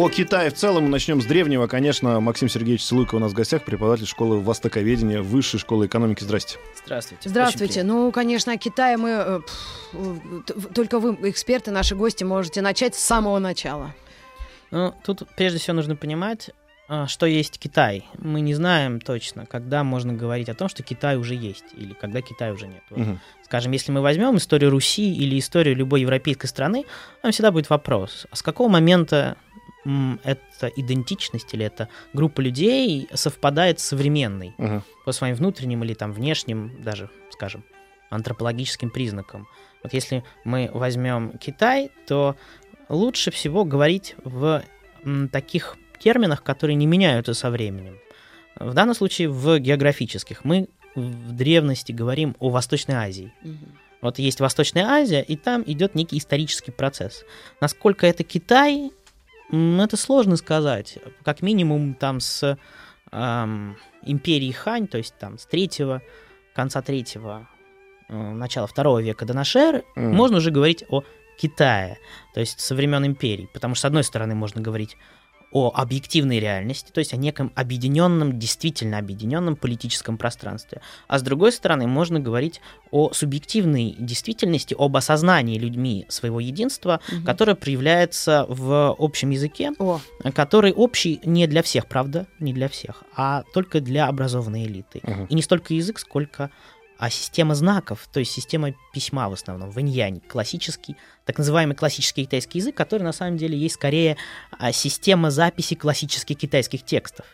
О 0.00 0.08
Китае 0.08 0.48
в 0.48 0.54
целом 0.54 0.84
мы 0.84 0.88
начнем 0.88 1.20
с 1.20 1.26
древнего. 1.26 1.66
Конечно, 1.66 2.20
Максим 2.20 2.48
Сергеевич 2.48 2.82
Целуйко 2.86 3.16
у 3.16 3.18
нас 3.18 3.32
в 3.32 3.34
гостях, 3.34 3.64
преподаватель 3.64 4.06
школы 4.06 4.40
востоковедения 4.40 5.20
Высшей 5.20 5.60
школы 5.60 5.88
экономики. 5.88 6.24
Здрасте. 6.24 6.56
Здравствуйте. 6.86 7.28
Здравствуйте. 7.28 7.82
Ну, 7.82 8.10
конечно, 8.10 8.54
о 8.54 8.56
Китае 8.56 8.96
мы... 8.96 9.10
э, 9.10 9.40
Только 10.74 11.00
вы, 11.00 11.18
эксперты, 11.28 11.70
наши 11.70 11.96
гости, 11.96 12.24
можете 12.24 12.62
начать 12.62 12.94
с 12.94 13.00
самого 13.00 13.38
начала. 13.40 13.94
Ну, 14.70 14.94
тут 15.04 15.24
прежде 15.36 15.58
всего 15.58 15.76
нужно 15.76 15.96
понимать, 15.96 16.48
а, 16.88 17.06
что 17.06 17.26
есть 17.26 17.58
Китай. 17.58 18.06
Мы 18.16 18.40
не 18.40 18.54
знаем 18.54 19.02
точно, 19.02 19.44
когда 19.44 19.84
можно 19.84 20.14
говорить 20.14 20.48
о 20.48 20.54
том, 20.54 20.70
что 20.70 20.82
Китай 20.82 21.18
уже 21.18 21.34
есть, 21.34 21.64
или 21.76 21.92
когда 21.92 22.22
Китая 22.22 22.54
уже 22.54 22.68
нет. 22.68 22.82
Вот, 22.88 22.98
Мгм. 23.00 23.20
Скажем, 23.44 23.72
если 23.72 23.92
мы 23.92 24.00
возьмем 24.00 24.38
историю 24.38 24.70
Руси 24.70 25.12
или 25.12 25.38
историю 25.38 25.76
любой 25.76 26.00
европейской 26.00 26.46
страны, 26.46 26.84
там 27.20 27.32
всегда 27.32 27.50
будет 27.50 27.68
вопрос, 27.68 28.26
а 28.30 28.36
с 28.36 28.42
какого 28.42 28.68
момента 28.68 29.36
м, 29.84 30.20
эта 30.24 30.68
идентичность 30.68 31.52
или 31.54 31.64
эта 31.64 31.88
группа 32.12 32.40
людей 32.40 33.08
совпадает 33.14 33.80
с 33.80 33.84
современной 33.84 34.54
Мгм. 34.58 34.82
по 35.04 35.12
своим 35.12 35.34
внутренним 35.34 35.82
или 35.84 35.94
там 35.94 36.12
внешним, 36.12 36.82
даже, 36.82 37.08
скажем, 37.30 37.64
антропологическим 38.10 38.90
признакам. 38.90 39.46
Вот 39.82 39.92
если 39.94 40.22
мы 40.44 40.70
возьмем 40.72 41.38
Китай, 41.38 41.90
то 42.06 42.36
лучше 42.88 43.30
всего 43.30 43.64
говорить 43.64 44.16
в 44.24 44.62
таких 45.32 45.76
терминах, 45.98 46.42
которые 46.42 46.76
не 46.76 46.86
меняются 46.86 47.34
со 47.34 47.50
временем. 47.50 47.98
В 48.56 48.74
данном 48.74 48.94
случае 48.94 49.28
в 49.28 49.58
географических. 49.58 50.44
Мы 50.44 50.68
в 50.94 51.32
древности 51.32 51.92
говорим 51.92 52.36
о 52.40 52.50
Восточной 52.50 52.96
Азии. 52.96 53.32
Вот 54.02 54.18
есть 54.18 54.40
Восточная 54.40 54.84
Азия, 54.86 55.22
и 55.22 55.36
там 55.36 55.62
идет 55.66 55.94
некий 55.94 56.18
исторический 56.18 56.70
процесс. 56.72 57.24
Насколько 57.60 58.06
это 58.06 58.24
Китай, 58.24 58.90
это 59.52 59.96
сложно 59.96 60.36
сказать. 60.36 60.98
Как 61.24 61.42
минимум 61.42 61.94
там 61.94 62.20
с 62.20 62.56
ам, 63.10 63.76
империи 64.02 64.52
Хань, 64.52 64.86
то 64.86 64.98
есть 64.98 65.14
там 65.18 65.38
с 65.38 65.46
третьего, 65.46 66.02
конца 66.54 66.82
третьего, 66.82 67.48
э, 68.08 68.14
начала 68.16 68.66
второго 68.66 69.00
века 69.00 69.24
до 69.24 69.34
нашей 69.34 69.62
эры, 69.62 69.84
Мгм. 69.96 70.14
можно 70.14 70.36
уже 70.38 70.50
говорить 70.50 70.84
о 70.88 71.02
Китае, 71.38 71.98
то 72.34 72.40
есть 72.40 72.60
со 72.60 72.74
времен 72.74 73.04
империй. 73.06 73.48
Потому 73.52 73.74
что, 73.74 73.82
с 73.82 73.84
одной 73.86 74.04
стороны, 74.04 74.34
можно 74.34 74.60
говорить 74.60 74.96
о 75.52 75.72
объективной 75.74 76.38
реальности, 76.38 76.90
то 76.92 77.00
есть 77.00 77.12
о 77.12 77.16
неком 77.16 77.50
объединенном, 77.54 78.38
действительно 78.38 78.98
объединенном 78.98 79.56
политическом 79.56 80.16
пространстве. 80.16 80.80
А 81.08 81.18
с 81.18 81.22
другой 81.22 81.52
стороны, 81.52 81.86
можно 81.86 82.20
говорить 82.20 82.60
о 82.92 83.12
субъективной 83.12 83.96
действительности, 83.98 84.76
об 84.78 84.96
осознании 84.96 85.58
людьми 85.58 86.06
своего 86.08 86.40
единства, 86.40 87.00
Мгм. 87.10 87.24
которое 87.24 87.54
проявляется 87.54 88.46
в 88.48 88.94
общем 88.98 89.30
языке, 89.30 89.72
О, 89.78 90.00
который 90.34 90.72
общий 90.72 91.20
не 91.24 91.46
для 91.46 91.62
всех, 91.62 91.86
правда, 91.86 92.26
не 92.38 92.52
для 92.52 92.68
всех, 92.68 93.02
а 93.16 93.42
только 93.52 93.80
для 93.80 94.06
образованной 94.06 94.64
элиты. 94.66 95.00
Мгм. 95.02 95.24
И 95.26 95.34
не 95.34 95.42
столько 95.42 95.74
язык, 95.74 95.98
сколько 95.98 96.50
а 97.00 97.08
система 97.08 97.54
знаков, 97.54 98.06
то 98.12 98.20
есть 98.20 98.30
система 98.30 98.74
письма 98.92 99.30
в 99.30 99.32
основном, 99.32 99.70
вэньянь, 99.70 100.20
классический, 100.20 100.96
так 101.24 101.38
называемый 101.38 101.74
классический 101.74 102.26
китайский 102.26 102.58
язык, 102.58 102.74
который 102.74 103.04
на 103.04 103.12
самом 103.12 103.38
деле 103.38 103.56
есть 103.56 103.76
скорее 103.76 104.18
а, 104.50 104.70
система 104.70 105.30
записи 105.30 105.74
классических 105.74 106.36
китайских 106.36 106.84
текстов. 106.84 107.24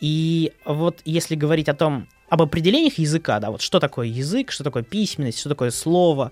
И 0.00 0.52
вот 0.64 1.00
если 1.04 1.34
говорить 1.34 1.68
о 1.68 1.74
том, 1.74 2.06
об 2.28 2.42
определениях 2.42 2.98
языка, 2.98 3.40
да, 3.40 3.50
вот 3.50 3.60
что 3.60 3.80
такое 3.80 4.06
язык, 4.06 4.52
что 4.52 4.62
такое 4.62 4.84
письменность, 4.84 5.40
что 5.40 5.48
такое 5.48 5.72
слово, 5.72 6.30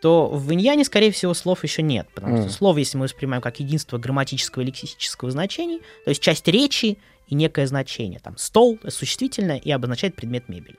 то 0.00 0.28
в 0.28 0.52
иньяне, 0.54 0.84
скорее 0.84 1.10
всего, 1.10 1.34
слов 1.34 1.64
еще 1.64 1.82
нет, 1.82 2.06
потому 2.14 2.36
Мгм. 2.36 2.42
что 2.44 2.52
слово, 2.52 2.78
если 2.78 2.98
мы 2.98 3.04
воспринимаем 3.04 3.42
как 3.42 3.58
единство 3.58 3.98
грамматического 3.98 4.62
и 4.62 4.66
лексического 4.66 5.32
значений, 5.32 5.80
то 6.04 6.10
есть 6.10 6.22
часть 6.22 6.46
речи 6.46 6.98
и 7.26 7.34
некое 7.34 7.66
значение, 7.66 8.20
там 8.20 8.38
стол, 8.38 8.78
существительное 8.88 9.56
и 9.56 9.72
обозначает 9.72 10.14
предмет 10.14 10.48
мебели, 10.48 10.76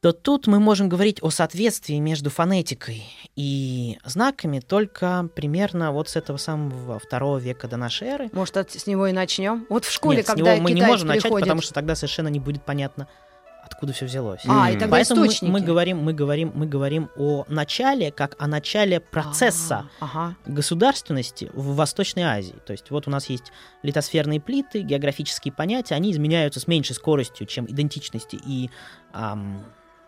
то 0.00 0.12
тут 0.12 0.46
мы 0.46 0.60
можем 0.60 0.88
говорить 0.88 1.18
о 1.22 1.30
соответствии 1.30 1.96
между 1.98 2.30
фонетикой 2.30 3.04
и 3.34 3.98
знаками 4.04 4.60
только 4.60 5.28
примерно 5.34 5.90
вот 5.92 6.08
с 6.08 6.16
этого 6.16 6.36
самого 6.36 6.98
второго 6.98 7.38
века 7.38 7.66
до 7.66 7.76
нашей 7.76 8.08
эры. 8.08 8.28
может, 8.32 8.56
от- 8.56 8.72
с 8.72 8.86
него 8.86 9.06
и 9.06 9.12
начнем? 9.12 9.66
Вот 9.68 9.84
в 9.84 9.90
школе, 9.92 10.18
Нет, 10.18 10.26
с 10.26 10.30
когда 10.30 10.54
него 10.54 10.62
мы 10.62 10.72
не 10.72 10.82
можем 10.82 11.08
начать, 11.08 11.22
приходит... 11.22 11.44
потому 11.46 11.62
что 11.62 11.72
тогда 11.74 11.94
совершенно 11.94 12.28
не 12.28 12.38
будет 12.40 12.62
понятно, 12.64 13.08
откуда 13.64 13.92
все 13.94 14.04
взялось. 14.04 14.42
А, 14.46 14.70
и 14.70 14.74
тогда 14.74 14.88
Поэтому 14.88 15.22
мы, 15.22 15.26
источники. 15.26 15.50
мы 15.50 15.60
говорим, 15.60 15.98
мы 15.98 16.12
говорим, 16.12 16.52
мы 16.54 16.66
говорим 16.66 17.08
о 17.16 17.44
начале, 17.48 18.12
как 18.12 18.36
о 18.38 18.46
начале 18.46 19.00
процесса 19.00 19.88
А, 19.98 20.04
Ага. 20.04 20.36
государственности 20.46 21.50
в 21.52 21.74
Восточной 21.74 22.22
Азии. 22.22 22.54
То 22.64 22.72
есть 22.72 22.90
вот 22.90 23.08
у 23.08 23.10
нас 23.10 23.28
есть 23.28 23.50
литосферные 23.82 24.40
плиты, 24.40 24.82
географические 24.82 25.52
понятия, 25.52 25.94
они 25.96 26.12
изменяются 26.12 26.60
с 26.60 26.68
меньшей 26.68 26.94
скоростью, 26.94 27.46
чем 27.48 27.66
идентичности 27.66 28.38
и 28.46 28.70
ам, 29.12 29.64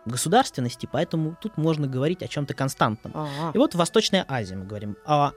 государственности, 0.08 0.88
поэтому 0.90 1.36
тут 1.40 1.56
можно 1.56 1.86
говорить 1.86 2.22
о 2.22 2.28
чем-то 2.28 2.54
константном. 2.54 3.12
Ага. 3.14 3.52
И 3.54 3.58
вот 3.58 3.74
Восточная 3.74 4.24
Азия 4.28 4.56
мы 4.56 4.64
говорим 4.66 4.96
о 5.04 5.32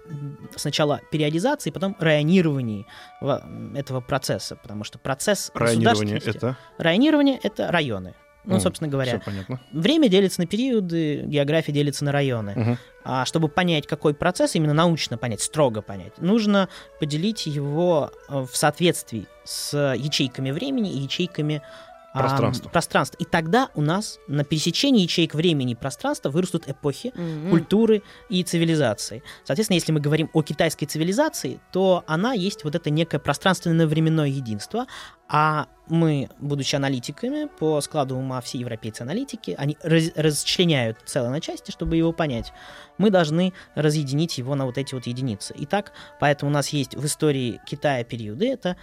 сначала 0.55 1.01
периодизации, 1.11 1.69
потом 1.69 1.95
районировании 1.99 2.85
этого 3.75 4.01
процесса, 4.01 4.55
потому 4.55 4.83
что 4.83 4.99
процесс 4.99 5.51
Районирование 5.53 6.15
государственности- 6.15 6.37
это... 6.37 6.57
Районирование 6.77 7.39
это 7.41 7.71
районы. 7.71 8.15
Ну, 8.43 8.55
М, 8.55 8.59
собственно 8.59 8.89
говоря, 8.89 9.19
Все 9.19 9.23
понятно. 9.23 9.61
время 9.71 10.09
делится 10.09 10.41
на 10.41 10.47
периоды, 10.47 11.21
география 11.27 11.71
делится 11.71 12.03
на 12.03 12.11
районы. 12.11 12.53
Мгм. 12.55 12.77
А 13.03 13.23
чтобы 13.25 13.49
понять, 13.49 13.85
какой 13.85 14.15
процесс, 14.15 14.55
именно 14.55 14.73
научно 14.73 15.15
понять, 15.19 15.41
строго 15.41 15.83
понять, 15.83 16.17
нужно 16.17 16.67
поделить 16.99 17.45
его 17.45 18.11
э, 18.29 18.45
в 18.51 18.55
соответствии 18.57 19.27
с 19.43 19.93
ячейками 19.95 20.49
времени 20.49 20.91
и 20.91 20.97
ячейками 20.97 21.61
ам, 22.13 22.21
Пространства. 22.21 22.69
пространства. 22.69 23.17
И 23.19 23.25
тогда 23.25 23.69
у 23.75 23.81
нас 23.81 24.19
на 24.27 24.43
пересечении 24.43 25.03
ячеек 25.03 25.33
времени 25.33 25.71
и 25.73 25.75
пространства 25.75 26.29
вырастут 26.29 26.67
эпохи, 26.67 27.11
Мгм. 27.15 27.49
культуры 27.51 28.03
и 28.29 28.43
цивилизации. 28.43 29.23
Соответственно, 29.45 29.75
если 29.75 29.91
мы 29.91 29.99
говорим 29.99 30.29
о 30.33 30.41
китайской 30.41 30.85
цивилизации, 30.85 31.59
то 31.71 32.03
она 32.07 32.33
есть 32.33 32.63
вот 32.63 32.75
это 32.75 32.89
некое 32.89 33.19
пространственное 33.19 33.87
временное 33.87 34.27
единство, 34.27 34.87
а 35.33 35.67
мы, 35.87 36.29
будучи 36.39 36.75
аналитиками, 36.75 37.47
по 37.57 37.79
складу 37.79 38.17
ума 38.17 38.41
все 38.41 38.57
европейцы 38.57 39.01
аналитики, 39.01 39.55
они 39.57 39.77
раз- 39.81 40.11
расчленяют 40.15 40.97
целое 41.05 41.29
на 41.29 41.39
части, 41.39 41.71
чтобы 41.71 41.95
его 41.95 42.11
понять. 42.11 42.51
Мы 42.97 43.11
должны 43.11 43.53
разъединить 43.73 44.37
его 44.37 44.55
на 44.55 44.65
вот 44.65 44.77
эти 44.77 44.93
вот 44.93 45.07
единицы. 45.07 45.55
Итак, 45.59 45.93
поэтому 46.19 46.51
у 46.51 46.53
нас 46.53 46.69
есть 46.69 46.95
в 46.95 47.05
истории 47.05 47.61
Китая 47.65 48.03
периоды, 48.03 48.49
это 48.49 48.75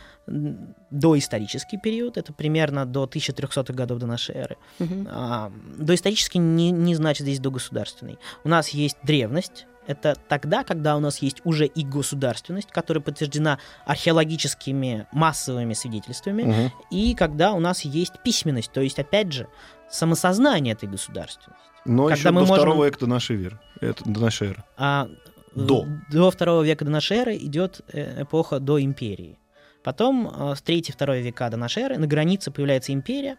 доисторический 0.91 1.78
период, 1.78 2.16
это 2.16 2.32
примерно 2.32 2.87
до 2.87 3.04
1300-х 3.04 3.75
годов 3.75 3.98
до 3.98 4.06
нашей 4.06 4.34
эры. 4.34 4.56
Мгм. 4.78 5.06
А, 5.10 5.53
доисторический 5.76 6.41
не, 6.41 6.70
не 6.70 6.94
значит 6.94 7.25
здесь 7.25 7.41
догосударственный. 7.41 8.19
У 8.42 8.48
нас 8.48 8.70
есть 8.70 8.97
древность. 9.03 9.66
Это 9.88 10.15
тогда, 10.28 10.62
когда 10.65 10.97
у 10.97 11.00
нас 11.00 11.19
есть 11.19 11.41
уже 11.44 11.66
и 11.66 11.82
государственность, 11.84 12.71
которая 12.71 13.03
подтверждена 13.03 13.59
археологическими 13.87 15.06
массовыми 15.12 15.72
свидетельствами, 15.75 16.43
Мгм. 16.43 16.72
и 16.91 17.15
когда 17.15 17.53
у 17.53 17.60
нас 17.60 17.82
есть 17.84 18.12
письменность, 18.22 18.71
то 18.72 18.81
есть, 18.81 18.99
опять 18.99 19.32
же, 19.32 19.49
самосознание 19.90 20.75
этой 20.75 20.88
государственности. 20.88 21.62
Но 21.85 22.05
Когда 22.05 22.14
еще 22.17 22.31
мы 22.31 22.40
до 22.43 22.46
можем- 22.46 22.56
второго 22.56 22.85
века 22.85 22.99
до 23.00 23.06
нашей 23.06 23.37
веры. 23.37 23.58
Это 23.81 24.05
до 24.05 24.20
нашей 24.20 24.49
эры. 24.49 24.64
А 24.76 25.08
э, 25.08 25.61
До. 25.61 25.87
до 26.12 26.31
второго 26.31 26.62
века 26.62 26.85
до 26.85 26.90
нашей 26.90 27.17
эры 27.17 27.37
идет 27.37 27.81
э, 27.93 28.23
эпоха 28.23 28.61
до 28.61 28.81
империи. 28.82 29.38
Потом 29.82 30.29
э, 30.29 30.55
с 30.55 30.61
3-2 30.62 31.23
века 31.23 31.49
до 31.49 31.56
нашей 31.56 31.85
эры 31.85 31.96
на 31.99 32.06
границе 32.06 32.50
появляется 32.50 32.93
империя, 32.93 33.37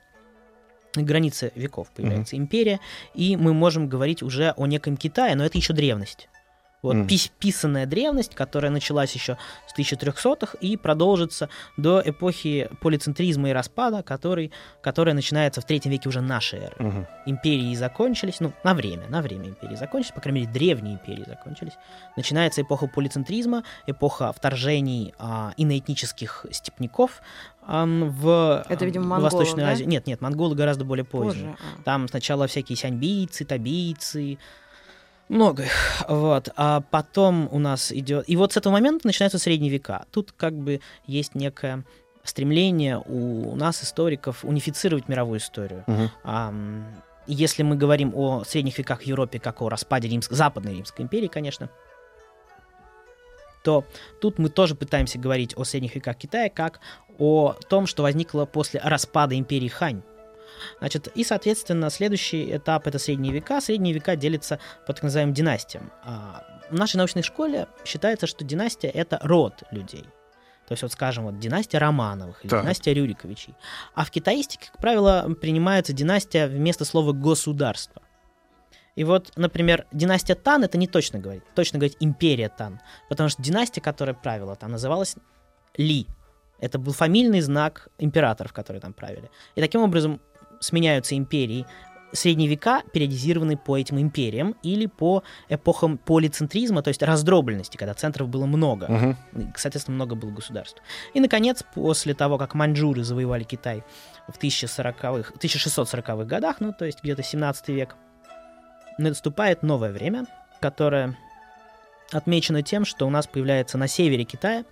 на 0.95 1.03
границе 1.03 1.51
веков 1.53 1.91
появляется 1.95 2.35
империя, 2.37 2.79
и 3.13 3.37
мы 3.37 3.53
можем 3.53 3.87
говорить 3.87 4.23
уже 4.23 4.53
о 4.57 4.65
неком 4.65 4.97
Китае, 4.97 5.35
но 5.35 5.45
это 5.45 5.57
еще 5.59 5.73
древность. 5.73 6.27
Вот 6.81 6.95
Мгм. 6.95 7.07
пис- 7.07 7.29
писанная 7.39 7.85
древность, 7.85 8.35
которая 8.35 8.71
началась 8.71 9.13
еще 9.13 9.37
с 9.67 9.73
1300-х 9.77 10.57
и 10.61 10.77
продолжится 10.77 11.49
до 11.75 12.01
эпохи 12.05 12.69
полицентризма 12.81 13.49
и 13.49 13.51
распада, 13.51 14.01
который, 14.01 14.51
которая 14.81 15.13
начинается 15.13 15.59
в 15.59 15.65
третьем 15.65 15.91
веке 15.91 16.07
уже 16.07 16.21
нашей 16.21 16.59
эры 16.59 16.75
Мгм. 16.79 17.07
империи 17.25 17.75
закончились, 17.75 18.39
ну, 18.39 18.53
на 18.63 18.73
время, 18.73 19.07
на 19.09 19.21
время 19.21 19.49
империи 19.49 19.75
закончились, 19.75 20.13
по 20.13 20.21
крайней 20.21 20.41
мере, 20.41 20.53
древние 20.53 20.93
империи 20.93 21.25
закончились. 21.27 21.73
Начинается 22.15 22.61
эпоха 22.61 22.87
полицентризма, 22.87 23.63
эпоха 23.85 24.31
вторжений 24.31 25.13
а, 25.19 25.51
иноэтнических 25.57 26.45
степняков 26.51 27.21
в 27.67 28.65
Это, 28.69 28.85
видимо, 28.85 29.03
в 29.05 29.07
монголов, 29.09 29.33
Восточную 29.33 29.67
да? 29.67 29.73
Азию. 29.73 29.87
Нет, 29.89 30.07
нет, 30.07 30.21
монголы 30.21 30.55
гораздо 30.55 30.85
более 30.85 31.03
поздние. 31.05 31.51
Позже. 31.51 31.57
а. 31.79 31.83
Там 31.83 32.07
сначала 32.07 32.47
всякие 32.47 32.75
сяньбийцы, 32.75 33.45
табийцы, 33.45 34.37
Много 35.29 35.63
их. 35.63 35.71
Вот. 36.07 36.49
А 36.55 36.81
потом 36.81 37.47
у 37.51 37.59
нас 37.59 37.91
идет... 37.91 38.25
И 38.27 38.35
вот 38.35 38.53
с 38.53 38.57
этого 38.57 38.73
момента 38.73 39.07
начинаются 39.07 39.37
средние 39.37 39.71
века. 39.71 40.05
Тут 40.11 40.31
как 40.31 40.53
бы 40.53 40.81
есть 41.05 41.35
некое 41.35 41.83
стремление 42.23 43.01
у 43.05 43.55
нас, 43.55 43.83
историков, 43.83 44.43
унифицировать 44.43 45.07
мировую 45.07 45.39
историю. 45.39 45.83
Мгм. 45.87 46.11
Ам, 46.23 46.85
Если 47.27 47.61
мы 47.61 47.75
говорим 47.75 48.13
о 48.15 48.43
средних 48.43 48.79
веках 48.79 49.01
в 49.01 49.05
Европе, 49.05 49.39
как 49.39 49.61
о 49.61 49.69
распаде 49.69 50.07
Римск... 50.07 50.31
Западной 50.31 50.73
Римской 50.75 51.05
империи, 51.05 51.27
конечно, 51.27 51.69
то 53.63 53.85
тут 54.21 54.39
мы 54.39 54.49
тоже 54.49 54.73
пытаемся 54.73 55.19
говорить 55.19 55.53
о 55.55 55.63
средних 55.63 55.95
веках 55.95 56.17
Китая 56.17 56.49
как 56.49 56.79
о 57.19 57.53
том, 57.67 57.85
что 57.85 58.03
возникло 58.03 58.45
после 58.45 58.79
распада 58.83 59.37
империи 59.37 59.67
Хань. 59.67 60.01
Значит, 60.79 61.07
и, 61.15 61.23
соответственно, 61.23 61.89
следующий 61.89 62.55
этап— 62.55 62.87
это 62.87 62.99
средние 62.99 63.33
века. 63.33 63.61
Средние 63.61 63.93
века 63.93 64.15
делятся 64.15 64.59
по 64.85 64.93
так 64.93 65.03
называемым 65.03 65.33
династиям. 65.33 65.91
А 66.03 66.45
В 66.69 66.77
нашей 66.77 66.97
научной 66.97 67.23
школе 67.23 67.67
считается, 67.85 68.27
что 68.27 68.43
династия— 68.43 68.89
это 68.93 69.19
род 69.23 69.63
людей. 69.71 70.05
То 70.67 70.73
есть, 70.73 70.83
вот 70.83 70.91
скажем, 70.91 71.25
вот 71.25 71.39
династия 71.39 71.79
Романовых 71.79 72.43
или 72.43 72.51
Так. 72.51 72.61
династия 72.61 72.93
Рюриковичей. 72.93 73.55
А 73.95 74.05
в 74.05 74.11
китаистике, 74.11 74.69
как 74.71 74.79
правило, 74.79 75.27
принимается 75.41 75.93
династия 75.93 76.45
вместо 76.47 76.85
слова 76.85 77.11
государство. 77.11 78.03
И 78.95 79.03
вот, 79.03 79.31
например, 79.35 79.87
династия 79.91 80.35
Тан 80.35 80.63
это 80.63 80.77
не 80.77 80.87
точно 80.87 81.17
говорить. 81.19 81.43
Точно 81.55 81.79
говорить 81.79 81.97
империя 81.99 82.49
Тан. 82.49 82.81
Потому 83.09 83.29
что 83.29 83.41
династия, 83.41 83.81
которая 83.81 84.13
правила 84.13 84.55
там, 84.55 84.71
называлась 84.71 85.15
Ли. 85.75 86.05
Это 86.59 86.77
был 86.77 86.93
фамильный 86.93 87.41
знак 87.41 87.87
императоров, 87.97 88.53
которые 88.53 88.81
там 88.81 88.93
правили. 88.93 89.31
И 89.55 89.61
таким 89.61 89.81
образом 89.81 90.21
сменяются 90.59 91.15
империи. 91.15 91.65
Средние 92.11 92.49
века 92.49 92.81
периодизированы 92.91 93.55
по 93.55 93.77
этим 93.77 93.99
империям 93.99 94.55
или 94.63 94.87
по 94.87 95.23
эпохам 95.47 95.99
полицентризма, 95.99 96.81
то 96.81 96.87
есть 96.87 97.03
раздробленности, 97.03 97.77
когда 97.77 97.93
центров 97.93 98.29
было 98.29 98.47
много. 98.47 99.15
И, 99.33 99.45
Соответственно, 99.55 99.95
много 99.95 100.15
было 100.15 100.31
государств. 100.31 100.81
И, 101.13 101.19
наконец, 101.19 101.63
после 101.75 102.15
того, 102.15 102.39
как 102.39 102.55
маньчжуры 102.55 103.03
завоевали 103.03 103.43
Китай 103.43 103.83
в 104.27 104.39
1040-х, 104.39 105.33
1640-х 105.35 106.25
годах, 106.25 106.55
ну, 106.61 106.73
то 106.73 106.85
есть 106.85 107.03
где-то 107.03 107.21
17 107.21 107.67
век, 107.69 107.95
наступает 108.97 109.61
новое 109.61 109.91
время, 109.91 110.25
которое 110.59 111.15
отмечено 112.11 112.61
тем, 112.63 112.85
что 112.85 113.05
у 113.07 113.09
нас 113.09 113.27
появляется 113.27 113.77
на 113.77 113.87
севере 113.87 114.23
Китая 114.23 114.65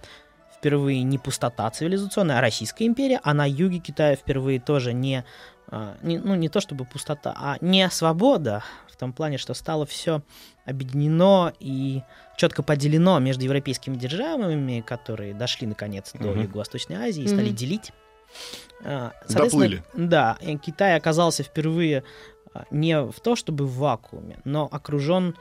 впервые 0.58 1.04
не 1.04 1.18
пустота 1.18 1.70
цивилизационная, 1.70 2.40
а 2.40 2.42
Российская 2.42 2.86
империя, 2.86 3.20
а 3.24 3.34
на 3.34 3.48
юге 3.48 3.80
Китая 3.80 4.16
впервые 4.16 4.60
тоже 4.60 4.94
не, 4.94 5.24
не- 6.02 6.20
ну, 6.20 6.36
не 6.36 6.50
то 6.50 6.60
чтобы 6.62 6.86
пустота, 6.86 7.34
а 7.38 7.58
не 7.62 7.90
свобода, 7.90 8.64
в 8.88 8.96
том 8.96 9.14
плане, 9.14 9.38
что 9.38 9.54
стало 9.54 9.86
все 9.86 10.22
объединено 10.66 11.54
и 11.60 12.02
четко 12.36 12.64
поделено 12.64 13.20
между 13.20 13.44
европейскими 13.44 13.96
державами, 13.96 14.82
которые 14.82 15.34
дошли 15.34 15.68
наконец 15.68 16.12
до 16.14 16.30
Мгм. 16.30 16.42
Юго-Восточной 16.44 16.96
Азии 16.96 17.24
и 17.24 17.28
стали 17.28 17.48
Мгм. 17.50 17.56
делить. 17.56 17.92
А, 18.84 19.12
Доплыли. 19.30 19.84
Да, 19.94 20.38
Китай 20.64 20.96
оказался 20.96 21.44
впервые 21.44 22.04
а, 22.54 22.66
не 22.72 23.00
в 23.02 23.20
то 23.20 23.36
чтобы 23.36 23.66
в 23.66 23.76
вакууме, 23.78 24.40
но 24.46 24.68
окружен 24.72 25.36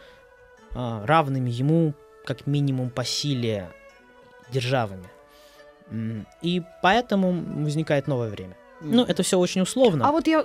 а, 0.74 1.06
равными 1.06 1.50
ему 1.50 1.94
как 2.26 2.46
минимум 2.46 2.90
по 2.90 3.04
силе 3.04 3.70
державами. 4.52 5.06
И 6.42 6.62
поэтому 6.82 7.32
возникает 7.62 8.06
новое 8.08 8.28
время. 8.28 8.56
Ну, 8.80 9.04
это 9.04 9.22
все 9.22 9.38
очень 9.38 9.62
условно. 9.62 10.06
А 10.06 10.12
вот 10.12 10.26
я 10.26 10.44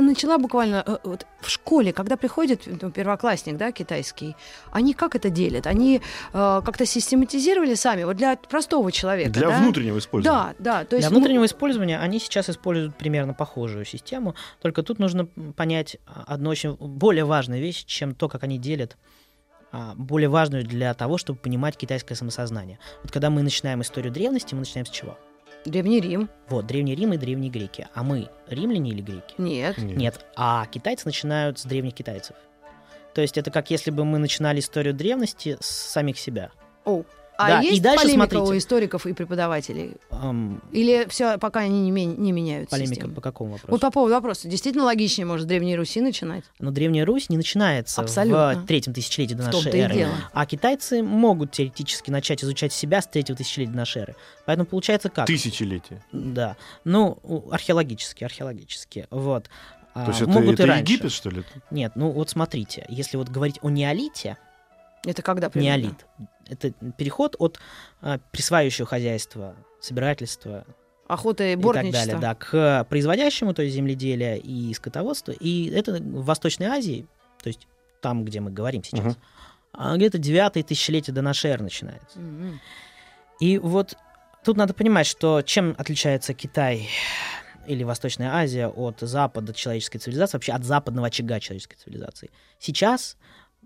начала 0.00 0.38
буквально 0.38 0.82
э, 0.86 0.96
вот 1.04 1.26
в 1.40 1.50
школе, 1.50 1.92
когда 1.92 2.16
приходит 2.16 2.62
ну, 2.66 2.90
первоклассник, 2.90 3.56
да, 3.56 3.72
китайский, 3.72 4.34
они 4.72 4.94
как 4.94 5.14
это 5.14 5.30
делят? 5.30 5.66
Они 5.66 6.00
э, 6.32 6.62
как-то 6.64 6.86
систематизировали 6.86 7.74
сами, 7.74 8.04
вот 8.04 8.16
для 8.16 8.36
простого 8.36 8.90
человека, 8.90 9.30
Для 9.30 9.48
да? 9.48 9.58
внутреннего 9.58 9.98
использования. 9.98 10.54
Да, 10.58 10.80
да, 10.80 10.84
то 10.84 10.96
есть 10.96 11.08
Для 11.08 11.14
ну, 11.14 11.20
внутреннего 11.20 11.44
использования 11.44 11.98
они 11.98 12.18
сейчас 12.18 12.48
используют 12.48 12.96
примерно 12.96 13.34
похожую 13.34 13.84
систему, 13.84 14.34
только 14.62 14.82
тут 14.82 14.98
нужно 14.98 15.26
понять 15.26 15.98
а, 16.06 16.24
одну 16.26 16.50
очень 16.50 16.74
более 16.74 17.24
важную 17.24 17.60
вещь, 17.60 17.84
чем 17.84 18.14
то, 18.14 18.28
как 18.28 18.42
они 18.42 18.58
делят, 18.58 18.96
а, 19.72 19.94
более 19.96 20.28
важную 20.28 20.64
для 20.64 20.94
того, 20.94 21.18
чтобы 21.18 21.38
понимать 21.38 21.76
китайское 21.76 22.16
самосознание. 22.16 22.78
Вот 23.02 23.12
когда 23.12 23.30
мы 23.30 23.42
начинаем 23.42 23.82
историю 23.82 24.12
древности, 24.12 24.54
мы 24.54 24.60
начинаем 24.60 24.86
с 24.86 24.90
чего? 24.90 25.18
Древний 25.66 26.00
Рим. 26.00 26.28
Вот, 26.48 26.66
Древний 26.66 26.94
Рим 26.94 27.12
и 27.12 27.16
Древние 27.16 27.50
Греки. 27.50 27.88
А 27.94 28.02
мы 28.02 28.28
римляне 28.48 28.90
или 28.90 29.02
греки? 29.02 29.34
Нет. 29.38 29.78
Нет. 29.78 29.96
Нет. 29.96 30.26
А 30.36 30.66
китайцы 30.66 31.06
начинают 31.06 31.58
с 31.58 31.64
древних 31.64 31.94
китайцев. 31.94 32.36
То 33.14 33.20
есть 33.20 33.36
это 33.38 33.50
как 33.50 33.70
если 33.70 33.90
бы 33.90 34.04
мы 34.04 34.18
начинали 34.18 34.60
историю 34.60 34.94
древности 34.94 35.56
с 35.60 35.66
самих 35.66 36.18
себя. 36.18 36.50
О, 36.84 37.02
а 37.38 37.48
Да, 37.48 37.62
и 37.62 37.66
есть 37.66 37.82
дальше 37.82 38.04
полемика 38.04 38.30
смотрите. 38.30 38.52
у 38.54 38.56
историков 38.58 39.06
и 39.06 39.12
преподавателей? 39.12 39.92
Ам, 40.10 40.62
Или 40.72 41.06
все 41.08 41.38
пока 41.38 41.60
они 41.60 41.82
не, 41.82 41.90
ме- 41.90 42.04
не 42.06 42.32
меняют 42.32 42.70
полемика 42.70 42.94
систему? 42.94 43.14
по 43.14 43.20
какому 43.20 43.52
вопросу? 43.52 43.70
Вот 43.70 43.80
по 43.80 43.90
поводу 43.90 44.14
вопроса. 44.14 44.48
Действительно 44.48 44.84
логичнее, 44.84 45.26
может, 45.26 45.46
Древней 45.46 45.76
Руси 45.76 46.00
начинать? 46.00 46.44
Но 46.58 46.70
Древняя 46.70 47.04
Русь 47.04 47.28
не 47.28 47.36
начинается 47.36 48.00
Абсолютно. 48.00 48.60
в 48.62 48.66
третьем 48.66 48.94
тысячелетии 48.94 49.34
до 49.34 49.44
нашей 49.44 49.72
и 49.72 49.76
эры. 49.78 49.94
дело. 49.94 50.14
А 50.32 50.46
китайцы 50.46 51.02
могут 51.02 51.52
теоретически 51.52 52.10
начать 52.10 52.42
изучать 52.42 52.72
себя 52.72 53.02
с 53.02 53.06
третьего 53.06 53.36
тысячелетия 53.36 53.70
до 53.72 53.76
нашей 53.78 54.02
эры. 54.02 54.16
Поэтому 54.46 54.66
получается 54.66 55.08
как? 55.10 55.26
Тысячелетие. 55.26 56.02
Да. 56.12 56.56
Ну, 56.84 57.18
археологически, 57.50 58.24
археологически. 58.24 59.06
Вот. 59.10 59.50
А, 59.94 60.04
То 60.04 60.10
есть 60.10 60.22
это, 60.22 60.30
могут 60.30 60.54
это 60.54 60.62
и 60.64 60.66
раньше. 60.66 60.92
Египет, 60.92 61.12
что 61.12 61.30
ли? 61.30 61.42
Нет, 61.70 61.92
ну 61.96 62.10
вот 62.10 62.28
смотрите, 62.28 62.84
если 62.88 63.16
вот 63.16 63.28
говорить 63.30 63.58
о 63.62 63.70
неолите, 63.70 64.36
Это 65.04 65.22
когда 65.22 65.48
примерно? 65.48 65.82
неолит, 65.82 66.06
это 66.48 66.70
переход 66.96 67.36
от 67.38 67.58
а, 68.00 68.18
присваивающего 68.32 68.86
хозяйства, 68.86 69.56
собирательства 69.80 70.64
Охота 71.08 71.44
и 71.44 71.52
и 71.52 71.62
так 71.62 71.90
далее, 71.90 72.18
да, 72.18 72.34
к 72.34 72.84
производящему, 72.90 73.54
то 73.54 73.62
есть 73.62 73.76
земледелия 73.76 74.34
и 74.34 74.74
скотоводству. 74.74 75.32
И 75.38 75.70
это 75.70 75.92
в 75.92 76.24
Восточной 76.24 76.66
Азии, 76.66 77.06
то 77.40 77.48
есть 77.48 77.68
там, 78.00 78.24
где 78.24 78.40
мы 78.40 78.50
говорим 78.50 78.82
сейчас, 78.82 79.16
а 79.72 79.96
где-то 79.96 80.18
девятое 80.18 80.62
тысячелетие 80.62 81.14
до 81.14 81.22
нашей 81.22 81.50
эры 81.50 81.62
начинается. 81.62 82.18
Мгм. 82.18 82.60
И 83.40 83.58
вот 83.58 83.96
тут 84.44 84.56
надо 84.56 84.74
понимать, 84.74 85.06
что 85.06 85.42
чем 85.42 85.76
отличается 85.78 86.34
Китай 86.34 86.88
или 87.66 87.84
Восточная 87.84 88.34
Азия 88.34 88.68
от 88.68 89.00
запада 89.00 89.52
человеческой 89.52 89.98
цивилизации, 89.98 90.36
вообще 90.36 90.52
от 90.52 90.64
западного 90.64 91.08
очага 91.08 91.38
человеческой 91.40 91.76
цивилизации. 91.76 92.30
Сейчас 92.58 93.16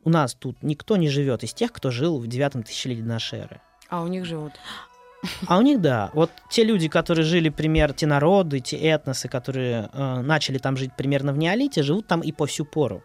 у 0.05 0.11
нас 0.11 0.35
тут 0.35 0.63
никто 0.63 0.97
не 0.97 1.09
живет 1.09 1.45
из 1.45 1.53
тех, 1.53 1.73
кто 1.73 1.91
жил 1.91 2.19
в 2.19 2.27
девятом 2.27 2.63
тысячелетии 2.63 3.03
нашей 3.03 3.41
эры. 3.41 3.61
А 3.89 4.03
у 4.03 4.07
них 4.07 4.25
живут. 4.25 4.53
А 5.47 5.59
у 5.59 5.63
них, 5.63 5.81
да, 5.81 6.11
вот 6.15 6.31
те 6.49 6.65
люди, 6.65 6.89
которые 6.89 7.25
жили, 7.25 7.51
пример, 7.51 7.93
те 7.93 8.07
народы, 8.07 8.61
те 8.61 8.77
этносы, 8.79 9.29
которые 9.29 9.91
э, 9.93 10.21
начали 10.23 10.57
там 10.59 10.77
жить 10.77 10.93
примерно 10.97 11.33
в 11.33 11.39
неолите, 11.39 11.83
живут 11.83 12.07
там 12.07 12.21
и 12.23 12.33
по 12.33 12.47
сю 12.47 12.65
пору. 12.65 13.03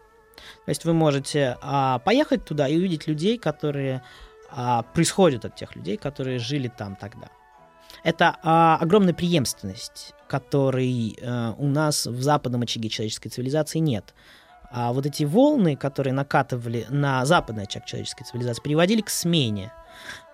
То 0.64 0.70
есть 0.70 0.84
вы 0.84 0.92
можете 0.92 1.56
а, 1.62 1.98
поехать 2.00 2.44
туда 2.44 2.68
и 2.68 2.76
увидеть 2.76 3.06
людей, 3.06 3.38
которые 3.38 4.02
а, 4.50 4.82
происходят 4.82 5.44
от 5.44 5.56
тех 5.56 5.74
людей, 5.76 5.96
которые 5.96 6.38
жили 6.38 6.68
там 6.68 6.96
тогда. 6.96 7.28
Это 8.04 8.36
а, 8.42 8.78
огромная 8.80 9.14
преемственность, 9.14 10.14
которой 10.28 11.16
э, 11.20 11.52
у 11.56 11.66
нас 11.66 12.06
в 12.06 12.20
западном 12.20 12.62
очаге 12.62 12.88
человеческой 12.88 13.28
цивилизации 13.28 13.78
нет. 13.78 14.12
А 14.70 14.92
вот 14.92 15.06
эти 15.06 15.24
волны, 15.24 15.76
которые 15.76 16.12
накатывали 16.12 16.86
на 16.88 17.24
западный 17.24 17.64
очаг 17.64 17.84
человеческой 17.86 18.24
цивилизации, 18.24 18.62
приводили 18.62 19.00
к 19.00 19.10
смене. 19.10 19.72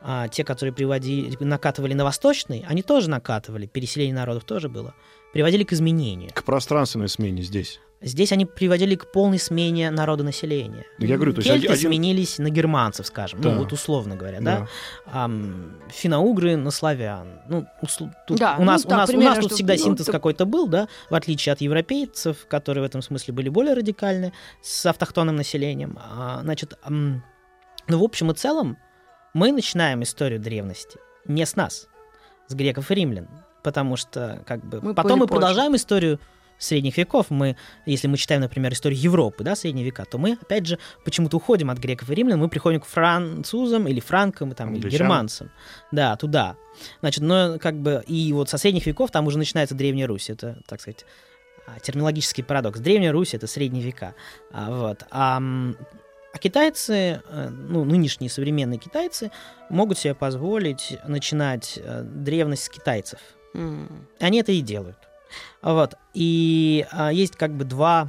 А 0.00 0.28
те, 0.28 0.44
которые 0.44 0.72
приводили, 0.72 1.36
накатывали 1.44 1.94
на 1.94 2.04
восточный, 2.04 2.64
они 2.68 2.82
тоже 2.82 3.08
накатывали, 3.08 3.66
переселение 3.66 4.14
народов 4.14 4.44
тоже 4.44 4.68
было, 4.68 4.94
приводили 5.32 5.64
к 5.64 5.72
изменению. 5.72 6.30
К 6.34 6.42
пространственной 6.42 7.08
смене 7.08 7.42
здесь. 7.42 7.80
Здесь 8.04 8.32
они 8.32 8.46
приводили 8.46 8.96
к 8.96 9.12
полной 9.12 9.38
смене 9.38 9.90
народонаселения. 9.90 10.84
Я 10.98 11.16
говорю, 11.16 11.32
то 11.34 11.38
есть 11.40 11.48
Кельты 11.50 11.68
один- 11.72 11.88
сменились 11.90 12.38
на 12.38 12.50
германцев, 12.50 13.06
скажем, 13.06 13.40
Да. 13.40 13.52
ну 13.52 13.58
вот 13.60 13.72
условно 13.72 14.16
говоря, 14.16 14.40
Да. 14.40 14.58
да. 14.60 14.68
Ам, 15.06 15.78
финно-угры 15.88 16.56
на 16.56 16.70
славян. 16.72 17.40
Ну, 17.48 17.66
усл- 17.82 18.10
тут 18.26 18.38
Да, 18.38 18.56
у 18.58 18.64
нас, 18.64 18.82
ну 18.84 18.88
у 18.88 18.90
так, 18.90 18.98
нас, 18.98 19.08
у 19.08 19.12
примерно, 19.12 19.34
нас 19.36 19.38
тут 19.38 19.50
что- 19.50 19.54
всегда 19.54 19.74
ну, 19.74 19.78
синтез 19.78 20.06
то- 20.06 20.12
какой-то 20.12 20.44
был, 20.46 20.66
да, 20.66 20.88
в 21.10 21.14
отличие 21.14 21.52
от 21.52 21.60
европейцев, 21.60 22.46
которые 22.48 22.82
в 22.82 22.86
этом 22.86 23.02
смысле 23.02 23.34
были 23.34 23.48
более 23.48 23.74
радикальны, 23.74 24.32
с 24.62 24.84
автохтонным 24.86 25.36
населением. 25.36 25.96
А, 26.00 26.40
значит, 26.42 26.74
ам, 26.82 27.22
ну, 27.86 27.98
в 28.00 28.02
общем 28.02 28.30
и 28.32 28.34
целом, 28.34 28.78
мы 29.34 29.52
начинаем 29.52 30.02
историю 30.02 30.40
древности 30.40 30.98
не 31.26 31.46
с 31.46 31.54
нас, 31.56 31.86
с 32.48 32.54
греков 32.54 32.90
и 32.90 32.94
римлян, 32.96 33.28
потому 33.62 33.96
что, 33.96 34.42
как 34.44 34.64
бы, 34.64 34.80
Мы 34.82 34.92
потом 34.94 35.20
мы 35.20 35.26
позже. 35.28 35.38
продолжаем 35.40 35.76
историю 35.76 36.18
средних 36.62 36.96
веков. 36.96 37.26
Мы, 37.30 37.56
если 37.86 38.08
мы 38.08 38.16
читаем, 38.16 38.40
например, 38.42 38.72
историю 38.72 39.00
Европы, 39.00 39.44
да, 39.44 39.56
средние 39.56 39.84
века, 39.84 40.04
то 40.04 40.18
мы, 40.18 40.38
опять 40.40 40.66
же, 40.66 40.78
почему-то 41.04 41.36
уходим 41.36 41.70
от 41.70 41.78
греков 41.78 42.10
и 42.10 42.14
римлян, 42.14 42.38
мы 42.38 42.48
приходим 42.48 42.80
к 42.80 42.86
французам 42.86 43.88
или 43.88 44.00
франкам, 44.00 44.52
там, 44.52 44.74
или 44.74 44.88
германцам. 44.88 45.50
Да, 45.90 46.16
туда. 46.16 46.56
Значит, 47.00 47.22
но 47.22 47.58
как 47.58 47.80
бы, 47.80 48.02
и 48.06 48.32
вот 48.32 48.48
со 48.48 48.58
средних 48.58 48.86
веков 48.86 49.10
там 49.10 49.26
уже 49.26 49.38
начинается 49.38 49.74
Древняя 49.74 50.06
Русь. 50.06 50.30
Это, 50.30 50.58
так 50.66 50.80
сказать, 50.80 51.04
а, 51.66 51.78
терминологический 51.80 52.42
парадокс. 52.42 52.80
Древняя 52.80 53.12
Русь— 53.12 53.34
это 53.34 53.46
средние 53.46 53.84
века. 53.84 54.14
А, 54.52 54.70
вот. 54.70 55.04
А, 55.10 55.40
А 56.34 56.38
китайцы, 56.38 57.20
э, 57.28 57.48
ну, 57.50 57.84
нынешние 57.84 58.30
современные 58.30 58.78
китайцы, 58.78 59.30
могут 59.68 59.98
себе 59.98 60.14
позволить 60.14 60.96
начинать 61.06 61.78
э, 61.82 62.02
древность 62.02 62.64
с 62.64 62.68
китайцев. 62.70 63.20
М. 63.54 64.08
Они 64.18 64.40
это 64.40 64.50
и 64.50 64.62
делают. 64.62 64.96
Вот. 65.62 65.94
И 66.14 66.86
а, 66.92 67.12
есть 67.12 67.36
как 67.36 67.52
бы 67.56 67.64
два 67.64 68.08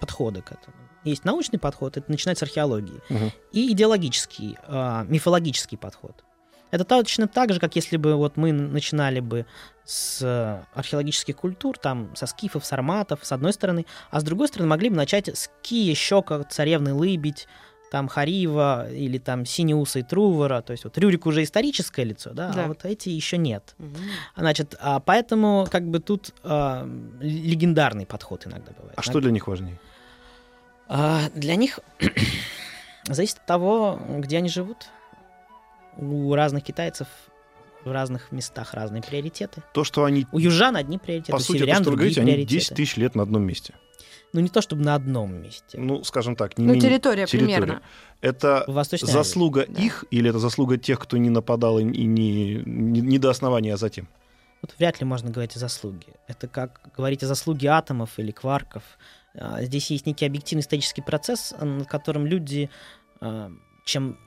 подхода 0.00 0.42
к 0.42 0.52
этому. 0.52 0.76
Есть 1.04 1.24
научный 1.24 1.58
подход, 1.58 1.96
это 1.96 2.10
начинать 2.10 2.38
с 2.38 2.42
археологии, 2.42 3.00
Мгм. 3.10 3.30
и 3.52 3.72
идеологический, 3.72 4.56
а, 4.66 5.04
мифологический 5.08 5.76
подход. 5.76 6.24
Это 6.70 6.84
точно 6.84 7.28
так 7.28 7.52
же, 7.52 7.60
как 7.60 7.76
если 7.76 7.96
бы 7.96 8.16
вот 8.16 8.36
мы 8.36 8.50
начинали 8.52 9.20
бы 9.20 9.46
с 9.84 10.64
археологических 10.74 11.36
культур, 11.36 11.78
там, 11.78 12.16
со 12.16 12.26
скифов, 12.26 12.64
сарматов, 12.64 13.20
с 13.22 13.30
одной 13.30 13.52
стороны, 13.52 13.86
а 14.10 14.18
с 14.20 14.24
другой 14.24 14.48
стороны 14.48 14.68
могли 14.68 14.88
бы 14.88 14.96
начать 14.96 15.28
с 15.28 15.50
Кия, 15.62 15.94
Щека, 15.94 16.42
Царевны 16.44 16.92
Лыбедь, 16.92 17.46
там, 17.94 18.08
Харива 18.08 18.90
или 18.90 19.18
там 19.18 19.46
Синеуса 19.46 20.00
и 20.00 20.02
Трувора, 20.02 20.62
то 20.62 20.72
есть 20.72 20.82
вот 20.82 20.98
Рюрик 20.98 21.26
уже 21.26 21.44
историческое 21.44 22.02
лицо, 22.02 22.30
да, 22.32 22.50
Да. 22.52 22.64
а 22.64 22.66
вот 22.66 22.84
эти 22.84 23.08
еще 23.08 23.38
нет. 23.38 23.76
Мгм. 23.78 23.94
Значит, 24.36 24.74
а 24.80 24.98
поэтому 24.98 25.68
как 25.70 25.86
бы 25.88 26.00
тут 26.00 26.34
а, 26.42 26.88
легендарный 27.20 28.04
подход 28.04 28.48
иногда 28.48 28.72
бывает. 28.76 28.94
А 28.96 29.02
что 29.02 29.20
для 29.20 29.30
них 29.30 29.46
важнее? 29.46 29.78
А, 30.88 31.30
для 31.36 31.54
них 31.54 31.78
зависит 33.08 33.38
от 33.38 33.46
того, 33.46 34.00
где 34.18 34.38
они 34.38 34.48
живут. 34.48 34.88
У 35.96 36.34
разных 36.34 36.64
китайцев 36.64 37.06
в 37.84 37.92
разных 37.92 38.32
местах 38.32 38.74
разные 38.74 39.04
приоритеты. 39.04 39.62
То, 39.72 39.84
что 39.84 40.02
они, 40.02 40.26
У 40.32 40.40
южан 40.40 40.74
одни 40.74 40.98
приоритеты, 40.98 41.30
по 41.30 41.36
у 41.36 41.38
сути, 41.38 41.58
то, 41.58 41.64
северян 41.64 41.82
что 41.82 41.90
вы 41.92 41.96
говорите, 41.98 42.22
они 42.22 42.32
приоритеты. 42.32 42.54
10 42.60 42.74
тысяч 42.76 42.96
лет 42.96 43.14
на 43.14 43.22
одном 43.22 43.44
месте. 43.44 43.74
Ну, 44.34 44.40
не 44.40 44.48
то 44.48 44.60
чтобы 44.60 44.82
на 44.82 44.94
одном 44.96 45.42
месте. 45.42 45.78
Ну, 45.78 46.02
скажем 46.04 46.34
так, 46.36 46.58
не 46.58 46.66
Ну, 46.66 46.72
менее- 46.74 46.90
территория 46.90 47.26
примерно. 47.26 47.80
Это 48.20 48.64
заслуга 49.00 49.64
Да. 49.68 49.80
их 49.82 50.04
или 50.10 50.28
это 50.28 50.38
заслуга 50.40 50.76
тех, 50.76 50.98
кто 50.98 51.16
не 51.16 51.30
нападал 51.30 51.78
и 51.78 51.84
не, 51.84 52.56
не, 52.66 53.00
не 53.00 53.18
до 53.18 53.30
основания, 53.30 53.74
а 53.74 53.76
затем? 53.76 54.08
Вот 54.60 54.74
вряд 54.78 55.00
ли 55.00 55.06
можно 55.06 55.30
говорить 55.30 55.54
о 55.56 55.58
заслуге. 55.60 56.14
Это 56.26 56.48
как 56.48 56.80
говорить 56.96 57.22
о 57.22 57.26
заслуге 57.26 57.68
атомов 57.68 58.18
или 58.18 58.32
кварков. 58.32 58.82
А, 59.36 59.62
Здесь 59.62 59.90
есть 59.90 60.06
некий 60.06 60.26
объективный 60.26 60.62
исторический 60.62 61.02
процесс, 61.02 61.54
над 61.60 61.86
которым 61.86 62.26
люди, 62.26 62.70
а, 63.20 63.52
чем, 63.84 64.18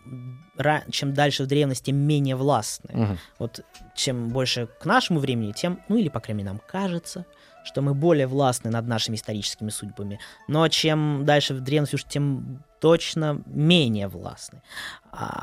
чем 0.91 1.13
дальше 1.13 1.43
в 1.43 1.47
древности, 1.47 1.85
тем 1.85 1.97
менее 1.97 2.35
властны. 2.35 2.91
Мгм. 2.93 3.17
Вот 3.39 3.65
чем 3.95 4.29
больше 4.29 4.67
к 4.79 4.85
нашему 4.85 5.19
времени, 5.19 5.51
тем, 5.51 5.79
ну 5.89 5.97
или, 5.97 6.09
по 6.09 6.19
крайней 6.19 6.43
мере, 6.43 6.51
нам 6.53 6.61
кажется, 6.65 7.25
что 7.67 7.81
мы 7.81 7.93
более 7.93 8.27
властны 8.27 8.71
над 8.71 8.87
нашими 8.87 9.15
историческими 9.15 9.69
судьбами. 9.69 10.19
Но 10.47 10.67
чем 10.69 11.25
дальше 11.25 11.53
в 11.53 11.61
древности, 11.61 11.95
уж 11.95 12.05
тем 12.05 12.63
точно 12.79 13.41
менее 13.45 14.07
властны. 14.07 14.61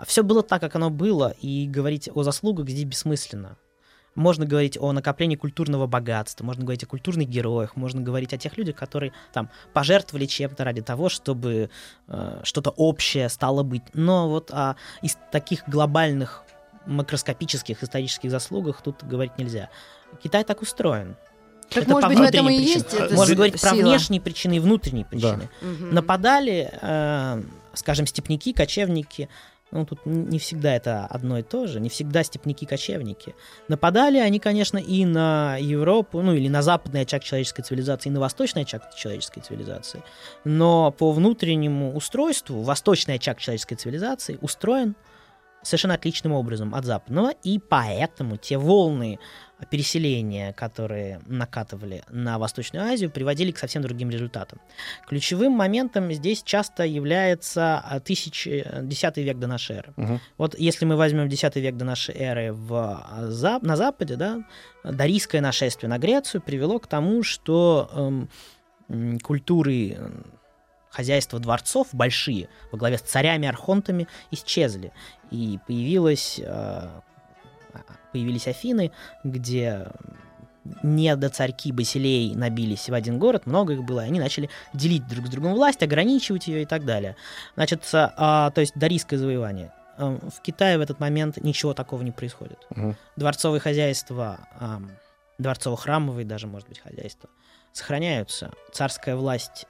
все 0.06 0.22
было 0.22 0.42
так, 0.42 0.60
как 0.60 0.74
оно 0.76 0.90
было, 0.90 1.34
и 1.40 1.68
говорить 1.68 2.08
о 2.12 2.22
заслугах 2.22 2.68
здесь 2.68 2.84
бессмысленно. 2.84 3.56
Можно 4.14 4.46
говорить 4.46 4.78
о 4.80 4.92
накоплении 4.92 5.34
культурного 5.34 5.86
богатства, 5.88 6.44
можно 6.44 6.62
говорить 6.62 6.84
о 6.84 6.86
культурных 6.86 7.28
героях, 7.28 7.74
можно 7.74 8.00
говорить 8.00 8.32
о 8.32 8.38
тех 8.38 8.56
людях, 8.56 8.76
которые 8.76 9.12
там 9.32 9.50
пожертвовали 9.72 10.26
чем-то 10.26 10.62
ради 10.62 10.82
того, 10.82 11.08
чтобы 11.08 11.68
э, 12.06 12.40
что-то 12.44 12.70
общее 12.70 13.28
стало 13.28 13.64
быть. 13.64 13.82
Но 13.92 14.28
вот 14.28 14.52
о 14.52 14.76
из 15.02 15.18
таких 15.32 15.68
глобальных 15.68 16.44
макроскопических 16.86 17.82
исторических 17.82 18.30
заслугах 18.30 18.82
тут 18.82 19.02
говорить 19.02 19.36
нельзя. 19.36 19.68
Китай 20.22 20.44
так 20.44 20.62
устроен. 20.62 21.16
Так, 21.70 21.84
Это 21.84 21.92
может 21.92 22.08
быть, 22.08 22.18
в 22.18 22.22
этом 22.22 22.48
и 22.48 22.54
есть 22.54 22.92
эта 22.94 23.14
Можно 23.14 23.34
говорить 23.34 23.60
про 23.60 23.72
внешние 23.72 24.20
причины 24.20 24.56
и 24.56 24.58
внутренние 24.60 25.04
причины. 25.04 25.48
Мгм. 25.60 25.94
Нападали, 25.94 26.70
э, 26.80 27.42
скажем, 27.74 28.06
степняки, 28.06 28.52
кочевники. 28.52 29.28
Ну, 29.70 29.84
тут 29.84 30.06
не 30.06 30.38
всегда 30.38 30.76
это 30.76 31.04
одно 31.06 31.38
и 31.38 31.42
то 31.42 31.66
же, 31.66 31.80
не 31.80 31.88
всегда 31.88 32.22
степняки-кочевники. 32.22 33.34
Нападали 33.66 34.18
они, 34.18 34.38
конечно, 34.38 34.78
и 34.78 35.04
на 35.04 35.56
Европу, 35.56 36.22
ну, 36.22 36.32
или 36.32 36.46
на 36.46 36.62
западный 36.62 37.00
очаг 37.00 37.24
человеческой 37.24 37.62
цивилизации, 37.62 38.08
и 38.08 38.12
на 38.12 38.20
восточный 38.20 38.62
очаг 38.62 38.94
человеческой 38.94 39.40
цивилизации. 39.40 40.04
Но 40.44 40.92
по 40.92 41.10
внутреннему 41.10 41.92
устройству 41.96 42.62
восточный 42.62 43.16
очаг 43.16 43.40
человеческой 43.40 43.74
цивилизации 43.74 44.38
устроен 44.40 44.94
совершенно 45.64 45.94
отличным 45.94 46.32
образом 46.32 46.74
от 46.74 46.84
западного, 46.84 47.30
и 47.42 47.58
поэтому 47.58 48.36
те 48.36 48.58
волны 48.58 49.18
переселения, 49.70 50.52
которые 50.52 51.20
накатывали 51.26 52.02
на 52.10 52.38
Восточную 52.38 52.86
Азию, 52.86 53.10
приводили 53.10 53.50
к 53.52 53.58
совсем 53.58 53.82
другим 53.82 54.10
результатам. 54.10 54.60
Ключевым 55.06 55.52
моментом 55.52 56.12
здесь 56.12 56.42
часто 56.42 56.84
является 56.84 57.78
а, 57.78 58.00
тысяч- 58.00 58.46
э, 58.46 58.80
10 58.82 59.22
век 59.22 59.38
до 59.38 59.46
нашей 59.46 59.76
эры. 59.76 59.92
Мгм. 59.96 60.20
Вот 60.38 60.58
если 60.58 60.84
мы 60.84 60.96
возьмем 60.96 61.28
10 61.28 61.60
век 61.60 61.76
до 61.76 61.84
нашей 61.84 62.14
эры 62.16 62.52
в, 62.52 62.74
а, 62.74 63.58
на 63.62 63.76
Западе, 63.76 64.16
да, 64.16 64.44
дарийское 64.82 65.40
нашествие 65.40 65.88
на 65.88 65.98
Грецию 65.98 66.42
привело 66.42 66.78
к 66.78 66.86
тому, 66.86 67.22
что 67.22 68.28
эм, 68.88 69.18
культуры 69.20 69.96
хозяйства 70.90 71.40
дворцов 71.40 71.88
большие 71.92 72.48
во 72.70 72.78
главе 72.78 72.98
с 72.98 73.02
царями, 73.02 73.48
архонтами 73.48 74.06
исчезли. 74.30 74.92
И 75.30 75.58
появилась, 75.66 76.40
э, 76.42 76.88
появились 78.14 78.46
Афины, 78.46 78.92
где 79.24 79.88
не 80.84 81.14
до 81.16 81.28
царьки 81.30 81.72
Басилей 81.72 82.34
набились 82.36 82.88
в 82.88 82.94
один 82.94 83.18
город, 83.18 83.44
много 83.44 83.72
их 83.72 83.82
было, 83.82 84.04
и 84.04 84.06
они 84.08 84.20
начали 84.20 84.48
делить 84.72 85.06
друг 85.08 85.26
с 85.26 85.30
другом 85.30 85.54
власть, 85.54 85.82
ограничивать 85.82 86.46
ее 86.46 86.62
и 86.62 86.64
так 86.64 86.84
далее. 86.84 87.16
Значит, 87.56 87.82
а, 87.92 88.50
то 88.50 88.60
есть 88.60 88.72
дарийское 88.76 89.18
завоевание. 89.18 89.72
Эм, 89.98 90.20
В 90.30 90.40
Китае 90.42 90.78
в 90.78 90.80
этот 90.80 91.00
момент 91.00 91.38
ничего 91.38 91.74
такого 91.74 92.02
не 92.02 92.12
происходит. 92.12 92.58
Мгм. 92.70 92.96
Дворцовые 93.16 93.60
хозяйства, 93.60 94.38
ам, 94.60 94.92
дворцово-храмовые 95.38 96.24
даже, 96.24 96.46
может 96.46 96.68
быть, 96.68 96.78
хозяйства, 96.78 97.28
сохраняются. 97.72 98.52
Царская 98.72 99.16
власть 99.16 99.66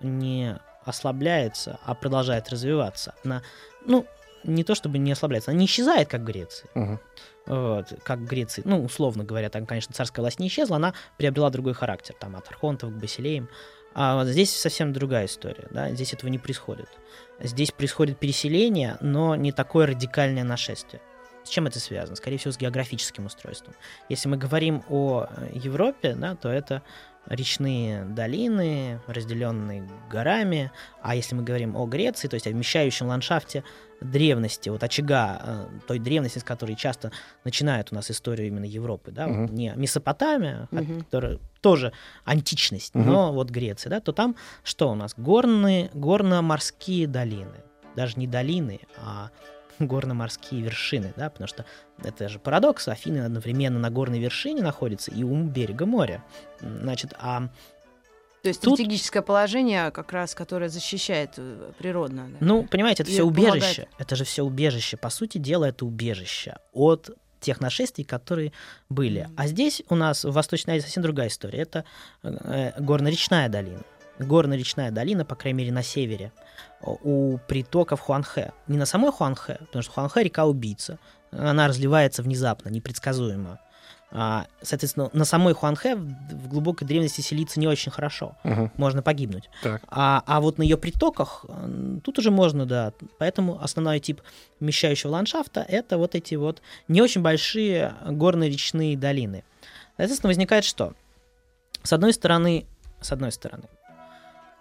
не 0.00 0.58
ослабляется, 0.84 1.78
а 1.84 1.94
продолжает 1.94 2.50
развиваться. 2.50 3.14
Она, 3.24 3.42
ну, 3.86 4.06
не 4.44 4.64
то 4.64 4.74
чтобы 4.74 4.98
не 4.98 5.12
ослабляется, 5.12 5.50
она 5.50 5.60
не 5.60 5.66
исчезает, 5.66 6.08
как 6.08 6.22
в 6.22 6.24
Греции. 6.24 6.68
Мгм. 6.74 7.00
Вот, 7.46 7.86
как 8.02 8.18
в 8.18 8.24
Греции, 8.24 8.62
ну, 8.64 8.84
условно 8.84 9.24
говоря, 9.24 9.50
там, 9.50 9.66
конечно, 9.66 9.94
царская 9.94 10.22
власть 10.22 10.40
не 10.40 10.48
исчезла, 10.48 10.76
она 10.76 10.94
приобрела 11.16 11.50
другой 11.50 11.74
характер, 11.74 12.14
там, 12.18 12.36
от 12.36 12.48
архонтов 12.48 12.90
к 12.90 12.94
басилеям. 12.94 13.48
А 13.94 14.16
вот 14.16 14.26
здесь 14.26 14.54
совсем 14.54 14.92
другая 14.92 15.26
история, 15.26 15.68
да, 15.70 15.90
здесь 15.90 16.12
этого 16.12 16.28
не 16.28 16.38
происходит. 16.38 16.88
Здесь 17.40 17.70
происходит 17.70 18.18
переселение, 18.18 18.98
но 19.00 19.36
не 19.36 19.52
такое 19.52 19.86
радикальное 19.86 20.44
нашествие. 20.44 21.00
С 21.46 21.48
чем 21.48 21.68
это 21.68 21.78
связано? 21.78 22.16
Скорее 22.16 22.38
всего, 22.38 22.50
с 22.52 22.58
географическим 22.58 23.26
устройством. 23.26 23.74
Если 24.08 24.28
мы 24.28 24.36
говорим 24.36 24.82
о 24.88 25.26
э, 25.30 25.50
Европе, 25.54 26.14
да, 26.16 26.34
то 26.34 26.48
это 26.48 26.82
речные 27.26 28.04
долины, 28.04 29.00
разделенные 29.06 29.88
горами. 30.10 30.72
А 31.02 31.14
если 31.14 31.36
мы 31.36 31.44
говорим 31.44 31.76
о 31.76 31.86
Греции, 31.86 32.26
то 32.26 32.34
есть 32.34 32.48
о 32.48 32.50
вмещающем 32.50 33.06
ландшафте 33.06 33.62
древности, 34.00 34.70
вот 34.70 34.82
очага 34.82 35.40
э, 35.40 35.66
той 35.86 36.00
древности, 36.00 36.40
с 36.40 36.42
которой 36.42 36.74
часто 36.74 37.12
начинают 37.44 37.92
у 37.92 37.94
нас 37.94 38.10
историю 38.10 38.48
именно 38.48 38.64
Европы, 38.64 39.12
да, 39.12 39.28
вот 39.28 39.36
Мгм. 39.48 39.54
не 39.54 39.72
Месопотамия, 39.76 40.66
Мгм. 40.72 41.04
которая 41.04 41.38
тоже 41.60 41.92
античность, 42.24 42.92
Мгм. 42.96 43.06
но 43.06 43.32
вот 43.32 43.50
Греция, 43.50 43.90
да, 43.90 44.00
то 44.00 44.10
там 44.10 44.34
что 44.64 44.90
у 44.90 44.96
нас? 44.96 45.14
Горные, 45.16 45.90
горно-морские 45.94 47.06
долины. 47.06 47.62
Даже 47.94 48.18
не 48.18 48.26
долины, 48.26 48.80
а 48.98 49.30
горно-морские 49.86 50.60
вершины, 50.62 51.12
да, 51.16 51.30
потому 51.30 51.48
что 51.48 51.64
это 52.02 52.28
же 52.28 52.38
парадокс, 52.38 52.88
Афины 52.88 53.18
одновременно 53.20 53.78
на 53.78 53.90
горной 53.90 54.18
вершине 54.18 54.62
находятся 54.62 55.10
и 55.10 55.22
у 55.22 55.42
берега 55.44 55.86
моря. 55.86 56.22
Значит, 56.60 57.14
а 57.18 57.48
То 58.42 58.48
есть 58.48 58.60
Тут- 58.60 58.74
стратегическое 58.74 59.22
положение, 59.22 59.90
как 59.90 60.12
раз, 60.12 60.34
которое 60.34 60.68
защищает 60.68 61.30
э, 61.36 61.72
природно. 61.78 62.28
да. 62.30 62.36
Ну, 62.40 62.62
понимаете, 62.64 63.02
это 63.02 63.10
И 63.10 63.14
все 63.14 63.22
помогает. 63.24 63.54
убежище. 63.54 63.88
Это 63.98 64.16
же 64.16 64.24
все 64.24 64.42
убежище. 64.44 64.96
По 64.96 65.10
сути 65.10 65.38
дела, 65.38 65.64
это 65.66 65.84
убежище 65.84 66.56
от 66.72 67.10
тех 67.40 67.60
нашествий, 67.60 68.04
которые 68.04 68.52
были. 68.88 69.22
Мгм. 69.24 69.34
А 69.36 69.46
здесь 69.46 69.82
у 69.88 69.94
нас 69.94 70.24
в 70.24 70.32
Восточной 70.32 70.74
Азии 70.76 70.82
совсем 70.84 71.02
другая 71.02 71.28
история. 71.28 71.60
Это 71.60 71.84
э, 72.22 72.72
горно-речная 72.80 73.48
долина. 73.48 73.82
Горно-речная 74.18 74.90
долина, 74.90 75.24
по 75.24 75.34
крайней 75.34 75.58
мере, 75.58 75.72
на 75.72 75.82
севере, 75.82 76.32
у 76.80 77.38
притоков 77.48 78.00
Хуанхэ. 78.00 78.52
Не 78.66 78.78
на 78.78 78.86
самой 78.86 79.12
Хуанхэ, 79.12 79.58
потому 79.66 79.82
что 79.82 79.92
Хуанхэ 79.92 80.22
река 80.22 80.46
убийца. 80.46 80.98
Она 81.30 81.68
разливается 81.68 82.22
внезапно, 82.22 82.70
непредсказуемо. 82.70 83.60
А, 84.12 84.46
соответственно, 84.62 85.10
на 85.12 85.24
самой 85.24 85.52
Хуанхэ 85.52 85.96
в 85.96 86.48
глубокой 86.48 86.86
древности 86.86 87.20
селиться 87.20 87.58
не 87.58 87.66
очень 87.66 87.90
хорошо. 87.90 88.36
Мгм. 88.44 88.72
Можно 88.76 89.02
погибнуть. 89.02 89.50
Так. 89.62 89.82
А, 89.88 90.22
а 90.26 90.40
вот 90.40 90.58
на 90.58 90.62
ее 90.62 90.76
притоках 90.76 91.44
тут 92.04 92.18
уже 92.18 92.30
можно, 92.30 92.64
да. 92.64 92.92
Поэтому 93.18 93.60
основной 93.62 93.98
тип 94.00 94.22
вмещающего 94.60 95.10
ландшафта 95.10 95.60
это 95.68 95.98
вот 95.98 96.14
эти 96.14 96.36
вот 96.36 96.62
не 96.88 97.02
очень 97.02 97.20
большие 97.20 97.94
горно-речные 98.06 98.96
долины. 98.96 99.44
Соответственно, 99.96 100.28
возникает 100.28 100.64
что? 100.64 100.94
С 101.82 101.92
одной 101.92 102.12
стороны, 102.12 102.66
с 103.00 103.12
одной 103.12 103.32
стороны, 103.32 103.64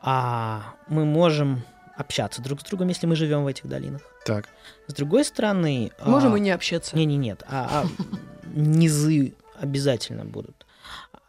а, 0.06 0.76
мы 0.88 1.04
можем 1.04 1.64
общаться 1.98 2.42
друг 2.42 2.62
с 2.62 2.64
другом, 2.64 2.90
если 2.90 3.08
мы 3.08 3.16
живем 3.16 3.44
в 3.44 3.48
этих 3.48 3.66
долинах. 3.66 4.02
Так. 4.24 4.48
С 4.88 4.94
другой 4.94 5.26
стороны... 5.26 5.92
Можем 6.06 6.36
а, 6.36 6.38
и 6.38 6.42
не 6.42 6.52
общаться. 6.52 6.96
Не, 6.96 7.06
не, 7.06 7.18
нет. 7.18 7.44
А, 7.50 7.84
а 7.84 7.88
низы 8.54 9.34
обязательно 9.60 10.24
будут 10.24 10.66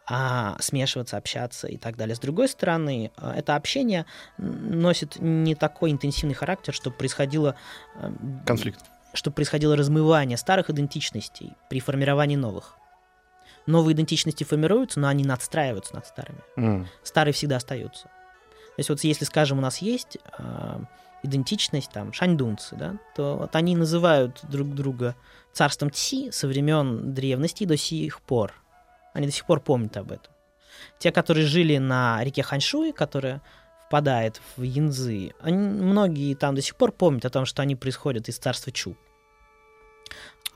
а, 0.05 0.55
смешиваться, 0.59 1.17
общаться 1.17 1.67
и 1.67 1.77
так 1.77 1.97
далее. 1.97 2.15
С 2.15 2.19
другой 2.19 2.47
стороны, 2.49 3.11
а, 3.17 3.35
это 3.35 3.55
общение 3.55 4.05
носит 4.37 5.19
не 5.19 5.55
такой 5.55 5.91
интенсивный 5.91 6.35
характер, 6.35 6.73
чтобы 6.73 6.95
происходило 6.95 7.55
а, 7.95 8.13
Конфликт. 8.45 8.79
чтобы 9.13 9.35
происходило 9.35 9.75
размывание 9.75 10.37
старых 10.37 10.69
идентичностей 10.69 11.53
при 11.69 11.79
формировании 11.79 12.35
новых. 12.35 12.75
Новые 13.65 13.95
идентичности 13.95 14.43
формируются, 14.43 14.99
но 14.99 15.07
они 15.07 15.25
надстраиваются 15.25 15.95
над 15.95 16.05
старыми. 16.05 16.39
М. 16.55 16.87
Старые 17.03 17.33
всегда 17.33 17.57
остаются. 17.57 18.07
То 18.77 18.81
есть 18.81 18.89
вот 18.89 19.03
если, 19.03 19.25
скажем, 19.25 19.57
у 19.57 19.61
нас 19.61 19.79
есть 19.79 20.19
э, 20.37 20.79
идентичность, 21.23 21.91
там, 21.91 22.13
шаньдунцы, 22.13 22.75
да, 22.75 22.99
то 23.15 23.35
вот 23.35 23.55
они 23.55 23.75
называют 23.75 24.39
друг 24.43 24.75
друга 24.75 25.15
царством 25.51 25.91
Ци 25.91 26.31
со 26.31 26.47
времен 26.47 27.15
древности 27.15 27.63
до 27.63 27.75
сих 27.75 28.21
пор. 28.21 28.53
Они 29.13 29.25
до 29.25 29.33
сих 29.33 29.47
пор 29.47 29.61
помнят 29.61 29.97
об 29.97 30.11
этом. 30.11 30.31
Те, 30.99 31.11
которые 31.11 31.47
жили 31.47 31.77
на 31.79 32.23
реке 32.23 32.43
Ханьшуй, 32.43 32.93
которая 32.93 33.41
впадает 33.87 34.39
в 34.57 34.61
Янзы, 34.61 35.33
они, 35.41 35.57
многие 35.57 36.35
там 36.35 36.53
до 36.53 36.61
сих 36.61 36.75
пор 36.75 36.91
помнят 36.91 37.25
о 37.25 37.31
том, 37.31 37.45
что 37.45 37.63
они 37.63 37.75
происходят 37.75 38.29
из 38.29 38.37
царства 38.37 38.71
Чу. 38.71 38.95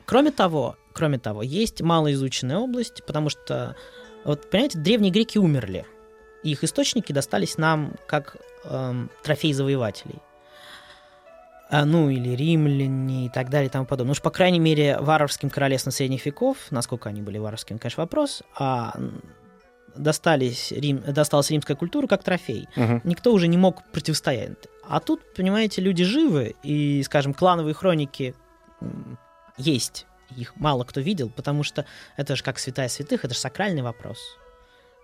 Кроме 0.05 0.29
того, 0.29 0.77
кроме 0.93 1.17
того, 1.17 1.41
есть 1.41 1.81
малоизученная 1.81 2.57
область, 2.57 3.03
потому 3.07 3.29
что, 3.29 3.75
вот, 4.25 4.47
понимаете, 4.51 4.77
древние 4.77 5.11
греки 5.11 5.39
умерли, 5.39 5.87
и 6.43 6.51
их 6.51 6.63
источники 6.63 7.11
достались 7.11 7.57
нам 7.57 7.95
как 8.07 8.37
эм, 8.65 9.09
трофей 9.23 9.53
завоевателей. 9.53 10.19
А, 11.69 11.85
ну, 11.85 12.09
или 12.09 12.35
римляне 12.35 13.27
и 13.27 13.29
так 13.29 13.49
далее 13.49 13.67
и 13.67 13.71
тому 13.71 13.85
подобное. 13.85 14.07
Ну 14.07 14.11
уж, 14.11 14.21
по 14.21 14.29
крайней 14.29 14.59
мере, 14.59 14.97
варварским 14.99 15.49
королевствам 15.49 15.93
средних 15.93 16.25
веков, 16.25 16.57
насколько 16.69 17.07
они 17.07 17.21
были 17.21 17.37
варварскими, 17.37 17.77
конечно, 17.77 18.03
вопрос, 18.03 18.43
а 18.59 18.93
достались 19.95 20.71
Рим, 20.71 21.01
досталась 21.05 21.49
римская 21.49 21.75
культура 21.77 22.07
как 22.07 22.23
трофей 22.23 22.67
Мгм. 22.75 23.01
никто 23.03 23.33
уже 23.33 23.47
не 23.47 23.57
мог 23.57 23.83
противостоять. 23.91 24.57
А 24.87 24.99
тут, 24.99 25.21
понимаете, 25.33 25.81
люди 25.81 26.03
живы, 26.03 26.55
и, 26.63 27.01
скажем, 27.03 27.33
клановые 27.33 27.73
хроники 27.73 28.35
есть. 29.57 30.05
Их 30.35 30.55
мало 30.55 30.83
кто 30.85 31.01
видел, 31.01 31.29
потому 31.29 31.63
что 31.63 31.85
это 32.17 32.35
же 32.35 32.43
как 32.43 32.57
святая 32.59 32.87
святых, 32.89 33.25
это 33.25 33.33
же 33.33 33.39
сакральный 33.39 33.81
вопрос. 33.81 34.17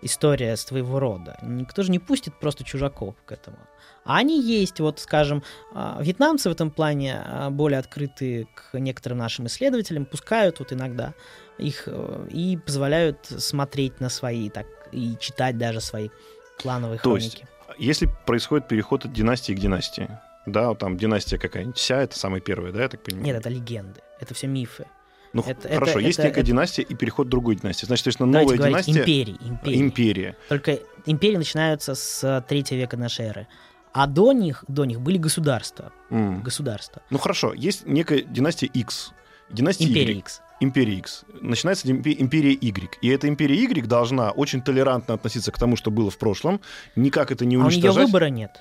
История 0.00 0.56
своего 0.56 1.00
рода. 1.00 1.38
Никто 1.42 1.82
же 1.82 1.90
не 1.90 1.98
пустит 1.98 2.38
просто 2.38 2.62
чужаков 2.62 3.16
к 3.24 3.32
этому. 3.32 3.58
А 4.04 4.18
они 4.18 4.40
есть, 4.40 4.78
вот, 4.80 5.00
скажем, 5.00 5.42
а, 5.74 5.98
вьетнамцы 6.00 6.48
в 6.48 6.52
этом 6.52 6.70
плане 6.70 7.20
а, 7.24 7.50
более 7.50 7.78
открыты 7.78 8.46
к 8.54 8.78
некоторым 8.78 9.18
нашим 9.18 9.46
исследователям, 9.48 10.06
пускают 10.06 10.60
вот 10.60 10.72
иногда 10.72 11.14
их 11.58 11.84
э, 11.86 12.28
и 12.30 12.56
позволяют 12.56 13.26
смотреть 13.26 14.00
на 14.00 14.08
свои, 14.08 14.48
так, 14.48 14.66
и 14.92 15.16
читать 15.18 15.58
даже 15.58 15.80
свои 15.80 16.10
клановые 16.58 17.00
То 17.00 17.16
есть, 17.16 17.38
хроники. 17.40 17.48
Если 17.78 18.08
происходит 18.24 18.68
переход 18.68 19.04
от 19.04 19.12
династии 19.12 19.52
к 19.52 19.58
династии, 19.58 20.08
да, 20.46 20.68
вот 20.68 20.78
там 20.78 20.96
династия 20.96 21.38
какая-нибудь, 21.38 21.76
вся 21.76 22.00
это 22.00 22.18
самая 22.18 22.40
первая, 22.40 22.72
да, 22.72 22.82
я 22.82 22.88
так 22.88 23.02
понимаю? 23.02 23.26
Нет, 23.26 23.36
это 23.36 23.48
легенды, 23.48 24.00
это 24.20 24.34
все 24.34 24.46
мифы. 24.46 24.86
Ну, 25.32 25.42
это- 25.46 25.68
хорошо, 25.68 25.92
это- 25.92 26.00
есть 26.00 26.18
это- 26.18 26.28
некая 26.28 26.40
это- 26.40 26.46
династия 26.48 26.82
и 26.82 26.94
переход 26.94 27.26
к 27.26 27.30
другой 27.30 27.56
династии. 27.56 27.86
Значит, 27.86 28.04
то 28.04 28.08
есть, 28.08 28.18
Давайте 28.18 28.38
новая 28.40 28.56
говорить 28.56 28.86
династия... 28.86 29.00
империи, 29.02 29.36
империи. 29.40 29.80
Империя. 29.80 30.36
Только 30.48 30.78
империи 31.06 31.36
начинаются 31.36 31.94
с 31.94 32.44
третьего 32.48 32.78
века 32.78 32.96
нашей 32.96 33.26
эры. 33.26 33.46
А 33.92 34.06
до 34.06 34.32
них, 34.32 34.64
до 34.68 34.84
них 34.84 35.00
были 35.00 35.18
государства. 35.18 35.92
М. 36.10 36.42
Государства. 36.42 37.02
Ну 37.10 37.18
хорошо, 37.18 37.52
есть 37.54 37.86
некая 37.86 38.20
династия 38.22 38.66
X, 38.66 39.12
династия 39.50 39.86
Империя 39.86 40.12
Y, 40.14 40.18
X. 40.18 40.40
империя 40.60 40.94
X. 40.98 41.24
Начинается 41.40 41.88
импе- 41.88 42.14
империя 42.18 42.52
Y. 42.52 42.98
И 43.00 43.08
эта 43.08 43.28
империя 43.28 43.56
Y 43.56 43.86
должна 43.86 44.30
очень 44.30 44.60
толерантно 44.62 45.14
относиться 45.14 45.50
к 45.52 45.58
тому, 45.58 45.76
что 45.76 45.90
было 45.90 46.10
в 46.10 46.18
прошлом, 46.18 46.60
никак 46.96 47.32
это 47.32 47.44
не 47.44 47.56
А 47.56 47.58
у 47.58 47.62
нее 47.62 47.68
уничтожать. 47.76 48.06
выбора 48.06 48.26
нет. 48.26 48.60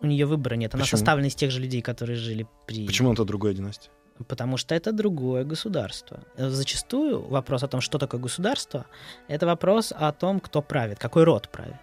У 0.00 0.06
нее 0.06 0.26
выбора 0.26 0.56
нет. 0.56 0.74
Она 0.74 0.82
Почему? 0.82 0.98
составлена 0.98 1.28
из 1.28 1.34
тех 1.34 1.50
же 1.50 1.60
людей, 1.60 1.80
которые 1.80 2.16
жили 2.16 2.46
при... 2.66 2.84
Почему 2.86 3.12
это 3.12 3.24
другая 3.24 3.54
династия? 3.54 3.90
Потому 4.28 4.56
что 4.56 4.74
это 4.74 4.92
другое 4.92 5.44
государство. 5.44 6.20
Э, 6.36 6.48
Зачастую 6.48 7.26
вопрос 7.28 7.62
о 7.62 7.68
том, 7.68 7.80
что 7.80 7.98
такое 7.98 8.20
государство, 8.20 8.86
это 9.28 9.46
вопрос 9.46 9.92
о 9.96 10.12
том, 10.12 10.40
кто 10.40 10.62
правит, 10.62 10.98
какой 10.98 11.24
род 11.24 11.48
правит. 11.48 11.76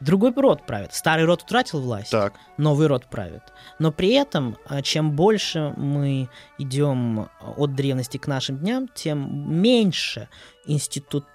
Другой 0.00 0.32
род 0.34 0.66
правит. 0.66 0.92
Старый 0.92 1.24
род 1.24 1.42
утратил 1.42 1.80
власть. 1.80 2.10
Так, 2.10 2.34
новый 2.56 2.86
род 2.86 3.06
правит. 3.06 3.42
Но 3.78 3.92
при 3.92 4.10
этом, 4.10 4.56
а, 4.66 4.82
чем 4.82 5.12
больше 5.12 5.72
мы 5.76 6.28
идем 6.58 7.28
от 7.40 7.74
древности 7.74 8.16
к 8.16 8.26
нашим 8.26 8.58
дням, 8.58 8.88
тем 8.94 9.60
меньше 9.60 10.28
институты 10.66 11.26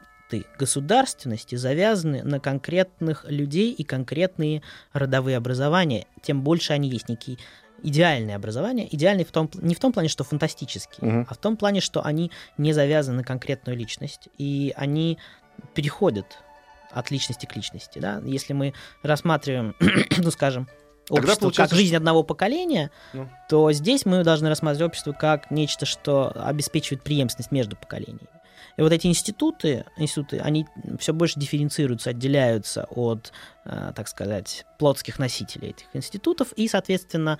государственности 0.57 1.55
завязаны 1.55 2.23
на 2.23 2.39
конкретных 2.39 3.25
людей 3.27 3.71
и 3.71 3.83
конкретные 3.83 4.63
родовые 4.91 5.37
образования, 5.37 6.07
тем 6.21 6.41
больше 6.41 6.73
они 6.73 6.89
есть 6.89 7.07
некие 7.07 7.37
идеальные 7.83 8.35
образования. 8.35 8.87
Идеальные 8.91 9.25
в 9.25 9.31
том, 9.31 9.49
не 9.55 9.75
в 9.75 9.79
том 9.79 9.91
плане, 9.93 10.09
что 10.09 10.23
фантастические, 10.23 11.09
Мгм. 11.09 11.27
а 11.29 11.33
в 11.33 11.37
том 11.37 11.57
плане, 11.57 11.81
что 11.81 12.03
они 12.03 12.31
не 12.57 12.73
завязаны 12.73 13.17
на 13.17 13.23
конкретную 13.23 13.77
личность, 13.77 14.29
и 14.37 14.73
они 14.75 15.17
переходят 15.73 16.25
от 16.91 17.11
личности 17.11 17.45
к 17.45 17.55
личности. 17.55 17.99
Да? 17.99 18.21
Если 18.25 18.53
мы 18.53 18.73
рассматриваем, 19.03 19.75
ну, 20.17 20.31
скажем, 20.31 20.67
общество 21.09 21.51
как 21.51 21.71
жизнь 21.71 21.95
одного 21.95 22.23
поколения, 22.23 22.89
Ну. 23.13 23.29
то 23.49 23.71
здесь 23.71 24.05
мы 24.05 24.23
должны 24.23 24.47
рассматривать 24.49 24.89
общество 24.91 25.11
как 25.11 25.51
нечто, 25.51 25.85
что 25.85 26.31
обеспечивает 26.35 27.03
преемственность 27.03 27.51
между 27.51 27.75
поколениями. 27.75 28.27
И 28.77 28.81
вот 28.81 28.91
эти 28.91 29.07
институты, 29.07 29.85
институты, 29.97 30.39
они 30.39 30.65
все 30.99 31.13
больше 31.13 31.39
дифференцируются, 31.39 32.11
отделяются 32.11 32.85
от, 32.89 33.31
э, 33.65 33.91
так 33.95 34.07
сказать, 34.07 34.65
плотских 34.79 35.19
носителей 35.19 35.69
этих 35.69 35.87
институтов, 35.93 36.51
и, 36.53 36.67
соответственно, 36.67 37.39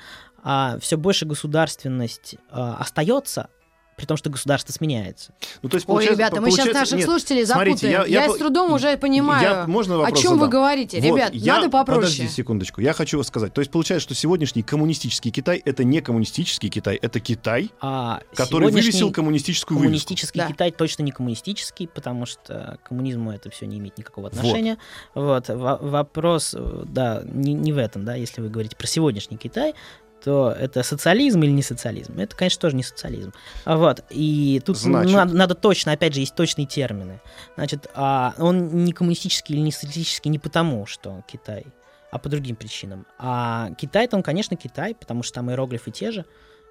все 0.80 0.98
больше 0.98 1.26
государственность 1.26 2.36
э, 2.36 2.38
остается, 2.52 3.50
при 3.96 4.06
том, 4.06 4.18
что 4.18 4.30
государство 4.30 4.72
сменяется. 4.74 5.34
ну 5.62 5.70
то 5.70 5.76
есть 5.78 5.86
Ой, 5.88 5.94
получается- 5.94 6.16
ребята, 6.20 6.42
мы 6.42 6.52
сейчас 6.52 6.74
наших 6.74 6.98
нет, 6.98 7.06
слушателей 7.06 7.46
смотрите, 7.46 7.88
запутаем. 7.88 8.12
Я, 8.12 8.28
по- 8.28 8.34
с 8.34 8.38
трудом 8.38 8.74
уже 8.74 8.98
понимаю, 8.98 9.44
я- 9.44 9.68
можно 9.68 9.96
о 9.96 9.98
вопрос 10.00 10.22
чем 10.22 10.32
вы 10.34 10.38
задам? 10.38 10.50
говорите. 10.50 10.98
Вот, 11.00 11.06
Ребят, 11.06 11.34
я- 11.34 11.56
надо 11.56 11.70
попроще. 11.70 12.02
Подожди 12.02 12.28
секундочку. 12.28 12.82
Я 12.82 12.94
хочу 12.94 13.18
вас 13.18 13.28
сказать. 13.28 13.54
То 13.54 13.62
есть 13.62 13.72
получается, 13.72 14.04
что 14.04 14.16
сегодняшний 14.16 14.64
коммунистический 14.64 15.32
Китай 15.32 15.62
это 15.64 15.84
не 15.84 16.02
коммунистический 16.02 16.70
Китай, 16.70 16.96
это 16.96 17.20
Китай, 17.20 17.70
А 17.82 18.22
который 18.36 18.72
вывесил 18.72 19.12
коммунистическую 19.12 19.78
вывеску. 19.78 19.90
коммунистический 19.92 20.40
Да. 20.40 20.48
Китай 20.48 20.72
точно 20.72 21.04
не 21.04 21.12
коммунистический, 21.12 21.88
потому 21.88 22.26
что 22.26 22.78
к 22.84 22.88
коммунизму 22.90 23.32
это 23.32 23.50
все 23.50 23.66
не 23.68 23.78
имеет 23.80 23.98
никакого 23.98 24.28
отношения. 24.28 24.78
Вот, 25.14 25.48
Во- 25.50 25.78
вопрос, 25.78 26.56
э, 26.58 26.84
да, 26.86 27.22
не, 27.26 27.54
не 27.54 27.72
в 27.72 27.78
этом, 27.78 28.06
да, 28.06 28.16
если 28.16 28.42
вы 28.42 28.50
говорите 28.50 28.76
про 28.76 28.88
сегодняшний 28.88 29.38
Китай, 29.38 29.74
то 30.24 30.52
это 30.58 30.84
социализм 30.84 31.44
или 31.44 31.52
не 31.52 31.62
социализм? 31.62 32.20
Это, 32.20 32.36
конечно, 32.36 32.62
тоже 32.62 32.76
не 32.76 32.84
социализм. 32.84 33.34
Вот, 33.66 34.04
и 34.10 34.62
тут 34.66 34.78
Значит- 34.78 35.14
надо, 35.14 35.36
надо 35.36 35.56
точно, 35.56 35.92
опять 35.92 36.14
же, 36.14 36.22
есть 36.22 36.36
точные 36.36 36.66
термины. 36.66 37.20
Значит, 37.56 37.88
а 37.94 38.34
он 38.38 38.86
не 38.86 38.92
коммунистический 38.94 39.54
или 39.54 39.62
не 39.62 39.72
социалистический 39.72 40.30
не 40.32 40.40
потому, 40.40 40.86
что 40.86 41.24
Китай, 41.28 41.66
а 42.12 42.20
по 42.20 42.30
другим 42.30 42.56
причинам. 42.56 43.06
А 43.20 43.72
Китай-то 43.78 44.16
он, 44.16 44.24
конечно, 44.24 44.56
Китай, 44.56 44.96
потому 44.96 45.24
что 45.24 45.36
там 45.36 45.50
иероглифы 45.50 45.92
те 45.92 46.12
же, 46.12 46.26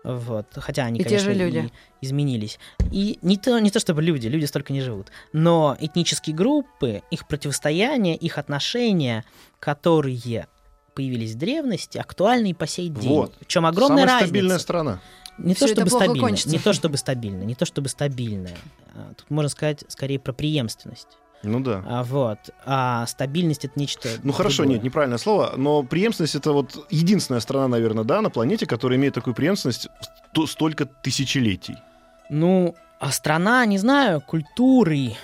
вот, 0.04 0.46
хотя 0.56 0.84
они, 0.84 0.98
И 0.98 1.02
те 1.04 1.10
конечно, 1.10 1.32
же 1.32 1.38
люди. 1.38 1.70
и 2.00 2.06
изменились. 2.06 2.58
И 2.90 3.18
не 3.22 3.36
то, 3.36 3.58
не 3.60 3.70
то 3.70 3.78
чтобы 3.78 4.02
люди, 4.02 4.26
люди 4.26 4.46
столько 4.46 4.72
не 4.72 4.80
живут, 4.80 5.08
но 5.32 5.76
этнические 5.78 6.34
группы, 6.34 7.02
их 7.12 7.28
противостояние, 7.28 8.16
их 8.16 8.38
отношения, 8.38 9.24
которые 9.60 10.48
появились 10.94 11.32
в 11.32 11.38
древности, 11.38 11.98
актуальны 11.98 12.50
и 12.50 12.54
по 12.54 12.66
сей 12.66 12.88
день. 12.88 13.08
Вот. 13.08 13.34
В 13.40 13.46
чем 13.46 13.66
огромная 13.66 14.02
Самая 14.04 14.06
разница. 14.06 14.26
стабильная 14.28 14.58
страна. 14.58 15.00
Не 15.38 15.54
то 15.54 15.66
чтобы 15.66 15.88
стабильно, 15.90 16.20
кончится. 16.20 16.50
не 16.50 16.58
то 16.58 16.72
чтобы 16.72 16.96
стабильно, 16.98 17.42
не 17.42 17.54
то 17.54 17.64
чтобы 17.64 17.88
стабильное. 17.88 18.56
А, 18.94 19.12
Тут 19.16 19.30
можно 19.30 19.48
сказать 19.48 19.84
скорее 19.88 20.18
про 20.18 20.32
преемственность. 20.32 21.08
Ну 21.42 21.58
да. 21.60 21.82
А, 21.88 22.04
вот. 22.04 22.38
А 22.66 23.06
стабильность 23.06 23.64
это 23.64 23.78
нечто. 23.80 24.08
Ну 24.22 24.32
хорошо, 24.32 24.58
другое. 24.58 24.74
нет, 24.76 24.84
неправильное 24.84 25.18
слово, 25.18 25.54
но 25.56 25.82
преемственность 25.82 26.34
это 26.34 26.52
вот 26.52 26.86
единственная 26.90 27.40
страна, 27.40 27.66
наверное, 27.68 28.04
да, 28.04 28.20
на 28.20 28.30
планете, 28.30 28.66
которая 28.66 28.98
имеет 28.98 29.14
такую 29.14 29.34
преемственность 29.34 29.88
сто- 30.30 30.46
столько 30.46 30.84
тысячелетий. 30.86 31.76
Ну, 32.30 32.76
а 33.00 33.10
страна, 33.10 33.64
не 33.66 33.78
знаю, 33.78 34.20
культуры, 34.20 35.14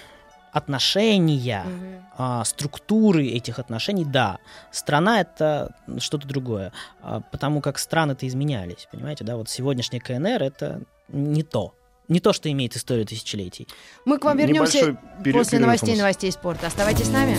отношения, 0.52 1.64
Мгм. 1.64 2.04
А, 2.18 2.44
структуры 2.44 3.26
этих 3.28 3.58
отношений, 3.60 4.04
да. 4.04 4.38
Страна 4.72 5.20
это 5.20 5.74
что-то 5.98 6.26
другое, 6.26 6.72
а, 7.00 7.20
потому 7.20 7.60
как 7.60 7.78
страны-то 7.78 8.26
изменялись, 8.26 8.88
понимаете, 8.90 9.22
да, 9.24 9.36
вот 9.36 9.48
сегодняшняя 9.48 10.00
КНР 10.00 10.42
это 10.42 10.82
не 11.08 11.42
то. 11.44 11.74
Не 12.08 12.20
то, 12.20 12.32
что 12.32 12.50
имеет 12.50 12.74
историю 12.74 13.06
тысячелетий. 13.06 13.68
Мы 14.04 14.18
к 14.18 14.24
вам 14.24 14.36
вернемся 14.38 14.78
Небольшой 14.78 14.98
пере- 15.22 15.38
после 15.38 15.50
перерыв 15.58 15.60
новостей 15.62 15.96
новостей 15.96 16.32
спорта. 16.32 16.66
Оставайтесь 16.66 17.06
с 17.06 17.10
нами. 17.10 17.36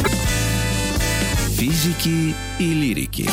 Физики 1.49 2.33
и 2.59 2.73
лирики. 2.73 3.29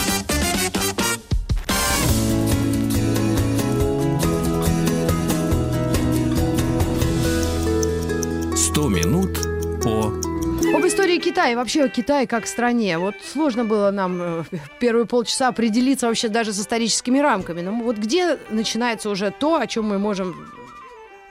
И 11.16 11.54
вообще 11.54 11.84
о 11.84 11.88
Китае 11.88 12.26
как 12.26 12.46
стране. 12.46 12.98
Вот 12.98 13.14
сложно 13.22 13.64
было 13.64 13.90
нам 13.90 14.20
э, 14.22 14.44
первые 14.80 15.06
полчаса 15.06 15.48
определиться 15.48 16.06
вообще 16.06 16.28
даже 16.28 16.52
с 16.52 16.60
историческими 16.60 17.18
рамками. 17.18 17.60
Но 17.60 17.72
вот 17.72 17.96
где 17.96 18.38
начинается 18.50 19.10
уже 19.10 19.30
то, 19.30 19.56
о 19.56 19.66
чем 19.66 19.86
мы 19.86 19.98
можем 19.98 20.36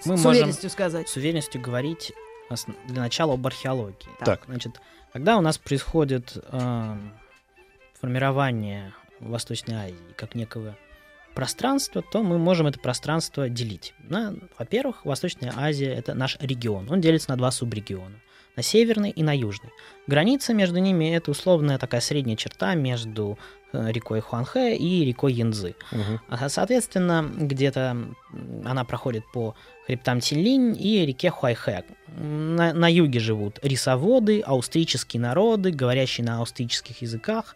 Мы 0.05 0.17
с 0.17 0.23
можем 0.23 0.31
уверенностью 0.31 0.69
сказать? 0.69 1.09
с 1.09 1.15
уверенностью 1.15 1.61
говорить 1.61 2.13
для 2.87 3.01
начала 3.01 3.33
об 3.33 3.45
археологии. 3.45 4.09
Так. 4.23 4.43
Значит, 4.47 4.79
когда 5.13 5.37
у 5.37 5.41
нас 5.41 5.57
происходит 5.57 6.37
э, 6.51 6.97
формирование 7.99 8.93
Восточной 9.19 9.75
Азии 9.75 10.13
как 10.15 10.35
некого 10.35 10.75
пространства, 11.33 12.01
то 12.01 12.23
мы 12.23 12.37
можем 12.37 12.67
это 12.67 12.79
пространство 12.79 13.49
делить. 13.49 13.93
На, 13.99 14.35
во-первых, 14.57 15.05
Восточная 15.05 15.53
Азия— 15.55 15.93
это 15.95 16.13
наш 16.13 16.37
регион. 16.39 16.89
Он 16.89 17.01
делится 17.01 17.29
на 17.29 17.37
два 17.37 17.51
субрегиона. 17.51 18.15
На 18.55 18.63
северный 18.63 19.09
и 19.09 19.23
на 19.23 19.35
южный. 19.35 19.71
Граница 20.07 20.53
между 20.53 20.79
ними— 20.79 21.05
это 21.15 21.31
условная 21.31 21.77
такая 21.77 22.01
средняя 22.01 22.37
черта 22.37 22.75
между 22.75 23.37
э, 23.73 23.91
рекой 23.91 24.21
Хуанхэ 24.21 24.75
и 24.75 25.03
рекой 25.03 25.33
Янцзы. 25.33 25.75
Мгм. 25.91 26.21
А, 26.29 26.49
Соответственно, 26.49 27.29
где-то 27.35 27.97
она 28.63 28.83
проходит 28.85 29.23
по 29.33 29.55
хребтам 29.85 30.19
Тинлинь 30.19 30.75
и 30.79 31.05
реке 31.05 31.29
Хуайхэ. 31.29 31.83
На, 32.07 32.73
на 32.73 32.91
юге 32.91 33.19
живут 33.19 33.59
рисоводы, 33.61 34.41
аустрические 34.41 35.21
народы, 35.21 35.71
говорящие 35.71 36.25
на 36.25 36.39
аустрических 36.39 37.01
языках. 37.01 37.55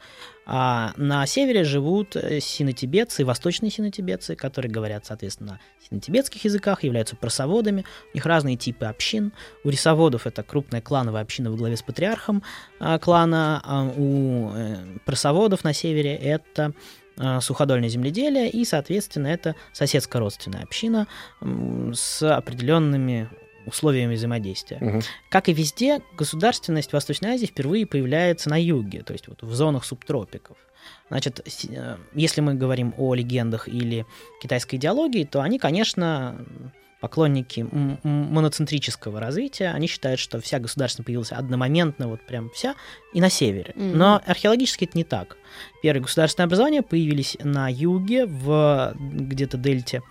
А 0.51 0.93
на 0.97 1.27
севере 1.27 1.63
живут 1.63 2.15
э, 2.15 2.39
синотибетцы, 2.39 3.23
восточные 3.23 3.69
синотибетцы, 3.69 4.35
которые 4.35 4.71
говорят, 4.71 5.05
соответственно, 5.05 5.51
на 5.51 5.59
синотибетских 5.87 6.43
языках, 6.43 6.83
являются 6.83 7.15
просоводами. 7.15 7.85
У 8.13 8.17
них 8.17 8.25
разные 8.25 8.55
типы 8.55 8.85
общин. 8.85 9.31
У 9.63 9.69
рисоводов 9.69 10.25
это 10.25 10.41
крупная 10.41 10.81
клановая 10.81 11.21
община 11.21 11.51
во 11.51 11.57
главе 11.57 11.77
с 11.77 11.83
патриархом 11.83 12.41
а, 12.79 12.97
клана. 12.97 13.61
а 13.63 13.93
у 13.95 14.51
э, 14.55 14.77
просоводов 15.05 15.63
на 15.63 15.71
севере 15.71 16.15
это 16.15 16.73
э, 17.17 17.41
суходольное 17.41 17.89
земледелие, 17.89 18.49
и, 18.49 18.65
соответственно, 18.65 19.27
это 19.27 19.55
соседско-родственная 19.71 20.63
община 20.63 21.05
с 21.93 22.23
определенными 22.23 23.29
условиями 23.65 24.15
взаимодействия. 24.15 24.77
Мгм. 24.79 25.01
Как 25.29 25.49
и 25.49 25.53
везде, 25.53 26.01
государственность 26.17 26.89
в 26.89 26.93
Восточной 26.93 27.31
Азии 27.31 27.45
впервые 27.45 27.85
появляется 27.85 28.49
на 28.49 28.61
юге, 28.61 29.03
то 29.03 29.13
есть 29.13 29.27
вот 29.27 29.41
в 29.41 29.53
зонах 29.53 29.85
субтропиков. 29.85 30.57
Значит, 31.09 31.41
э, 31.69 31.97
если 32.13 32.41
мы 32.41 32.53
говорим 32.53 32.93
о 32.97 33.13
легендах 33.13 33.67
или 33.67 34.05
китайской 34.41 34.75
идеологии, 34.75 35.23
то 35.23 35.41
они, 35.41 35.59
конечно, 35.59 36.45
поклонники 36.99 37.65
моноцентрического 38.03 39.19
развития, 39.19 39.69
они 39.69 39.87
считают, 39.87 40.19
что 40.19 40.41
вся 40.41 40.59
государственность 40.59 41.05
появилась 41.05 41.31
одномоментно, 41.31 42.07
вот 42.07 42.21
прям 42.25 42.49
вся, 42.49 42.75
и 43.13 43.21
на 43.21 43.29
севере. 43.29 43.73
Мгм. 43.75 43.97
Но 43.97 44.21
археологически 44.25 44.85
это 44.85 44.97
не 44.97 45.03
так. 45.03 45.37
Первые 45.81 46.03
государственные 46.03 46.45
образования 46.45 46.81
появились 46.81 47.37
на 47.41 47.69
юге, 47.69 48.25
в 48.25 48.93
где-то 48.99 49.57
дельте, 49.57 50.01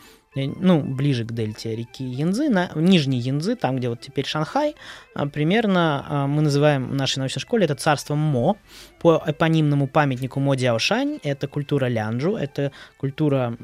ну, 0.46 0.81
ближе 0.81 1.24
к 1.24 1.33
дельте 1.33 1.74
реки 1.74 2.05
Янзы, 2.05 2.48
на 2.48 2.70
нижней 2.74 3.18
Янзы, 3.18 3.57
там, 3.57 3.77
где 3.77 3.88
вот 3.88 4.01
теперь 4.01 4.27
Шанхай, 4.27 4.74
а, 5.14 5.27
примерно 5.27 6.05
а, 6.09 6.27
мы 6.27 6.42
называем 6.42 6.88
в 6.88 6.94
нашей 6.94 7.18
научной 7.18 7.40
школе 7.40 7.64
это 7.64 7.74
царство 7.74 8.14
Мо, 8.14 8.57
по 9.01 9.22
эпонимному 9.27 9.88
памятнику 9.88 10.40
Мо 10.40 10.55
Дяошань, 10.55 11.18
это 11.22 11.48
культура 11.48 11.87
Лянджу, 11.87 12.37
это 12.37 12.72
культура 12.98 13.57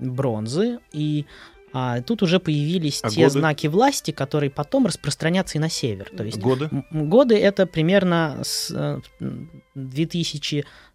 бронзы, 0.00 0.78
и 0.92 1.26
а, 1.72 2.02
тут 2.02 2.22
уже 2.22 2.38
появились 2.38 3.00
А 3.02 3.08
те 3.08 3.22
годы? 3.22 3.30
знаки 3.30 3.66
власти, 3.66 4.10
которые 4.10 4.50
потом 4.50 4.86
распространятся 4.86 5.58
и 5.58 5.60
на 5.60 5.70
север. 5.70 6.10
То 6.14 6.22
есть 6.24 6.38
Годы? 6.38 6.68
Годы 6.90 7.36
это 7.36 7.66
примерно 7.66 8.40
с 8.42 8.70
э, 8.70 9.00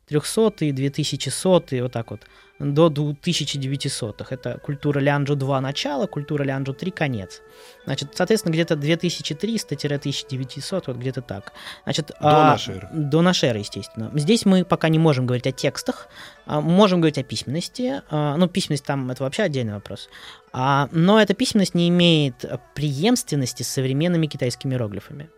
м, 0.09 0.73
2300 0.73 0.73
2100 0.73 1.81
вот 1.83 1.91
так 1.91 2.11
вот 2.11 2.21
до 2.59 2.89
2900 2.89 4.31
это 4.31 4.57
культура 4.59 4.99
Лянджу 4.99 5.35
2 5.35 5.61
начало 5.61 6.07
культура 6.07 6.43
Лянджу 6.43 6.73
3 6.73 6.91
конец. 6.91 7.41
Значит 7.85 8.09
соответственно 8.15 8.53
где-то 8.53 8.75
2300-1900 8.75 10.83
вот 10.87 10.97
где-то 10.97 11.21
так. 11.21 11.53
Значит 11.83 12.07
До 12.07 12.15
а, 12.19 12.51
нашей 12.51 12.75
эры. 12.77 12.89
до 12.91 13.21
нашей 13.21 13.49
эры 13.49 13.59
естественно. 13.59 14.11
Здесь 14.15 14.45
мы 14.45 14.65
пока 14.65 14.89
не 14.89 14.97
можем 14.99 15.25
говорить 15.27 15.47
о 15.47 15.51
текстах 15.51 16.07
а, 16.45 16.61
можем 16.61 17.01
говорить 17.01 17.17
о 17.17 17.23
письменности. 17.23 18.01
А, 18.09 18.37
ну 18.37 18.47
письменность 18.47 18.85
там 18.85 19.11
это 19.11 19.23
вообще 19.23 19.43
отдельный 19.43 19.73
вопрос. 19.73 20.09
А, 20.51 20.89
но 20.91 21.21
эта 21.21 21.33
письменность 21.33 21.75
не 21.75 21.87
имеет 21.89 22.45
преемственности 22.73 23.63
с 23.63 23.69
современными 23.69 24.27
китайскими 24.27 24.73
иероглифами. 24.73 25.29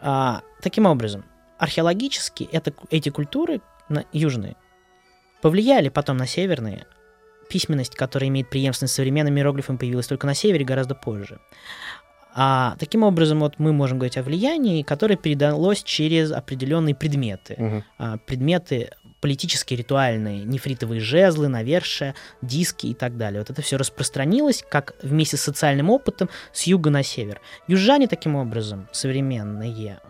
А, 0.00 0.42
таким 0.60 0.86
образом, 0.86 1.24
археологически 1.62 2.48
это, 2.50 2.74
эти 2.90 3.08
культуры 3.08 3.60
на, 3.88 4.04
южные 4.12 4.56
повлияли 5.42 5.90
потом 5.90 6.16
на 6.16 6.26
северные. 6.26 6.86
Письменность, 7.48 7.94
которая 7.94 8.28
имеет 8.30 8.50
преемственность 8.50 8.94
с 8.94 8.96
современными 8.96 9.38
иероглифами, 9.38 9.76
появилась 9.76 10.08
только 10.08 10.26
на 10.26 10.34
севере 10.34 10.64
гораздо 10.64 10.96
позже. 10.96 11.38
А 12.34 12.74
таким 12.80 13.04
образом, 13.04 13.40
вот 13.40 13.58
мы 13.58 13.72
можем 13.72 13.98
говорить 13.98 14.16
о 14.16 14.22
влиянии, 14.24 14.82
которое 14.82 15.16
передалось 15.16 15.84
через 15.84 16.32
определенные 16.32 16.96
предметы. 16.96 17.54
Мгм. 17.58 17.84
А, 17.98 18.16
предметы 18.18 18.90
политические, 19.20 19.78
ритуальные, 19.78 20.42
нефритовые 20.42 21.00
жезлы, 21.00 21.46
навершие, 21.46 22.16
диски 22.40 22.88
и 22.88 22.94
так 22.94 23.16
далее. 23.16 23.40
Вот 23.40 23.50
это 23.50 23.62
все 23.62 23.76
распространилось, 23.76 24.64
как 24.68 24.96
вместе 25.00 25.36
с 25.36 25.42
социальным 25.42 25.90
опытом, 25.90 26.28
с 26.52 26.64
юга 26.64 26.90
на 26.90 27.04
север. 27.04 27.40
Южане, 27.68 28.08
таким 28.08 28.34
образом, 28.34 28.88
современные, 28.90 30.00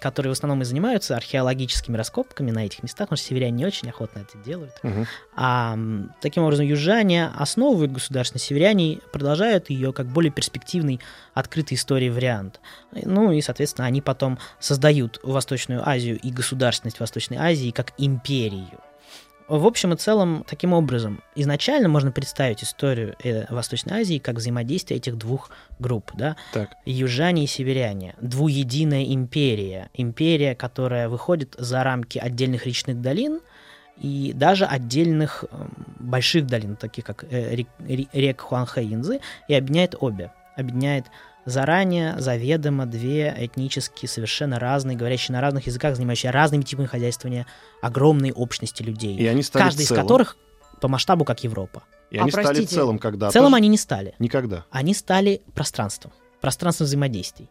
которые 0.00 0.30
в 0.30 0.32
основном 0.32 0.62
и 0.62 0.64
занимаются 0.64 1.16
археологическими 1.16 1.96
раскопками 1.96 2.50
на 2.50 2.66
этих 2.66 2.82
местах, 2.82 3.08
потому 3.08 3.18
что 3.18 3.28
северяне 3.28 3.52
не 3.52 3.66
очень 3.66 3.88
охотно 3.88 4.20
это 4.20 4.38
делают. 4.38 4.72
Мгм. 4.82 5.06
А 5.36 5.78
таким 6.20 6.42
образом 6.42 6.66
южане 6.66 7.26
основывают 7.26 7.92
государственность, 7.92 8.46
северяне 8.46 8.98
продолжают 9.12 9.70
ее 9.70 9.92
как 9.92 10.06
более 10.06 10.32
перспективный, 10.32 11.00
открытый 11.34 11.76
истории 11.76 12.08
вариант. 12.08 12.60
Ну 12.92 13.30
и, 13.30 13.40
соответственно, 13.42 13.86
они 13.86 14.00
потом 14.00 14.38
создают 14.58 15.20
Восточную 15.22 15.86
Азию 15.86 16.18
и 16.18 16.30
государственность 16.30 16.98
Восточной 16.98 17.36
Азии 17.36 17.70
как 17.70 17.92
империю. 17.98 18.80
В 19.50 19.66
общем 19.66 19.92
и 19.92 19.96
целом, 19.96 20.44
таким 20.48 20.72
образом, 20.72 21.22
изначально 21.34 21.88
можно 21.88 22.12
представить 22.12 22.62
историю 22.62 23.16
э, 23.24 23.52
Восточной 23.52 24.00
Азии 24.02 24.18
как 24.18 24.36
взаимодействие 24.36 24.98
этих 24.98 25.18
двух 25.18 25.50
групп, 25.80 26.12
да, 26.14 26.36
Так. 26.52 26.70
южане 26.86 27.42
и 27.42 27.46
северяне, 27.48 28.14
двуединая 28.20 29.04
империя, 29.12 29.90
империя, 29.92 30.54
которая 30.54 31.08
выходит 31.08 31.56
за 31.58 31.82
рамки 31.82 32.16
отдельных 32.18 32.64
речных 32.64 33.00
долин 33.00 33.40
и 34.00 34.32
даже 34.36 34.66
отдельных 34.66 35.44
эм, 35.50 35.72
больших 35.98 36.46
долин, 36.46 36.76
таких 36.76 37.04
как 37.04 37.24
э, 37.28 37.56
рек, 37.56 37.66
ре- 37.80 38.06
рек 38.12 38.40
Хуанхэ 38.40 38.84
и 38.84 38.86
Янзы, 38.86 39.20
и 39.48 39.54
объединяет 39.54 39.96
обе. 39.98 40.30
Объединяет 40.56 41.06
заранее, 41.44 42.14
заведомо 42.18 42.86
две 42.86 43.34
этнически 43.38 44.06
совершенно 44.06 44.58
разные, 44.58 44.96
говорящие 44.96 45.34
на 45.34 45.40
разных 45.40 45.66
языках, 45.66 45.96
занимающие 45.96 46.30
разными 46.30 46.62
типами 46.62 46.86
хозяйствования, 46.86 47.46
огромные 47.82 48.32
общности 48.32 48.82
людей, 48.82 49.16
И 49.16 49.26
они 49.26 49.42
стали 49.42 49.64
каждый 49.64 49.82
из 49.82 49.88
целым. 49.88 50.02
которых 50.02 50.36
по 50.80 50.88
масштабу 50.88 51.24
как 51.24 51.42
Европа. 51.44 51.82
И 52.10 52.18
А, 52.18 52.22
они 52.22 52.30
стали 52.30 52.46
простите, 52.46 52.74
целым 52.74 52.98
когда 52.98 53.30
В 53.30 53.32
целом 53.32 53.54
они 53.54 53.68
не 53.68 53.78
стали. 53.78 54.14
Никогда. 54.18 54.64
Они 54.70 54.94
стали 54.94 55.42
пространством, 55.54 56.12
пространством 56.40 56.86
взаимодействий. 56.86 57.48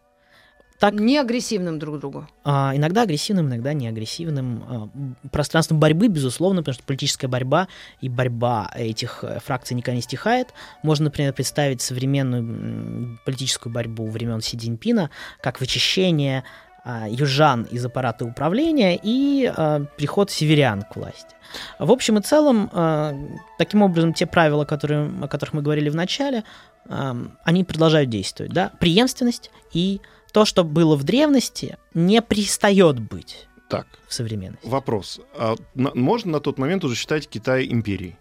Так 0.80 0.94
Не 0.94 1.18
агрессивным 1.18 1.78
друг 1.78 1.96
к 1.96 2.00
другу. 2.00 2.26
А, 2.42 2.72
иногда 2.74 3.02
агрессивным, 3.02 3.48
иногда 3.48 3.74
не 3.74 3.86
агрессивным. 3.86 4.64
А, 4.66 5.28
пространством 5.28 5.78
борьбы, 5.78 6.08
безусловно, 6.08 6.62
потому 6.62 6.74
что 6.74 6.84
политическая 6.84 7.28
борьба 7.28 7.68
и 8.00 8.08
борьба 8.08 8.70
этих 8.74 9.22
э, 9.22 9.40
фракций 9.44 9.76
никогда 9.76 9.96
не 9.96 10.02
стихает. 10.02 10.48
Можно, 10.82 11.04
например, 11.04 11.34
представить 11.34 11.82
современную 11.82 13.18
политическую 13.26 13.70
борьбу 13.70 14.08
времен 14.08 14.40
Си 14.40 14.56
Цзиньпина 14.56 15.10
как 15.42 15.60
вычищение 15.60 16.44
а, 16.82 17.06
южан 17.10 17.64
из 17.64 17.84
аппарата 17.84 18.24
управления 18.24 18.98
и 19.02 19.52
а, 19.54 19.84
приход 19.98 20.30
северян 20.30 20.82
к 20.82 20.96
власти. 20.96 21.36
В 21.78 21.92
общем 21.92 22.16
и 22.18 22.22
целом, 22.22 22.70
а, 22.72 23.14
таким 23.58 23.82
образом, 23.82 24.14
те 24.14 24.24
правила, 24.24 24.64
которые, 24.64 25.10
о 25.20 25.28
которых 25.28 25.52
мы 25.52 25.60
говорили 25.60 25.90
в 25.90 25.94
начале, 25.94 26.44
а, 26.88 27.16
они 27.44 27.64
продолжают 27.64 28.08
действовать. 28.08 28.52
Да? 28.52 28.72
Преемственность 28.80 29.50
и 29.74 30.00
то, 30.30 30.44
что 30.44 30.64
было 30.64 30.96
в 30.96 31.02
древности, 31.04 31.76
не 31.94 32.20
перестает 32.20 32.98
быть 33.00 33.46
Так, 33.68 33.86
в 34.06 34.14
современности. 34.14 34.66
вопрос. 34.68 35.20
А 35.36 35.56
на- 35.74 35.94
можно 35.94 36.32
на 36.32 36.40
тот 36.40 36.58
момент 36.58 36.84
уже 36.84 36.94
считать 36.96 37.28
Китай 37.28 37.66
империей? 37.70 38.16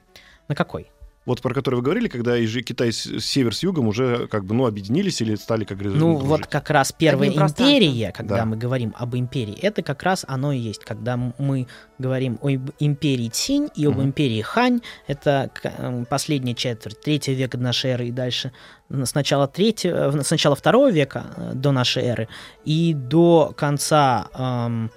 На 0.48 0.56
какой? 0.56 0.92
Вот 1.30 1.42
про 1.42 1.54
который 1.54 1.76
вы 1.76 1.82
говорили, 1.84 2.08
когда 2.08 2.36
Китай 2.40 2.92
с 2.92 3.20
север 3.20 3.54
с 3.54 3.62
югом 3.62 3.88
уже 3.88 4.28
как 4.28 4.46
бы, 4.46 4.56
ну, 4.56 4.66
объединились 4.66 5.22
или 5.22 5.36
стали, 5.36 5.64
как 5.64 5.78
говорится, 5.78 6.00
Ну, 6.04 6.14
дружить? 6.14 6.28
вот 6.28 6.48
как 6.48 6.72
раз 6.72 6.92
первая 6.92 7.30
Одним 7.30 7.46
империя, 7.46 8.12
когда 8.12 8.38
Да. 8.38 8.46
мы 8.46 8.58
говорим 8.58 8.96
об 8.98 9.16
империи, 9.16 9.54
это 9.62 9.84
как 9.84 10.02
раз 10.02 10.26
оно 10.28 10.52
и 10.52 10.58
есть. 10.58 10.84
Когда 10.84 11.18
мы 11.18 11.68
говорим 12.00 12.40
об 12.42 12.72
империи 12.80 13.30
Цинь 13.30 13.70
и 13.76 13.86
об 13.86 13.98
Мгм. 13.98 14.06
империи 14.06 14.42
Хань, 14.42 14.82
это 15.06 15.52
эм, 15.64 16.06
последняя 16.06 16.56
четверть 16.56 17.00
третьего 17.00 17.36
века 17.36 17.58
до 17.58 17.64
нашей 17.64 17.92
эры 17.92 18.08
и 18.08 18.12
дальше 18.12 18.52
с 18.90 19.14
начала, 19.14 19.48
третьего, 19.48 20.18
э, 20.18 20.24
с 20.24 20.32
начала 20.32 20.56
второго 20.56 20.90
века 20.90 21.26
э, 21.38 21.52
до 21.54 21.72
нашей 21.72 22.04
эры 22.06 22.28
и 22.66 22.96
до 22.96 23.54
конца 23.56 24.30
эм, 24.34 24.92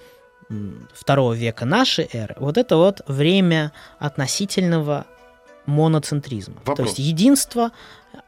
второго 0.95 1.33
века 1.35 1.65
нашей 1.65 2.09
эры, 2.13 2.35
вот 2.39 2.59
это 2.59 2.77
вот 2.77 3.01
время 3.09 3.73
относительного 3.99 5.07
моноцентризма. 5.67 6.55
То 6.65 6.71
Вопрос. 6.73 6.89
есть 6.89 6.99
единство 6.99 7.71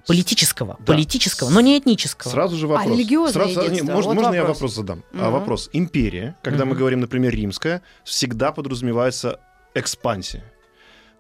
политического, 0.06 0.76
Да. 0.80 0.84
политического, 0.84 1.50
но 1.50 1.60
не 1.60 1.78
этнического. 1.78 2.30
Сразу 2.30 2.56
же 2.56 2.66
вопрос. 2.66 2.86
А 2.86 2.90
религиозное 2.94 3.32
Сразу- 3.44 3.60
не, 3.60 3.66
единство? 3.76 3.92
можно, 3.94 4.08
Вот 4.10 4.14
можно 4.16 4.34
я 4.34 4.40
вопрос. 4.42 4.56
вопрос 4.58 4.74
задам? 4.74 5.02
А 5.12 5.16
Мгм. 5.16 5.32
вопрос. 5.32 5.70
Империя, 5.72 6.36
когда 6.42 6.64
мы 6.64 6.70
Мгм. 6.72 6.78
говорим, 6.78 7.00
например, 7.00 7.32
римская, 7.34 7.82
всегда 8.04 8.52
подразумевается 8.52 9.40
экспансия. 9.74 10.44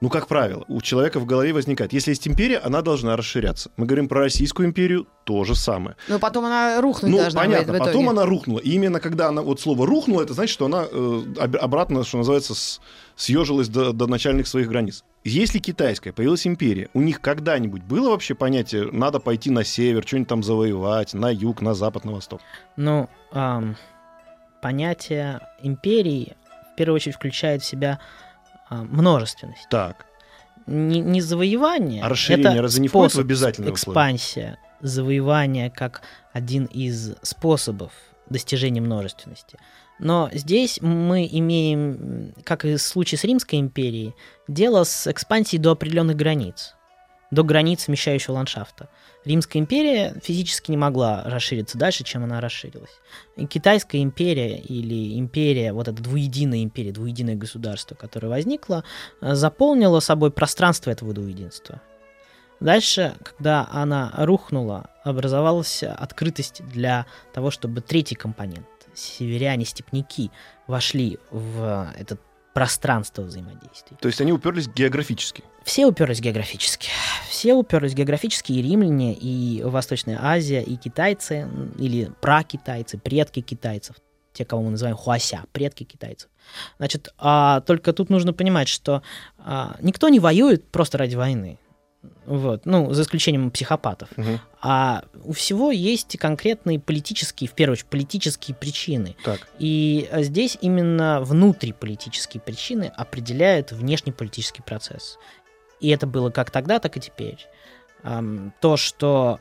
Ну, 0.00 0.10
как 0.10 0.26
правило, 0.26 0.64
у 0.68 0.82
человека 0.82 1.18
в 1.18 1.24
голове 1.24 1.52
возникает, 1.54 1.92
если 1.94 2.10
есть 2.10 2.28
империя, 2.28 2.58
она 2.58 2.82
должна 2.82 3.16
расширяться. 3.16 3.70
Мы 3.76 3.86
говорим 3.86 4.08
про 4.08 4.20
Российскую 4.20 4.66
империю, 4.68 5.06
то 5.24 5.44
же 5.44 5.54
самое. 5.54 5.96
Но 6.08 6.18
потом 6.18 6.44
она 6.44 6.80
рухнуть 6.82 7.10
Ну, 7.10 7.18
должна 7.18 7.40
понятно, 7.40 7.72
в 7.72 7.76
итоге. 7.76 7.90
потом 7.90 8.08
она 8.10 8.26
рухнула. 8.26 8.58
И 8.58 8.70
именно 8.72 9.00
когда 9.00 9.28
она, 9.28 9.40
вот 9.40 9.60
слово 9.60 9.86
рухнула, 9.86 10.22
это 10.22 10.34
значит, 10.34 10.52
что 10.52 10.66
она 10.66 10.84
э, 10.90 11.22
об- 11.40 11.56
обратно, 11.56 12.04
что 12.04 12.18
называется, 12.18 12.54
с- 12.54 12.80
съежилась 13.16 13.68
до, 13.68 13.92
до 13.92 14.06
начальных 14.06 14.46
своих 14.46 14.68
границ. 14.68 15.04
Если 15.22 15.58
китайская 15.58 16.12
появилась 16.12 16.46
империя, 16.46 16.90
у 16.92 17.00
них 17.00 17.22
когда-нибудь 17.22 17.82
было 17.82 18.10
вообще 18.10 18.34
понятие, 18.34 18.90
надо 18.92 19.20
пойти 19.20 19.50
на 19.50 19.64
север, 19.64 20.04
что-нибудь 20.06 20.28
там 20.28 20.42
завоевать, 20.42 21.14
на 21.14 21.30
юг, 21.32 21.62
на 21.62 21.72
запад, 21.72 22.04
на 22.04 22.12
восток? 22.12 22.40
Ну, 22.76 23.08
ам, 23.32 23.76
понятие 24.60 25.40
империи 25.62 26.36
в 26.72 26.76
первую 26.76 26.96
очередь 26.96 27.16
включает 27.16 27.62
в 27.62 27.64
себя 27.64 28.00
множественность. 28.70 29.68
Так. 29.70 30.06
Не, 30.66 31.00
не 31.00 31.20
завоевание. 31.20 32.02
А 32.02 32.08
расширение 32.08 32.52
это 32.52 32.62
разве 32.62 32.82
не 32.82 32.88
входит 32.88 33.14
в 33.14 33.18
условия? 33.18 33.70
Экспансия, 33.70 34.58
завоевание 34.80 35.70
как 35.70 36.02
один 36.32 36.64
из 36.66 37.14
способов 37.22 37.92
достижения 38.30 38.80
множественности. 38.80 39.58
Но 39.98 40.28
здесь 40.32 40.80
мы 40.80 41.28
имеем, 41.30 42.34
как 42.44 42.64
и 42.64 42.76
в 42.76 42.82
случае 42.82 43.18
с 43.18 43.24
Римской 43.24 43.60
империей, 43.60 44.14
дело 44.48 44.84
с 44.84 45.06
экспансией 45.06 45.62
до 45.62 45.72
определенных 45.72 46.16
границ, 46.16 46.74
до 47.30 47.44
границ 47.44 47.82
смещающего 47.82 48.34
ландшафта. 48.34 48.88
Римская 49.24 49.62
империя 49.62 50.14
физически 50.22 50.70
не 50.70 50.76
могла 50.76 51.22
расшириться 51.24 51.78
дальше, 51.78 52.04
чем 52.04 52.24
она 52.24 52.40
расширилась. 52.40 53.00
И 53.36 53.46
Китайская 53.46 54.02
империя 54.02 54.58
или 54.58 55.18
империя, 55.18 55.72
вот 55.72 55.88
эта 55.88 56.02
двуединая 56.02 56.62
империя, 56.62 56.92
двуединое 56.92 57.34
государство, 57.34 57.94
которое 57.94 58.28
возникло, 58.28 58.84
э, 59.20 59.34
заполнила 59.34 60.00
собой 60.00 60.30
пространство 60.30 60.90
этого 60.90 61.14
двуединства. 61.14 61.80
Дальше, 62.60 63.14
когда 63.22 63.68
она 63.72 64.12
рухнула, 64.16 64.90
образовалась 65.02 65.82
открытость 65.82 66.62
для 66.66 67.06
того, 67.32 67.50
чтобы 67.50 67.80
третий 67.80 68.14
компонент, 68.14 68.66
северяне, 68.94 69.64
степняки, 69.64 70.30
вошли 70.66 71.18
в 71.30 71.92
это 71.98 72.18
пространство 72.54 73.22
взаимодействий. 73.22 73.96
То 74.00 74.06
есть 74.06 74.20
они 74.20 74.32
уперлись 74.32 74.68
географически. 74.68 75.42
Все 75.64 75.86
уперлись 75.86 76.20
географически. 76.20 76.88
Все 77.28 77.54
уперлись 77.54 77.94
географически, 77.94 78.52
и 78.52 78.62
римляне, 78.62 79.12
и 79.12 79.60
Восточная 79.64 80.18
Азия, 80.22 80.62
и 80.62 80.76
китайцы, 80.76 81.48
или 81.76 82.12
пракитайцы, 82.20 82.96
предки 82.96 83.40
китайцев, 83.40 83.96
те, 84.32 84.44
кого 84.44 84.62
мы 84.62 84.70
называем 84.70 84.96
хуася, 84.96 85.42
предки 85.52 85.82
китайцев. 85.82 86.30
Значит, 86.78 87.12
а, 87.18 87.60
только 87.62 87.92
тут 87.92 88.08
нужно 88.08 88.32
понимать, 88.32 88.68
что 88.68 89.02
а, 89.38 89.76
никто 89.80 90.08
не 90.08 90.20
воюет 90.20 90.64
просто 90.68 90.96
ради 90.96 91.16
войны. 91.16 91.58
Вот, 92.26 92.66
ну, 92.66 92.92
за 92.92 93.02
исключением 93.02 93.50
психопатов. 93.50 94.08
Мгм. 94.16 94.40
А 94.60 95.04
у 95.24 95.32
всего 95.32 95.70
есть 95.70 96.16
конкретные 96.18 96.80
политические, 96.80 97.48
в 97.48 97.52
первую 97.52 97.74
очередь, 97.74 97.90
политические 97.90 98.56
причины. 98.56 99.16
Так. 99.24 99.46
И 99.58 100.08
э, 100.10 100.22
здесь 100.22 100.56
именно 100.60 101.20
внутриполитические 101.20 102.40
причины 102.40 102.92
определяют 102.96 103.72
внешнеполитический 103.72 104.62
процесс. 104.62 105.18
И 105.80 105.88
это 105.90 106.06
было 106.06 106.30
как 106.30 106.50
тогда, 106.50 106.78
так 106.78 106.96
и 106.96 107.00
теперь. 107.00 107.46
То, 108.60 108.76
что 108.76 109.38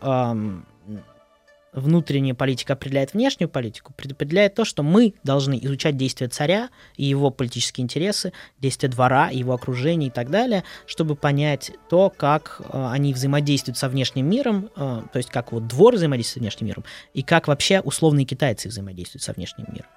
внутренняя 1.74 2.36
политика 2.36 2.74
определяет 2.74 3.14
внешнюю 3.14 3.50
политику, 3.50 3.94
предопределяет 3.96 4.56
то, 4.56 4.66
что 4.66 4.84
мы 4.84 5.14
должны 5.24 5.60
изучать 5.62 5.98
действия 5.98 6.28
царя 6.28 6.70
и 6.96 7.06
его 7.06 7.30
политические 7.30 7.84
интересы, 7.84 8.34
действия 8.60 8.90
двора, 8.90 9.30
его 9.30 9.54
окружения 9.54 10.08
и 10.08 10.12
так 10.12 10.30
далее, 10.30 10.64
чтобы 10.86 11.16
понять 11.16 11.72
то, 11.90 12.10
как 12.10 12.62
э, 12.70 12.88
они 12.92 13.14
взаимодействуют 13.14 13.78
со 13.78 13.90
внешним 13.90 14.30
миром, 14.30 14.70
э, 14.76 15.02
то 15.12 15.18
есть 15.18 15.30
как 15.30 15.52
вот 15.52 15.68
двор 15.68 15.96
взаимодействует 15.96 16.38
с 16.38 16.42
внешним 16.42 16.68
миром, 16.68 16.84
и 17.14 17.24
как 17.24 17.48
вообще 17.48 17.82
условные 17.82 18.26
китайцы 18.26 18.70
взаимодействуют 18.70 19.24
со 19.24 19.34
внешним 19.34 19.66
миром. 19.70 19.88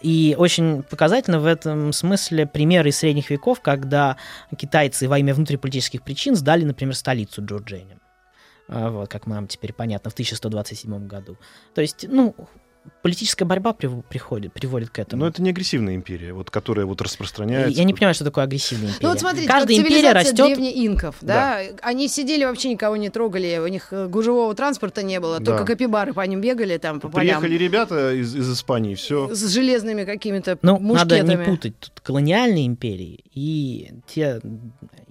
И 0.00 0.34
очень 0.36 0.82
показательно 0.82 1.38
в 1.38 1.46
этом 1.46 1.92
смысле 1.92 2.46
примеры 2.46 2.88
из 2.88 2.96
средних 2.96 3.30
веков, 3.30 3.60
когда 3.60 4.16
китайцы 4.56 5.08
во 5.08 5.18
имя 5.18 5.32
внутриполитических 5.32 6.02
причин 6.02 6.34
сдали, 6.34 6.64
например, 6.64 6.96
столицу 6.96 7.44
Джорджини. 7.44 7.99
А, 8.70 8.88
Вот, 8.90 9.10
как 9.10 9.26
нам 9.26 9.48
теперь 9.48 9.72
понятно, 9.72 10.10
в 10.10 10.14
1127 10.14 11.06
году. 11.06 11.36
То 11.74 11.80
есть, 11.80 12.06
ну, 12.08 12.34
политическая 13.02 13.44
борьба 13.44 13.72
приходит, 13.72 14.52
приводит 14.52 14.90
к 14.90 14.98
этому. 14.98 15.20
Но 15.20 15.28
это 15.28 15.42
не 15.42 15.50
агрессивная 15.50 15.94
империя, 15.94 16.32
вот, 16.32 16.50
которая 16.50 16.86
вот 16.86 17.00
распространяется. 17.00 17.78
Я 17.78 17.84
не 17.84 17.94
понимаю, 17.94 18.14
что 18.14 18.24
такое 18.24 18.44
агрессивная 18.44 18.88
империя. 18.88 19.02
Ну 19.02 19.08
вот 19.10 19.20
смотрите, 19.20 19.48
Каждая 19.48 19.76
империя 19.78 20.12
растет 20.12 20.36
древних 20.36 20.76
инков, 20.76 21.16
да? 21.20 21.60
Они 21.82 22.08
сидели, 22.08 22.44
вообще 22.44 22.70
никого 22.70 22.96
не 22.96 23.10
трогали, 23.10 23.58
у 23.58 23.68
них 23.68 23.92
э, 23.92 24.06
гужевого 24.06 24.54
транспорта 24.54 25.02
не 25.02 25.18
было, 25.20 25.38
Да. 25.38 25.44
только 25.44 25.64
капибары 25.64 26.12
по 26.12 26.20
ним 26.26 26.40
бегали 26.40 26.76
там 26.78 27.00
по 27.00 27.08
полям. 27.08 27.40
Приехали 27.40 27.62
ребята 27.62 28.12
из, 28.14 28.34
из 28.34 28.52
Испании, 28.52 28.94
все. 28.94 29.32
С 29.34 29.48
железными 29.52 30.04
какими-то 30.04 30.58
Ну, 30.62 30.78
мушкетами. 30.78 31.20
надо 31.20 31.36
не 31.36 31.44
путать 31.44 31.78
тут 31.78 32.00
колониальные 32.00 32.66
империи 32.66 33.24
и 33.34 33.90
те 34.06 34.40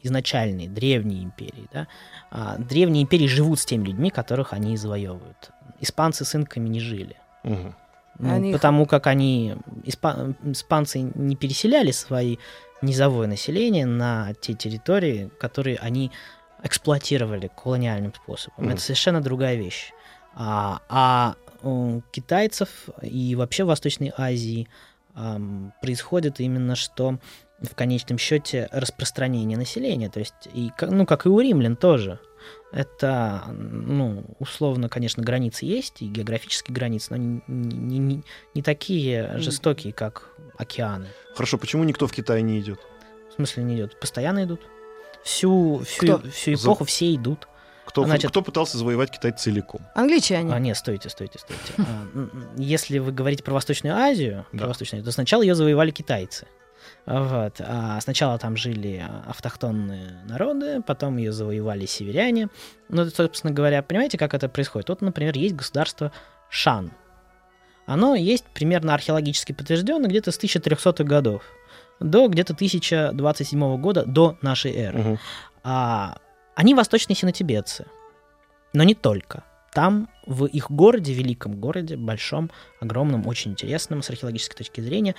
изначальные 0.02 0.68
древние 0.70 1.24
империи. 1.24 1.68
Да? 1.74 1.88
А, 2.32 2.58
древние 2.58 3.04
империи 3.04 3.28
живут 3.28 3.60
с 3.60 3.66
теми 3.66 3.86
людьми, 3.88 4.10
которых 4.10 4.54
они 4.54 4.78
завоевывают. 4.78 5.52
Испанцы 5.82 6.26
с 6.26 6.36
инками 6.36 6.68
не 6.70 6.80
жили. 6.80 7.16
Ну, 7.44 7.74
Они 8.34 8.52
потому 8.52 8.86
как 8.86 9.08
они, 9.08 9.56
испа- 9.84 10.36
испанцы 10.52 11.00
не 11.00 11.38
переселяли 11.38 11.92
свои 11.92 12.38
низовое 12.82 13.28
население 13.28 13.86
на 13.86 14.34
те 14.42 14.54
территории, 14.54 15.30
которые 15.40 15.78
они 15.78 16.12
эксплуатировали 16.64 17.50
колониальным 17.56 18.14
способом. 18.14 18.66
Мгм. 18.66 18.74
Это 18.74 18.82
совершенно 18.82 19.22
другая 19.22 19.56
вещь. 19.56 19.92
А, 20.36 20.82
а 20.90 21.36
у 21.64 22.02
китайцев 22.12 22.70
и 23.02 23.36
вообще 23.36 23.64
в 23.64 23.68
Восточной 23.68 24.12
Азии 24.18 24.68
ам, 25.16 25.74
происходит 25.82 26.40
именно 26.40 26.76
что 26.76 27.20
в 27.62 27.76
конечном 27.76 28.18
счете 28.18 28.70
распространение 28.72 29.58
населения. 29.58 30.10
То 30.10 30.20
есть, 30.20 30.48
и, 30.54 30.72
ну, 30.82 31.06
как 31.06 31.26
и 31.26 31.30
у 31.30 31.40
римлян 31.40 31.76
тоже. 31.76 32.20
Это, 32.72 33.44
ну, 33.52 34.24
условно, 34.40 34.90
конечно, 34.90 35.24
границы 35.24 35.66
есть, 35.66 36.02
и 36.02 36.08
географические 36.08 36.74
границы, 36.76 37.08
но 37.12 37.18
не, 37.18 37.42
не- 37.48 37.98
не- 38.00 38.24
не 38.54 38.62
такие 38.62 39.38
жестокие, 39.38 39.92
как 39.94 40.30
океаны. 40.58 41.08
Хорошо, 41.36 41.58
почему 41.58 41.84
никто 41.84 42.06
в 42.08 42.12
Китай 42.12 42.42
не 42.42 42.60
идет? 42.60 42.80
В 43.32 43.34
смысле 43.36 43.64
не 43.64 43.80
идут? 43.80 44.00
Постоянно 44.00 44.44
идут. 44.44 44.62
Всю, 45.24 45.80
всю, 45.86 46.18
Кто? 46.20 46.30
всю 46.30 46.56
За- 46.56 46.68
эпоху 46.68 46.86
все 46.86 47.14
идут. 47.16 47.48
Кто, 47.86 48.06
Значит- 48.06 48.30
кто 48.30 48.44
пытался 48.44 48.78
завоевать 48.78 49.10
Китай 49.10 49.32
целиком? 49.32 49.82
Англичане. 49.96 50.54
А, 50.54 50.60
нет, 50.60 50.78
стойте, 50.78 51.10
стойте, 51.10 51.40
стойте. 51.40 51.74
А, 51.80 52.06
Если 52.56 53.00
вы 53.00 53.12
говорите 53.12 53.44
про 53.44 53.54
Восточную 53.54 53.96
Азию, 53.96 54.46
про 54.52 54.68
Восточную 54.68 55.00
Азию, 55.00 55.06
то 55.06 55.12
сначала 55.12 55.42
ее 55.42 55.56
завоевали 55.56 55.90
китайцы. 55.90 56.46
Вот. 57.10 57.60
А 57.60 58.00
сначала 58.02 58.38
там 58.38 58.56
жили 58.56 59.04
автохтонные 59.26 60.22
народы, 60.26 60.84
потом 60.86 61.18
ее 61.18 61.32
завоевали 61.32 61.88
северяне. 61.88 62.50
Ну, 62.88 63.10
собственно 63.10 63.52
говоря, 63.52 63.82
понимаете, 63.82 64.20
как 64.20 64.36
это 64.36 64.48
происходит? 64.48 64.90
Вот, 64.90 65.02
например, 65.02 65.36
есть 65.36 65.56
государство 65.56 66.12
Шан. 66.52 66.92
Оно 67.88 68.14
есть 68.14 68.46
примерно 68.54 68.94
археологически 68.94 69.54
подтверждено 69.54 70.08
где-то 70.08 70.32
с 70.32 70.38
1300-х 70.40 71.04
годов 71.04 71.42
до 72.00 72.28
где-то 72.28 72.54
1027 72.54 73.82
года 73.82 74.06
до 74.06 74.38
нашей 74.44 74.76
эры. 74.76 75.00
Мгм. 75.00 75.20
А, 75.64 76.20
они 76.54 76.76
восточные 76.76 77.16
синотибетцы. 77.16 77.88
Но 78.74 78.84
не 78.84 78.94
только. 78.94 79.44
Там, 79.74 80.10
в 80.26 80.46
их 80.46 80.72
городе, 80.72 81.14
великом 81.14 81.60
городе, 81.60 81.96
большом, 81.96 82.50
огромном, 82.80 83.28
очень 83.28 83.52
интересном 83.52 84.02
с 84.02 84.10
археологической 84.10 84.58
точки 84.58 84.82
зрения, 84.82 85.16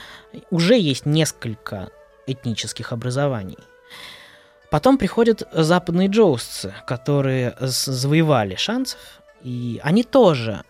уже 0.51 0.79
есть 0.79 1.07
несколько 1.07 1.91
этнических 2.27 2.93
образований. 2.93 3.59
Потом 4.71 4.99
приходят 4.99 5.43
западные 5.53 6.09
джоусцы, 6.09 6.75
которые 6.87 7.57
завоевали 7.61 8.55
шансов, 8.55 9.01
и 9.43 9.81
они 9.83 10.05
тоже 10.05 10.63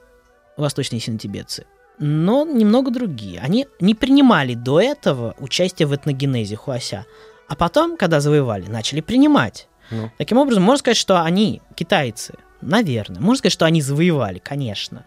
восточные 0.56 1.00
синотибетцы, 1.00 1.66
но 1.98 2.46
немного 2.46 2.90
другие. 2.90 3.40
Они 3.40 3.66
не 3.78 3.94
принимали 3.94 4.54
до 4.54 4.80
этого 4.80 5.34
участие 5.38 5.86
в 5.86 5.94
этногенезе 5.94 6.56
Хуася, 6.56 7.04
а 7.48 7.56
потом, 7.56 7.96
когда 7.96 8.20
завоевали, 8.20 8.66
начали 8.68 9.00
принимать. 9.00 9.68
Ну. 9.90 10.10
Таким 10.18 10.38
образом, 10.38 10.62
можно 10.62 10.78
сказать, 10.78 10.96
что 10.96 11.22
они 11.22 11.60
китайцы, 11.74 12.34
наверное. 12.60 13.20
Можно 13.20 13.36
сказать, 13.36 13.52
что 13.52 13.66
они 13.66 13.82
завоевали, 13.82 14.38
конечно. 14.38 15.04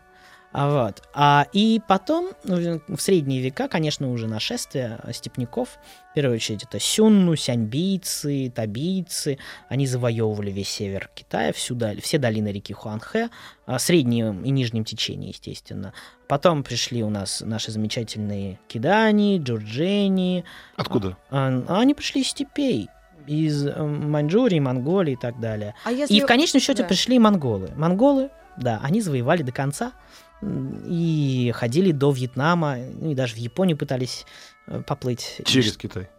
А 0.54 0.70
вот. 0.70 1.02
А, 1.16 1.48
и 1.52 1.82
потом, 1.88 2.30
ну, 2.44 2.80
в 2.88 3.02
средние 3.02 3.42
века, 3.42 3.68
конечно, 3.68 4.12
уже 4.12 4.28
нашествие 4.28 5.00
степняков, 5.12 5.80
в 6.12 6.14
первую 6.14 6.36
очередь, 6.36 6.64
это 6.64 6.80
сюнну, 6.80 7.36
сяньбийцы, 7.36 8.52
табийцы, 8.56 9.40
они 9.68 9.88
завоевывали 9.88 10.52
весь 10.52 10.70
север 10.70 11.10
Китая, 11.16 11.54
всю, 11.54 11.74
дал- 11.74 11.96
все 11.98 12.20
долины 12.20 12.50
реки 12.50 12.72
Хуанхэ, 12.72 13.30
а, 13.66 13.80
среднем 13.80 14.44
и 14.44 14.52
нижнем 14.52 14.86
течении, 14.86 15.30
естественно. 15.30 15.92
Потом 16.28 16.64
пришли 16.64 17.04
у 17.04 17.10
нас 17.10 17.42
наши 17.42 17.72
замечательные 17.72 18.60
кидани, 18.68 19.40
джурджени. 19.40 20.46
Откуда? 20.76 21.18
А, 21.32 21.64
а 21.68 21.80
они 21.80 21.96
пришли 21.96 22.22
из 22.22 22.28
степей, 22.28 22.90
из 23.28 23.66
э, 23.66 23.84
Маньчжурии, 23.84 24.60
Монголии 24.60 25.14
и 25.14 25.18
так 25.18 25.40
далее. 25.40 25.76
А 25.84 25.92
если... 25.92 26.14
И 26.14 26.22
в 26.22 26.26
конечном 26.26 26.62
счете 26.62 26.84
да. 26.84 26.88
пришли 26.88 27.20
монголы. 27.20 27.72
Монголы, 27.76 28.30
да, 28.58 28.80
они 28.84 29.02
завоевали 29.02 29.44
до 29.44 29.52
конца 29.52 29.94
и 30.42 31.52
ходили 31.56 31.92
до 31.92 32.12
Вьетнама, 32.12 32.78
ну 32.78 33.12
и 33.12 33.16
даже 33.16 33.36
в 33.36 33.38
Японию 33.38 33.78
пытались 33.78 34.26
э, 34.68 34.82
поплыть 34.86 35.42
Через 35.46 35.78
Китай, 35.78 36.10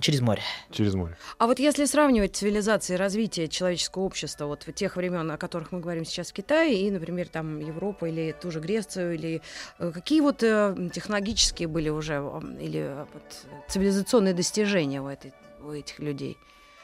через 0.00 0.20
море. 0.20 0.42
через 0.70 0.94
море. 0.94 1.16
А 1.38 1.46
вот 1.46 1.58
если 1.58 1.84
сравнивать 1.84 2.36
цивилизации 2.36 2.94
развития 2.94 3.48
человеческого 3.48 4.02
общества 4.02 4.46
вот 4.46 4.64
в 4.66 4.72
тех 4.72 4.96
времен, 4.96 5.30
о 5.30 5.36
которых 5.36 5.72
мы 5.72 5.80
говорим 5.80 6.04
сейчас 6.04 6.30
в 6.30 6.34
Китае, 6.34 6.86
и, 6.86 6.90
например, 6.90 7.28
там 7.28 7.58
Европа 7.58 8.06
или 8.06 8.34
ту 8.38 8.50
же 8.50 8.60
Грецию, 8.60 9.14
или 9.14 9.42
э, 9.78 9.90
какие 9.92 10.20
вот 10.20 10.42
э, 10.42 10.90
технологические 10.92 11.68
были 11.68 11.88
уже 11.88 12.14
э, 12.14 12.40
или 12.60 12.94
вот, 13.12 13.46
цивилизационные 13.68 14.34
достижения 14.34 15.00
у, 15.00 15.08
этой, 15.08 15.32
у 15.62 15.72
этих 15.72 15.98
людей 15.98 16.36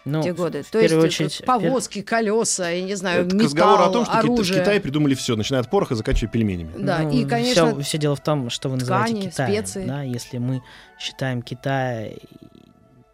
Ну, 0.05 0.21
в 0.21 0.25
те 0.25 0.33
годы? 0.33 0.63
в 0.63 0.71
То 0.71 0.79
есть 0.81 0.95
э, 0.95 0.99
очередь, 0.99 1.41
пер- 1.41 1.45
повозки, 1.47 2.03
колеса, 2.03 2.69
я 2.71 2.83
не 2.83 2.95
знаю, 2.95 3.27
Это 3.27 3.35
металл, 3.35 3.47
разговору 3.47 3.83
о 3.85 3.89
том, 3.91 4.05
что 4.05 4.15
в 4.15 4.19
оружие. 4.19 4.61
Китае 4.61 4.81
придумали 4.81 5.15
все, 5.15 5.37
начиная 5.37 5.61
от 5.63 5.71
пороха, 5.71 5.95
заканчивая 5.95 6.31
пельменями. 6.31 6.73
Да, 6.79 6.99
Ну, 7.01 7.11
и, 7.11 7.25
конечно, 7.25 7.81
все, 7.81 7.99
дело 7.99 8.17
в 8.17 8.23
том, 8.23 8.51
что 8.51 8.69
вы 8.69 8.77
называете 8.77 9.15
ткани, 9.15 9.31
Китаем. 9.31 9.53
специи. 9.67 9.87
Да, 9.87 10.03
если 10.03 10.39
мы 10.39 10.63
считаем 10.99 11.43
Китай, 11.43 12.19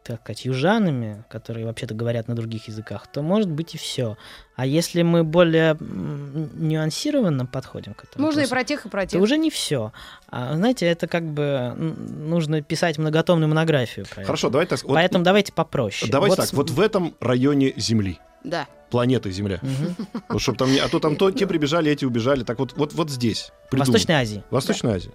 так 0.03 0.21
сказать, 0.23 0.45
южанами, 0.45 1.25
которые 1.29 1.67
вообще-то 1.67 1.95
говорят 1.95 2.27
на 2.27 2.35
других 2.35 2.69
языках, 2.69 3.07
то 3.13 3.23
может 3.23 3.51
быть 3.51 3.75
и 3.75 3.79
все. 3.79 4.17
А 4.57 4.65
если 4.67 5.03
мы 5.03 5.25
более 5.25 5.77
нюансированно 5.81 7.47
подходим 7.47 7.95
к 7.95 8.05
этому, 8.05 8.25
можно 8.27 8.41
и 8.41 8.47
про 8.49 8.65
тех, 8.65 8.87
и 8.87 8.89
про 8.89 9.03
то 9.03 9.09
тех. 9.13 9.21
уже 9.23 9.37
не 9.39 9.51
все. 9.51 9.93
А, 10.29 10.55
знаете, 10.57 10.87
это 10.87 11.07
как 11.07 11.25
бы 11.25 11.75
нужно 11.77 12.63
писать 12.63 12.99
многотомную 12.99 13.49
монографию 13.49 14.07
про 14.07 14.25
Хорошо, 14.25 14.49
это. 14.49 14.53
давай 14.53 14.67
так. 14.67 14.83
вот- 14.83 14.95
Поэтому 14.95 15.25
давайте 15.25 15.53
попроще. 15.53 16.11
давайте 16.11 16.33
Вот 16.33 16.37
так. 16.37 16.49
с- 16.49 16.53
Вот 16.53 16.71
в 16.71 16.81
этом 16.81 17.15
районе 17.21 17.73
Земли, 17.77 18.19
Да. 18.45 18.67
планеты 18.91 19.31
Земля, 19.31 19.59
Мгм. 19.63 19.97
вот 20.29 20.41
чтоб 20.41 20.57
там 20.57 20.73
не, 20.73 20.79
а 20.79 20.89
то 20.89 20.99
там 20.99 21.17
то, 21.17 21.31
те 21.31 21.47
прибежали, 21.47 21.91
эти 21.91 22.05
убежали. 22.05 22.43
Так 22.43 22.59
вот, 22.59 22.73
вот, 22.77 22.93
вот 22.95 23.11
здесь. 23.11 23.53
В 23.67 23.71
придумай. 23.71 23.87
Восточной 23.93 24.15
Азии. 24.15 24.43
Восточная 24.51 24.95
Азия. 24.97 25.13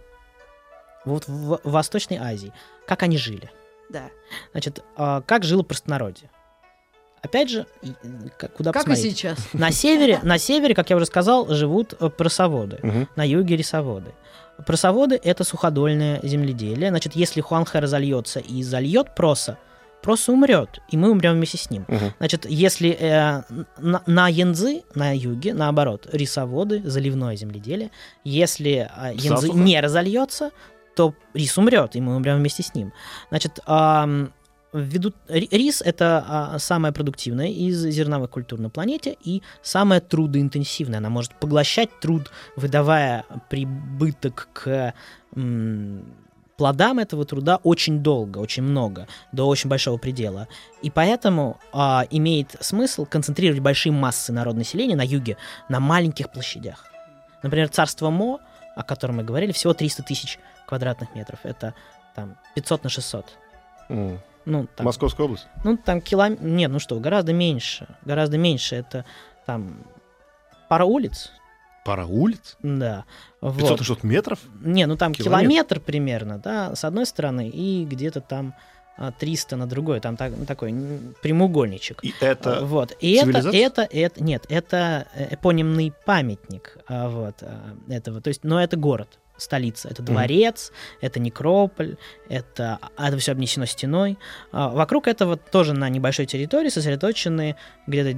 Вот 1.05 1.27
в, 1.27 1.59
в 1.63 1.71
Восточной 1.71 2.17
Азии. 2.17 2.51
Как 2.87 3.03
они 3.03 3.17
жили? 3.17 3.49
Да. 3.89 4.09
Значит, 4.51 4.83
а, 4.95 5.21
как 5.21 5.43
жило 5.43 5.63
простонародье? 5.63 6.29
Опять 7.21 7.49
же, 7.49 7.65
и, 7.81 7.91
как- 8.37 8.53
куда 8.53 8.71
Как 8.71 8.83
и 8.83 8.89
посмотреть? 8.89 9.17
сейчас. 9.17 9.37
На 9.53 9.71
севере, 9.71 10.19
на 10.21 10.37
севере, 10.37 10.75
как 10.75 10.89
я 10.91 10.95
уже 10.95 11.05
сказал, 11.07 11.47
живут 11.49 11.93
э, 11.99 12.09
просоводы, 12.09 12.79
Мгм. 12.83 13.07
на 13.15 13.23
юге 13.27 13.55
рисоводы. 13.57 14.11
Просоводы— 14.65 15.19
это 15.23 15.43
суходольное 15.43 16.19
земледелие. 16.23 16.89
Значит, 16.89 17.15
если 17.15 17.41
Хуанхэ 17.41 17.79
разольется 17.79 18.39
и 18.39 18.61
зальет 18.63 19.15
проса, 19.15 19.57
проса 20.03 20.31
умрет, 20.31 20.79
и 20.89 20.97
мы 20.97 21.09
умрем 21.09 21.33
вместе 21.33 21.57
с 21.57 21.71
ним. 21.71 21.85
Мгм. 21.87 22.13
Значит, 22.19 22.45
если 22.47 22.91
э, 22.91 23.41
на, 23.79 24.03
на 24.05 24.27
Янзы, 24.29 24.83
на 24.93 25.15
юге, 25.17 25.55
наоборот, 25.55 26.07
рисоводы, 26.13 26.81
заливное 26.85 27.35
земледелие, 27.35 27.89
если 28.23 28.87
э, 28.95 29.13
Янзы 29.15 29.47
Засуха. 29.47 29.57
не 29.59 29.81
разольется, 29.81 30.51
то 30.95 31.13
рис 31.33 31.57
умрет, 31.57 31.95
и 31.95 32.01
мы 32.01 32.15
умрем 32.15 32.37
вместе 32.37 32.63
с 32.63 32.73
ним. 32.73 32.93
Значит, 33.29 33.59
ввиду 34.75 35.13
ри- 35.27 35.47
рис 35.51 35.81
это 35.81 36.25
а, 36.27 36.59
самая 36.59 36.91
продуктивная 36.91 37.47
из 37.47 37.77
зерновых 37.77 38.29
культур 38.29 38.59
на 38.59 38.69
планете 38.69 39.15
и 39.23 39.41
самая 39.61 40.01
трудоинтенсивная. 40.01 40.99
Она 40.99 41.09
может 41.09 41.33
поглощать 41.39 41.89
труд, 41.99 42.31
выдавая 42.55 43.25
прибыток 43.49 44.49
к 44.53 44.93
плодам 46.57 46.99
этого 46.99 47.25
труда 47.25 47.57
очень 47.63 47.99
долго, 47.99 48.37
очень 48.37 48.63
много, 48.63 49.07
до 49.31 49.47
очень 49.47 49.69
большого 49.69 49.97
предела. 49.97 50.47
И 50.81 50.89
поэтому 50.89 51.59
а, 51.73 52.05
имеет 52.09 52.55
смысл 52.59 53.05
концентрировать 53.05 53.61
большие 53.61 53.91
массы 53.91 54.31
народонаселения 54.31 54.95
на 54.95 55.05
юге 55.05 55.37
на 55.69 55.79
маленьких 55.79 56.31
площадях. 56.31 56.85
Например, 57.43 57.69
царство 57.69 58.09
Мо, 58.09 58.39
о 58.75 58.83
котором 58.83 59.17
мы 59.17 59.23
говорили, 59.23 59.51
всего 59.51 59.73
300 59.73 60.03
тысяч 60.03 60.39
квадратных 60.67 61.15
метров. 61.15 61.39
Это 61.43 61.73
там 62.15 62.37
500 62.55 62.83
на 62.83 62.89
600. 62.89 63.25
М. 63.89 64.19
Ну, 64.45 64.67
там, 64.75 64.85
Московская 64.85 65.23
область. 65.23 65.47
ну, 65.63 65.75
там 65.75 66.01
километр... 66.01 66.43
Нет, 66.43 66.69
ну 66.69 66.77
что, 66.79 66.99
гораздо 66.99 67.33
меньше. 67.33 67.87
Гораздо 68.03 68.37
меньше. 68.37 68.75
Это 68.75 69.03
там 69.45 69.83
пара 70.69 70.85
улиц. 70.85 71.31
Пара 71.83 72.05
улиц. 72.05 72.57
Да. 72.61 73.05
500 73.41 73.61
Вот. 73.69 73.79
на 73.79 73.83
что-то 73.85 74.07
метров. 74.07 74.39
Не, 74.61 74.85
ну 74.85 74.97
там 74.97 75.13
Километр. 75.13 75.39
километр, 75.41 75.79
примерно, 75.79 76.39
да, 76.39 76.75
с 76.75 76.83
одной 76.83 77.05
стороны, 77.05 77.47
и 77.49 77.85
где-то 77.85 78.21
там 78.21 78.53
300 79.19 79.55
на 79.55 79.67
другой. 79.67 79.99
Там 79.99 80.15
так- 80.17 80.33
такой 80.47 80.71
м, 80.71 81.15
прямоугольничек. 81.21 82.03
И 82.03 82.13
А, 82.21 82.25
это... 82.25 82.65
Вот. 82.65 82.95
И 82.99 83.13
это, 83.13 83.49
это, 83.49 83.87
это, 83.91 84.23
нет, 84.23 84.45
это 84.49 85.07
э, 85.15 85.35
эпонимный 85.35 85.93
памятник 86.05 86.77
а, 86.87 87.09
вот, 87.09 87.35
а, 87.41 87.75
этого. 87.89 88.21
То 88.21 88.29
есть, 88.29 88.43
но 88.43 88.61
это 88.61 88.77
город, 88.77 89.19
столица. 89.37 89.89
Это 89.89 90.01
дворец, 90.01 90.71
это 91.01 91.19
некрополь, 91.19 91.97
это, 92.29 92.79
а, 92.95 93.07
это 93.09 93.17
все 93.17 93.31
обнесено 93.31 93.65
стеной. 93.65 94.17
А, 94.51 94.69
Вокруг 94.69 95.07
этого 95.07 95.37
тоже 95.37 95.73
на 95.73 95.89
небольшой 95.89 96.25
территории 96.25 96.69
сосредоточены 96.69 97.55
где-то 97.87 98.17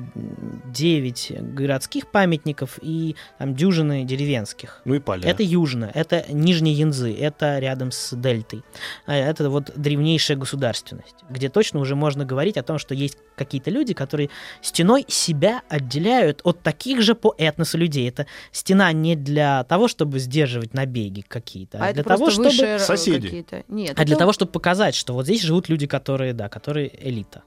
9 0.66 1.34
городских 1.54 2.08
памятников 2.08 2.80
и 2.82 3.16
там 3.38 3.56
дюжины 3.56 4.04
деревенских. 4.04 4.82
Ну 4.86 4.96
и 4.96 5.00
поля. 5.00 5.28
Это 5.30 5.44
южно, 5.44 5.92
это 5.94 6.26
нижние 6.30 6.76
Янзы, 6.76 7.14
это 7.14 7.60
рядом 7.60 7.92
с 7.92 8.16
дельтой. 8.16 8.64
А 9.06 9.16
Это 9.16 9.50
вот 9.50 9.72
древнейшая 9.76 10.38
государственность, 10.38 11.16
где 11.30 11.50
точно 11.50 11.80
уже 11.80 11.96
можно 11.96 12.26
говорить 12.26 12.58
о 12.58 12.64
том, 12.64 12.78
что 12.78 12.94
есть 12.94 13.18
какие-то 13.36 13.70
люди, 13.72 13.94
которые 13.94 14.30
стеной 14.62 15.06
себя 15.08 15.62
отделяют 15.70 16.42
от 16.44 16.62
таких 16.62 17.02
же 17.02 17.16
по 17.16 17.34
этносу 17.38 17.78
людей. 17.78 18.08
Это 18.08 18.26
стена 18.52 18.92
не 18.92 19.16
для 19.16 19.64
того, 19.64 19.88
чтобы 19.88 20.20
сдерживать 20.20 20.74
набеги 21.08 21.22
какие-то, 21.28 21.78
а, 21.80 21.88
А 21.88 21.94
для 21.94 22.02
это 22.02 22.10
того, 22.10 22.26
просто 22.26 22.52
чтобы... 22.52 22.80
Соседи. 22.80 23.28
какие-то. 23.28 23.64
Нет, 23.68 23.92
А 24.00 24.04
для 24.06 24.14
это- 24.16 24.20
того, 24.20 24.34
чтобы 24.34 24.52
показать, 24.52 24.96
что 24.96 25.14
вот 25.14 25.26
здесь 25.26 25.42
живут 25.42 25.70
люди, 25.70 25.88
которые, 25.88 26.34
да, 26.34 26.50
которые 26.50 26.92
элита. 27.10 27.44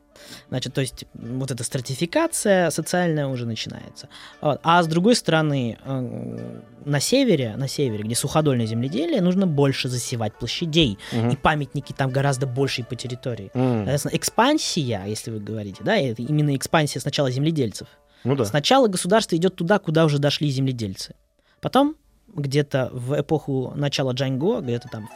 Значит, 0.51 0.75
то 0.75 0.83
есть 0.83 1.07
вот 1.15 1.51
эта 1.51 1.65
стратификация 1.65 2.71
социальная 2.71 3.27
уже 3.27 3.47
начинается. 3.47 4.09
Вот. 4.43 4.61
А 4.63 4.83
с 4.83 4.87
другой 4.87 5.15
стороны, 5.15 5.79
э, 5.83 6.61
на 6.85 7.01
севере, 7.01 7.57
на 7.57 7.69
севере, 7.69 8.05
где 8.05 8.15
суходольное 8.15 8.67
земледелие, 8.67 9.23
нужно 9.23 9.47
больше 9.47 9.89
засевать 9.89 10.35
площадей. 10.35 10.99
Мгм. 11.13 11.31
И 11.31 11.37
памятники 11.37 11.95
там 11.95 12.11
гораздо 12.11 12.47
больше 12.47 12.83
по 12.85 12.97
территории. 12.97 13.51
М. 13.55 13.79
Соответственно, 13.85 14.17
экспансия, 14.17 15.05
если 15.07 15.31
вы 15.31 15.41
говорите, 15.41 15.83
да, 15.85 15.97
это 15.97 16.21
именно 16.23 16.55
экспансия 16.55 17.01
сначала 17.01 17.31
земледельцев. 17.31 17.89
Ну 18.25 18.37
да. 18.37 18.45
Сначала 18.45 18.89
государство 18.89 19.37
идет 19.37 19.57
туда, 19.57 19.79
куда 19.79 20.05
уже 20.05 20.19
дошли 20.19 20.51
земледельцы. 20.51 21.15
Потом, 21.63 21.97
где-то 22.35 22.91
в 22.93 23.21
эпоху 23.21 23.73
начала 23.75 24.13
Джаньго, 24.13 24.61
где-то 24.61 24.89
там 24.89 25.09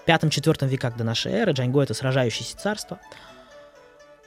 в 0.00 0.04
пятом-четвертом 0.04 0.68
веках 0.68 0.96
до 0.96 1.04
нашей 1.04 1.32
эры, 1.32 1.52
Джаньго— 1.52 1.80
это 1.82 1.94
сражающееся 1.94 2.56
царство, 2.56 2.98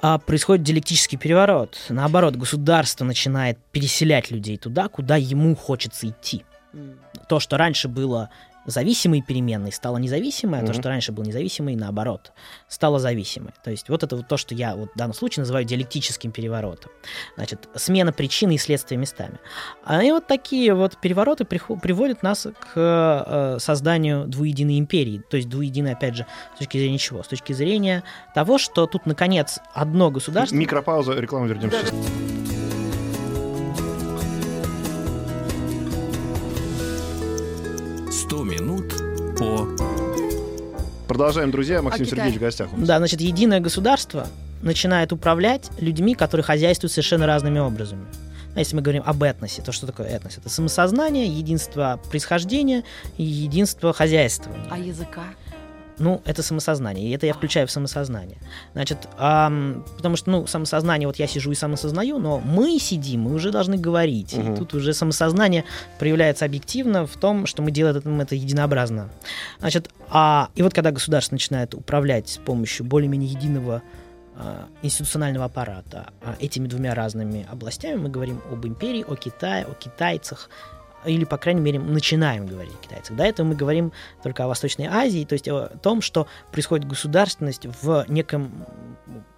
а 0.02 0.18
происходит 0.18 0.64
диалектический 0.64 1.18
переворот. 1.18 1.78
Наоборот, 1.90 2.36
государство 2.36 3.06
начинает 3.06 3.58
переселять 3.72 4.32
людей 4.32 4.58
туда, 4.58 4.88
куда 4.90 5.16
ему 5.16 5.56
хочется 5.56 6.10
идти. 6.10 6.46
То, 7.30 7.40
что 7.40 7.58
раньше 7.58 7.88
было 7.88 8.30
зависимой 8.72 9.22
переменной 9.22 9.72
стала 9.72 9.98
независимой, 9.98 10.60
а 10.60 10.62
то, 10.62 10.72
Мгм. 10.72 10.80
что 10.80 10.90
раньше 10.90 11.12
было 11.12 11.24
независимой, 11.24 11.76
наоборот, 11.76 12.32
стало 12.68 13.00
зависимой. 13.00 13.52
То 13.64 13.72
есть 13.72 13.90
вот 13.90 14.04
это 14.04 14.16
вот 14.16 14.28
то, 14.28 14.38
что 14.38 14.56
я 14.56 14.76
вот 14.76 14.90
в 14.94 14.98
данном 14.98 15.14
случае 15.14 15.42
называю 15.42 15.66
диалектическим 15.66 16.32
переворотом. 16.32 16.92
Значит, 17.36 17.68
смена 17.76 18.14
причины 18.14 18.56
и 18.56 18.58
следствия 18.58 18.98
местами. 18.98 19.40
А 19.84 20.04
и 20.04 20.12
вот 20.12 20.28
такие 20.28 20.74
вот 20.74 20.98
перевороты 21.02 21.44
приху- 21.44 21.80
приводят 21.80 22.24
нас 22.24 22.48
к 22.60 22.74
э, 22.76 23.58
созданию 23.60 24.26
двуединой 24.28 24.80
империи. 24.80 25.22
То 25.30 25.38
есть 25.38 25.50
двуединой, 25.50 25.94
опять 25.94 26.16
же, 26.16 26.26
с 26.56 26.60
точки 26.60 26.78
зрения 26.78 26.98
чего? 26.98 27.24
С 27.24 27.28
точки 27.28 27.54
зрения 27.54 28.04
того, 28.34 28.58
что 28.58 28.88
тут, 28.88 29.06
наконец, 29.06 29.60
одно 29.74 30.10
государство... 30.12 30.56
Микропауза, 30.56 31.14
рекламу 31.14 31.48
вернемся. 31.48 31.78
Да, 31.84 32.43
Продолжаем, 41.14 41.52
друзья. 41.52 41.80
Максим 41.84 42.06
А? 42.06 42.10
Сергеевич 42.10 42.38
в 42.38 42.40
гостях. 42.40 42.74
у 42.74 42.78
нас. 42.78 42.88
Да, 42.88 42.98
значит, 42.98 43.22
единое 43.22 43.60
государство 43.60 44.28
начинает 44.64 45.14
управлять 45.14 45.70
людьми, 45.80 46.16
которые 46.16 46.44
хозяйствуют 46.44 46.92
совершенно 46.92 47.28
разными 47.28 47.60
образами. 47.60 48.08
А 48.56 48.60
Если 48.60 48.76
мы 48.76 48.82
говорим 48.82 49.04
об 49.06 49.22
этносе, 49.22 49.62
то 49.62 49.72
что 49.72 49.86
такое 49.86 50.08
этнос? 50.08 50.40
Это 50.40 50.50
самосознание, 50.50 51.28
единство 51.28 52.00
происхождения 52.10 52.84
и 53.18 53.24
единство 53.24 53.94
хозяйствования. 53.94 54.66
А 54.72 54.80
языка? 54.80 55.22
Ну, 56.00 56.22
это 56.26 56.44
самосознание, 56.44 57.08
и 57.08 57.12
это 57.12 57.26
я 57.26 57.34
включаю 57.34 57.68
в 57.68 57.72
самосознание. 57.72 58.38
Значит, 58.74 59.08
ам, 59.18 59.86
потому 59.96 60.16
что, 60.16 60.32
ну, 60.32 60.48
самосознание, 60.48 61.08
вот 61.08 61.18
я 61.18 61.28
сижу 61.28 61.52
и 61.52 61.56
самосознаю, 61.56 62.18
но 62.20 62.40
мы 62.40 62.80
сидим, 62.80 63.22
мы 63.22 63.34
уже 63.34 63.52
должны 63.52 63.78
говорить. 63.78 64.34
Мгм. 64.36 64.54
И 64.54 64.58
тут 64.58 64.74
уже 64.74 64.94
самосознание 64.94 65.64
проявляется 66.00 66.46
объективно 66.46 67.06
в 67.06 67.16
том, 67.18 67.46
что 67.46 67.62
мы 67.62 67.72
делаем 67.72 67.98
это, 67.98 68.10
это 68.34 68.36
единообразно. 68.36 69.10
Значит, 69.60 69.90
а, 70.10 70.50
и 70.56 70.62
вот 70.62 70.74
когда 70.74 70.92
государство 70.92 71.36
начинает 71.36 71.74
управлять 71.74 72.30
с 72.30 72.38
помощью 72.38 72.86
более-менее 72.86 73.30
единого 73.30 73.82
а, 74.36 74.68
институционального 74.82 75.46
аппарата 75.46 76.10
а, 76.22 76.36
этими 76.40 76.68
двумя 76.68 76.96
разными 76.96 77.48
областями, 77.52 77.98
мы 77.98 78.10
говорим 78.10 78.42
об 78.52 78.66
империи, 78.66 79.06
о 79.08 79.16
Китае, 79.16 79.66
о 79.66 79.74
китайцах, 79.74 80.50
или, 81.06 81.26
по 81.26 81.38
крайней 81.38 81.62
мере, 81.62 81.80
начинаем 81.80 82.46
говорить 82.48 82.74
о 82.74 82.84
китайцах. 82.84 83.16
До 83.16 83.24
этого 83.24 83.48
мы 83.48 83.56
говорим 83.56 83.92
только 84.22 84.44
о 84.44 84.48
Восточной 84.48 84.86
Азии, 84.86 85.26
то 85.26 85.34
есть 85.34 85.48
о 85.48 85.68
том, 85.82 86.02
что 86.02 86.28
происходит 86.52 86.88
государственность 86.88 87.66
в 87.82 88.06
неком 88.08 88.66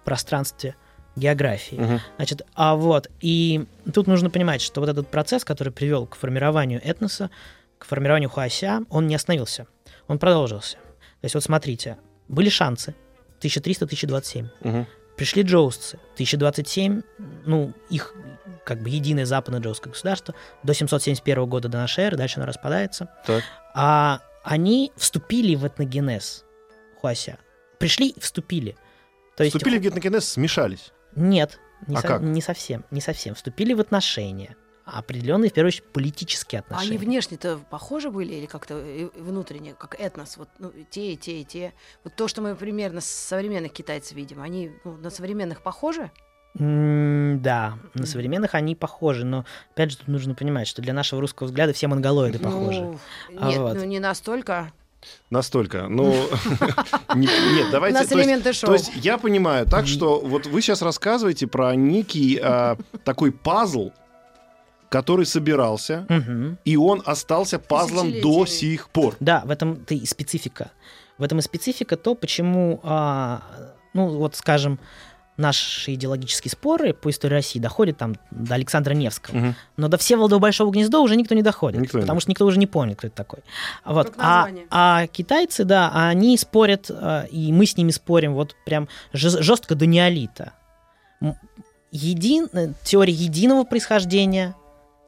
пространстве 0.04 0.76
географии. 1.16 1.76
Мгм. 1.76 2.00
Значит, 2.16 2.42
а 2.54 2.76
вот, 2.76 3.08
и 3.20 3.66
тут 3.94 4.06
нужно 4.06 4.30
понимать, 4.30 4.60
что 4.60 4.80
вот 4.80 4.90
этот 4.90 5.08
процесс, 5.08 5.44
который 5.44 5.72
привел 5.72 6.06
к 6.06 6.14
формированию 6.14 6.80
этноса, 6.84 7.30
к 7.78 7.86
формированию 7.86 8.28
хуася, 8.28 8.82
он 8.90 9.06
не 9.06 9.14
остановился, 9.14 9.66
он 10.08 10.18
продолжился. 10.18 10.76
То 11.20 11.24
есть 11.24 11.34
вот 11.34 11.44
смотрите, 11.44 11.96
были 12.28 12.48
шансы 12.50 12.94
1300-1027, 13.40 14.48
Мгм. 14.60 14.86
пришли 15.16 15.42
джоустцы, 15.42 15.98
1027, 16.14 17.02
ну, 17.46 17.72
их 17.88 18.14
как 18.66 18.82
бы 18.82 18.90
единое 18.90 19.24
западное 19.24 19.60
джоустское 19.60 19.92
государство, 19.92 20.34
до 20.64 20.74
771 20.74 21.46
года 21.46 21.68
до 21.68 21.78
нашей 21.78 22.04
эры, 22.04 22.16
дальше 22.16 22.38
оно 22.40 22.46
распадается. 22.46 23.08
Так. 23.24 23.44
А 23.74 24.20
они 24.42 24.92
вступили 24.96 25.54
в 25.54 25.66
этногенез 25.66 26.44
хуася. 27.00 27.38
Пришли 27.78 28.08
и 28.08 28.20
вступили. 28.20 28.76
То 29.36 29.44
есть 29.44 29.54
Вступили 29.54 29.78
в 29.78 29.82
гетнокинез, 29.82 30.28
смешались. 30.28 30.92
нет, 31.14 31.58
не, 31.86 31.96
А 31.96 32.00
со- 32.00 32.08
как? 32.08 32.22
не 32.22 32.40
совсем, 32.40 32.84
не 32.90 33.00
совсем. 33.00 33.34
Вступили 33.34 33.72
в 33.74 33.80
отношения. 33.80 34.56
Определенные, 34.84 35.50
в 35.50 35.52
первую 35.52 35.68
очередь, 35.68 35.92
политические 35.92 36.60
А 36.60 36.62
отношения. 36.62 36.90
они 36.90 36.98
внешне-то 36.98 37.58
похожи 37.70 38.08
были 38.10 38.34
или 38.34 38.46
как-то 38.46 38.74
э, 38.74 39.08
внутренне, 39.16 39.74
как 39.74 40.00
этнос, 40.00 40.36
вот 40.36 40.48
ну, 40.58 40.72
те, 40.90 41.12
и 41.12 41.16
те, 41.16 41.40
и 41.40 41.44
те. 41.44 41.74
Вот 42.04 42.14
то, 42.14 42.28
что 42.28 42.40
мы 42.40 42.54
примерно 42.54 43.00
с 43.00 43.06
современных 43.06 43.72
китайцев 43.72 44.12
видим, 44.16 44.40
они 44.40 44.70
ну, 44.84 44.96
на 44.96 45.10
современных 45.10 45.62
похожи? 45.62 46.10
Да, 46.58 47.74
на 47.94 48.06
современных 48.06 48.54
они 48.54 48.74
похожи, 48.74 49.24
но 49.24 49.44
опять 49.74 49.90
же 49.90 49.98
тут 49.98 50.08
нужно 50.08 50.34
понимать, 50.34 50.66
что 50.66 50.80
для 50.80 50.94
нашего 50.94 51.20
русского 51.20 51.46
взгляда 51.48 51.72
все 51.72 51.86
монголоиды 51.86 52.38
похожи. 52.38 52.80
Ну, 52.80 52.98
А 53.38 53.48
нет, 53.48 53.58
вот. 53.58 53.76
ну 53.76 53.84
не 53.84 53.98
настолько. 53.98 54.72
Настолько. 55.30 55.86
Ну, 55.88 56.12
не- 57.14 57.26
нет, 57.56 57.68
У 57.68 57.72
давайте... 57.72 57.98
нас 57.98 58.08
то 58.08 58.16
есть- 58.16 58.26
элементы 58.28 58.52
шоу. 58.54 58.68
То 58.68 58.72
есть 58.72 58.90
я 58.96 59.18
понимаю 59.18 59.66
так, 59.66 59.86
что 59.86 60.18
вот 60.20 60.46
вы 60.46 60.62
сейчас 60.62 60.80
рассказываете 60.82 61.46
про 61.46 61.74
некий 61.76 62.40
а, 62.42 62.76
такой 63.04 63.32
пазл, 63.32 63.90
который 64.88 65.26
собирался, 65.26 66.06
и 66.64 66.76
он 66.76 67.02
остался 67.04 67.58
пазлом 67.58 68.20
до 68.22 68.46
сих 68.46 68.88
пор. 68.88 69.14
Да, 69.20 69.42
в 69.44 69.50
этом-то 69.50 69.94
и 69.94 70.06
специфика. 70.06 70.70
В 71.18 71.22
этом 71.22 71.38
и 71.38 71.42
специфика 71.42 71.96
то, 71.96 72.14
почему, 72.14 72.80
а, 72.82 73.42
ну 73.94 74.08
вот 74.08 74.36
скажем, 74.36 74.78
наши 75.36 75.94
идеологические 75.94 76.50
споры 76.50 76.92
по 76.94 77.10
истории 77.10 77.34
России 77.34 77.58
доходят 77.58 77.98
там 77.98 78.16
до 78.30 78.54
Александра 78.54 78.94
Невского. 78.94 79.36
Мгм. 79.36 79.54
Но 79.76 79.88
до 79.88 79.98
Всеволода 79.98 80.38
Большого 80.38 80.70
гнезда 80.70 81.00
уже 81.00 81.16
никто 81.16 81.34
не 81.34 81.42
доходит, 81.42 81.80
Никто 81.80 81.98
не 81.98 82.02
потому 82.02 82.20
что 82.20 82.30
никто 82.30 82.46
уже 82.46 82.58
не 82.58 82.66
помнит, 82.66 82.98
кто 82.98 83.08
это 83.08 83.16
такой. 83.16 83.40
А 83.84 83.92
Вот. 83.92 84.14
А, 84.18 84.48
а 84.70 85.06
китайцы, 85.06 85.64
да, 85.64 85.90
они 85.92 86.36
спорят, 86.38 86.90
э, 86.90 87.26
и 87.30 87.52
мы 87.52 87.66
с 87.66 87.76
ними 87.76 87.90
спорим 87.90 88.34
вот 88.34 88.56
прям 88.64 88.88
жест- 89.12 89.42
жестко 89.42 89.74
до 89.74 89.86
неолита. 89.86 90.52
Един, 91.92 92.48
э, 92.52 92.72
теория 92.82 93.12
единого 93.12 93.64
происхождения, 93.64 94.54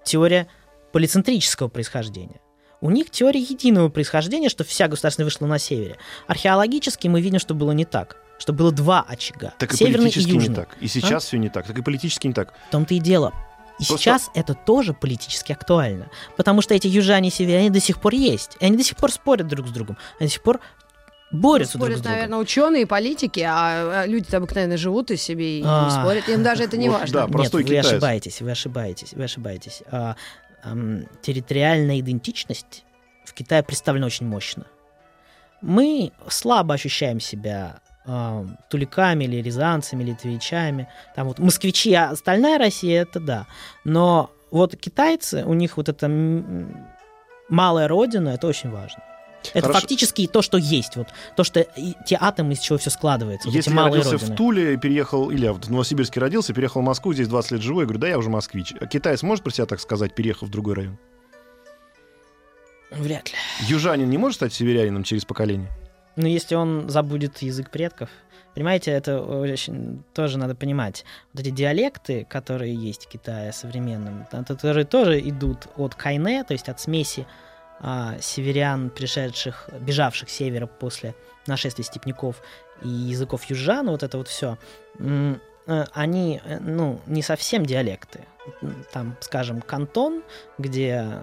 теория 0.04 0.46
полицентрического 0.92 1.68
происхождения. 1.68 2.40
У 2.80 2.90
них 2.90 3.10
теория 3.10 3.40
единого 3.40 3.88
происхождения, 3.88 4.48
что 4.48 4.62
вся 4.64 4.86
государственность 4.88 5.34
вышла 5.34 5.46
на 5.46 5.58
севере. 5.58 5.96
Археологически 6.28 7.08
мы 7.08 7.20
видим, 7.20 7.40
что 7.40 7.54
было 7.54 7.72
не 7.72 7.84
так. 7.84 8.16
Что 8.38 8.52
было 8.52 8.70
два 8.72 9.04
очага. 9.06 9.52
Так 9.58 9.74
и 9.74 9.76
северный 9.76 9.96
и 10.08 10.12
политически 10.12 10.30
южный. 10.30 10.48
не 10.48 10.54
так. 10.54 10.76
И 10.80 10.86
сейчас 10.88 11.24
все 11.24 11.38
не 11.38 11.48
так. 11.48 11.66
Так 11.66 11.76
и 11.78 11.82
политически 11.82 12.26
не 12.28 12.32
так. 12.34 12.54
В 12.68 12.70
том-то 12.70 12.94
и 12.94 12.98
дело. 12.98 13.32
И 13.80 13.84
Просто- 13.84 13.96
сейчас 13.98 14.30
это 14.34 14.54
тоже 14.54 14.92
политически 14.94 15.52
актуально. 15.52 16.08
Потому 16.36 16.62
что 16.62 16.74
эти 16.74 16.86
южане 16.86 17.28
и 17.28 17.32
северяне 17.32 17.70
до 17.70 17.80
сих 17.80 18.00
пор 18.00 18.14
есть. 18.14 18.56
И 18.60 18.64
они 18.64 18.76
до 18.76 18.82
сих 18.84 18.96
пор 18.96 19.10
спорят 19.12 19.46
друг 19.48 19.66
с 19.68 19.70
другом. 19.70 19.96
Они 20.18 20.28
до 20.28 20.32
сих 20.32 20.42
пор 20.42 20.60
борются 21.30 21.78
друг 21.78 21.88
с 21.88 21.90
Спорят, 21.90 22.02
другом. 22.02 22.12
наверное, 22.16 22.38
ученые, 22.38 22.86
политики, 22.86 23.40
а 23.40 24.02
а 24.02 24.06
люди-то 24.06 24.38
обыкновенно 24.38 24.76
живут 24.76 25.10
и 25.10 25.16
себе 25.16 25.58
и 25.58 25.62
не 25.62 25.68
А. 25.68 25.90
спорят. 26.00 26.28
Им 26.28 26.42
даже 26.42 26.64
это 26.64 26.76
не 26.76 26.88
Вот, 26.88 27.00
важно. 27.00 27.20
да, 27.20 27.26
простой 27.28 27.62
Нет, 27.64 27.70
вы 27.70 27.76
китаец. 27.76 27.86
ошибаетесь, 27.92 28.40
вы 28.40 28.50
ошибаетесь, 28.50 29.12
вы 29.12 29.24
ошибаетесь. 29.24 29.82
А, 29.90 30.16
ам, 30.64 31.04
территориальная 31.22 32.00
идентичность 32.00 32.84
в 33.26 33.34
Китае 33.34 33.62
представлена 33.62 34.06
очень 34.06 34.26
мощно. 34.26 34.64
Мы 35.60 36.12
слабо 36.28 36.74
ощущаем 36.74 37.20
себя 37.20 37.80
ам, 38.08 38.58
туликами 38.70 39.24
или 39.24 39.36
рязанцами, 39.42 40.02
или 40.02 40.14
твичами. 40.14 40.88
Там 41.14 41.28
вот 41.28 41.38
москвичи, 41.38 41.92
а 41.94 42.10
остальная 42.10 42.58
Россия, 42.58 43.02
это 43.02 43.20
да. 43.20 43.46
Но 43.84 44.30
вот 44.50 44.74
китайцы, 44.76 45.44
у 45.44 45.52
них 45.54 45.76
вот 45.76 45.88
эта 45.88 46.08
малая 47.48 47.86
родина, 47.86 48.30
это 48.30 48.46
очень 48.46 48.70
важно. 48.70 49.02
Это 49.54 49.62
Хорошо. 49.68 49.80
фактически 49.80 50.26
то, 50.26 50.42
что 50.42 50.58
есть. 50.58 50.96
Вот 50.96 51.08
то, 51.36 51.44
что 51.44 51.60
и- 51.60 51.94
те 52.04 52.18
атомы, 52.20 52.54
из 52.54 52.58
чего 52.58 52.76
все 52.78 52.90
складывается. 52.90 53.46
Вот 53.48 53.54
Если 53.54 53.70
эти 53.72 53.78
я 53.78 53.84
родился 53.84 54.12
родины. 54.12 54.34
в 54.34 54.36
Туле, 54.36 54.76
переехал, 54.76 55.30
или 55.30 55.44
я 55.44 55.52
в 55.52 55.70
Новосибирске 55.70 56.18
родился, 56.18 56.52
переехал 56.52 56.80
в 56.80 56.84
Москву, 56.84 57.12
здесь 57.14 57.28
20 57.28 57.52
лет 57.52 57.60
живу, 57.62 57.80
я 57.80 57.86
говорю, 57.86 58.00
да, 58.00 58.08
я 58.08 58.18
уже 58.18 58.30
москвич. 58.30 58.74
А 58.80 58.86
китаец 58.86 59.22
может 59.22 59.44
про 59.44 59.50
себя 59.52 59.66
так 59.66 59.80
сказать, 59.80 60.14
переехав 60.14 60.48
в 60.48 60.50
другой 60.50 60.74
район? 60.74 60.98
Вряд 62.90 63.28
ли. 63.28 63.34
Южанин 63.68 64.08
не 64.10 64.18
может 64.18 64.36
стать 64.36 64.52
северянином 64.54 65.04
через 65.04 65.24
поколение? 65.24 65.70
Ну, 66.18 66.26
если 66.26 66.56
он 66.56 66.90
забудет 66.90 67.38
язык 67.38 67.70
предков. 67.70 68.10
Понимаете, 68.52 68.90
это 68.90 69.20
очень 69.20 70.02
тоже 70.14 70.36
надо 70.36 70.56
понимать. 70.56 71.04
Вот 71.32 71.40
эти 71.40 71.50
диалекты, 71.50 72.26
которые 72.28 72.74
есть 72.74 73.06
в 73.06 73.08
Китае 73.08 73.52
современном, 73.52 74.26
которые 74.44 74.84
тоже 74.84 75.20
идут 75.20 75.68
от 75.76 75.94
кайне, 75.94 76.42
то 76.42 76.54
есть 76.54 76.68
от 76.68 76.80
смеси 76.80 77.24
а, 77.78 78.16
северян, 78.20 78.90
пришедших, 78.90 79.70
бежавших 79.80 80.28
с 80.28 80.32
севера 80.32 80.66
после 80.66 81.14
нашествия 81.46 81.84
степняков 81.84 82.42
и 82.82 82.88
языков 82.88 83.44
южан, 83.44 83.88
вот 83.88 84.02
это 84.02 84.18
вот 84.18 84.26
все, 84.26 84.58
они, 85.92 86.40
э, 86.44 86.58
ну, 86.58 87.00
не 87.06 87.22
совсем 87.22 87.64
диалекты. 87.64 88.24
Там, 88.92 89.16
скажем, 89.20 89.60
кантон, 89.60 90.24
где 90.56 91.22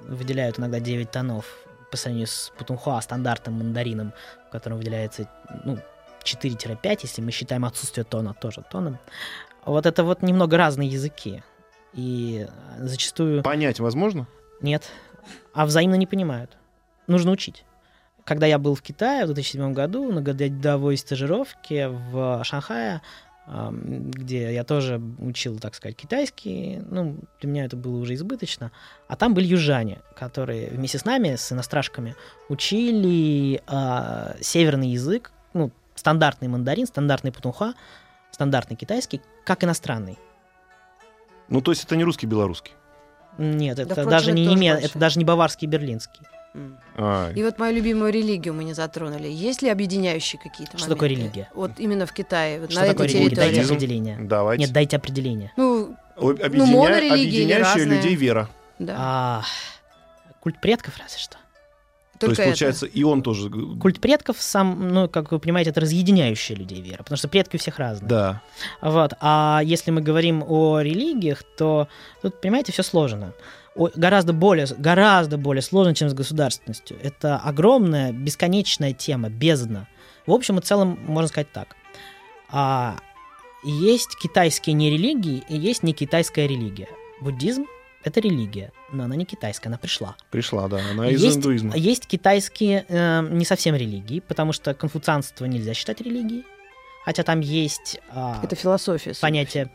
выделяют 0.00 0.58
иногда 0.58 0.80
9 0.80 1.10
тонов 1.12 1.46
по 1.92 1.96
сравнению 1.96 2.26
с 2.26 2.50
путунхуа, 2.58 3.00
стандартным 3.00 3.58
мандарином, 3.58 4.12
в 4.48 4.50
котором 4.50 4.78
выделяется, 4.78 5.28
ну, 5.64 5.78
4-5, 6.24 6.98
если 7.02 7.22
мы 7.22 7.30
считаем 7.30 7.64
отсутствие 7.64 8.04
тона 8.04 8.34
тоже 8.34 8.64
тоном. 8.68 8.98
Вот 9.64 9.86
это 9.86 10.02
вот 10.02 10.22
немного 10.22 10.56
разные 10.56 10.88
языки. 10.88 11.44
И 11.92 12.48
зачастую 12.78 13.42
Понять 13.42 13.78
возможно? 13.78 14.26
нет, 14.62 14.84
а 15.52 15.66
взаимно 15.66 15.96
не 15.96 16.06
понимают. 16.06 16.56
Нужно 17.06 17.30
учить. 17.32 17.64
Когда 18.24 18.46
я 18.46 18.58
был 18.58 18.74
в 18.74 18.82
Китае 18.82 19.24
в 19.24 19.26
2007 19.34 19.72
году 19.74 20.10
на 20.12 20.22
годовой 20.22 20.96
стажировке 20.96 21.88
в 21.88 22.42
Шанхае, 22.44 23.02
где 23.46 24.54
я 24.54 24.62
тоже 24.64 25.00
учил, 25.18 25.58
так 25.58 25.74
сказать, 25.74 25.96
китайский. 25.96 26.80
Ну, 26.88 27.16
для 27.40 27.50
меня 27.50 27.64
это 27.64 27.76
было 27.76 27.96
уже 27.96 28.14
избыточно. 28.14 28.70
А 29.08 29.16
там 29.16 29.34
были 29.34 29.46
южане, 29.46 30.00
которые 30.14 30.70
вместе 30.70 30.98
с 30.98 31.04
нами, 31.04 31.34
с 31.34 31.50
иностражками, 31.50 32.14
учили 32.48 33.60
а, 33.66 34.36
северный 34.40 34.90
язык, 34.90 35.32
ну, 35.54 35.72
стандартный 35.96 36.48
мандарин, 36.48 36.86
стандартный 36.86 37.32
путунхуа, 37.32 37.74
стандартный 38.30 38.76
китайский, 38.76 39.20
как 39.44 39.64
иностранный. 39.64 40.18
Ну, 41.48 41.60
то 41.60 41.72
есть 41.72 41.84
это 41.84 41.96
не 41.96 42.04
русский-белорусский. 42.04 42.72
Нет, 43.38 43.78
это 43.78 43.90
впрочем, 43.94 44.10
даже 44.10 44.32
не 44.32 44.46
неме- 44.46 44.78
это 44.78 44.98
даже 44.98 45.18
не 45.18 45.24
баварский, 45.24 45.66
берлинский. 45.66 46.20
А, 46.96 47.32
И 47.32 47.42
вот 47.42 47.58
мою 47.58 47.74
любимую 47.74 48.12
религию 48.12 48.52
мы 48.54 48.64
не 48.64 48.74
затронули. 48.74 49.26
Есть 49.28 49.62
ли 49.62 49.70
объединяющие 49.70 50.40
какие-то 50.40 50.76
Что 50.76 50.88
моменты? 50.88 50.94
такое 50.94 51.08
религия? 51.08 51.50
Вот 51.54 51.70
именно 51.78 52.04
в 52.06 52.12
Китае, 52.12 52.60
вот 52.60 52.70
Что 52.72 52.80
на 52.80 52.86
такое 52.88 53.06
этой 53.06 53.14
религия? 53.20 53.36
Дайте 53.36 53.50
территории. 53.54 53.62
Китаизм. 53.64 53.74
определение. 53.74 54.18
давайте. 54.20 54.64
Нет, 54.64 54.72
дайте 54.72 54.96
определение. 54.96 55.52
Ну, 55.56 55.96
О- 56.16 56.30
объединя- 56.30 56.66
монорелигии 56.76 57.42
или 57.42 57.52
Объединяющая 57.52 57.84
людей 57.86 58.14
вера. 58.14 58.48
да. 58.78 58.94
А, 58.98 59.42
культ 60.40 60.60
предков 60.60 60.96
разве 60.98 61.18
что. 61.18 61.36
То 62.18 62.26
Только 62.28 62.42
есть, 62.42 62.50
получается, 62.50 62.86
и 62.86 63.02
он 63.02 63.20
тоже... 63.22 63.50
Культ 63.80 64.00
предков 64.00 64.36
сам, 64.40 64.88
ну, 64.90 65.08
как 65.08 65.32
вы 65.32 65.40
понимаете, 65.40 65.70
это 65.70 65.80
разъединяющая 65.80 66.54
людей 66.54 66.80
вера, 66.80 66.98
потому 66.98 67.16
что 67.16 67.26
предки 67.26 67.56
у 67.56 67.58
всех 67.58 67.78
разные. 67.80 68.08
Да. 68.08 68.42
Вот. 68.80 69.14
А 69.20 69.60
если 69.64 69.90
мы 69.90 70.02
говорим 70.02 70.44
о 70.46 70.78
религиях, 70.80 71.42
то 71.56 71.88
тут, 72.20 72.40
понимаете, 72.40 72.70
все 72.70 72.84
сложно. 72.84 73.32
Гораздо 73.74 74.32
более, 74.32 74.66
гораздо 74.76 75.38
более 75.38 75.62
сложно, 75.62 75.94
чем 75.94 76.08
с 76.10 76.14
государственностью. 76.14 76.98
Это 77.02 77.36
огромная, 77.38 78.12
бесконечная 78.12 78.92
тема, 78.92 79.30
бездна. 79.30 79.88
В 80.26 80.32
общем 80.32 80.58
и 80.58 80.62
целом, 80.62 80.98
можно 81.06 81.28
сказать 81.28 81.50
так. 81.52 81.74
А, 82.50 82.96
есть 83.64 84.16
китайские 84.18 84.74
нерелигии 84.74 85.42
и 85.48 85.56
есть 85.56 85.82
не 85.82 85.92
китайская 85.94 86.46
религия. 86.46 86.88
Буддизм— 87.20 87.64
это 88.04 88.20
религия, 88.20 88.72
но 88.92 89.04
она 89.04 89.16
не 89.16 89.24
китайская, 89.24 89.68
она 89.68 89.78
пришла. 89.78 90.16
Пришла, 90.30 90.68
да. 90.68 90.78
Она 90.92 91.08
из 91.08 91.22
Есть, 91.22 91.36
индуизма. 91.38 91.74
есть 91.74 92.06
китайские 92.06 92.84
э, 92.88 93.26
не 93.30 93.44
совсем 93.44 93.74
религии, 93.74 94.20
потому 94.20 94.52
что 94.52 94.74
конфуцианство 94.74 95.46
нельзя 95.46 95.72
считать 95.72 96.00
религией. 96.00 96.44
Хотя 97.04 97.22
там 97.22 97.40
есть 97.40 98.00
а, 98.10 98.38
Это 98.42 98.54
философия. 98.54 99.14
понятие 99.20 99.70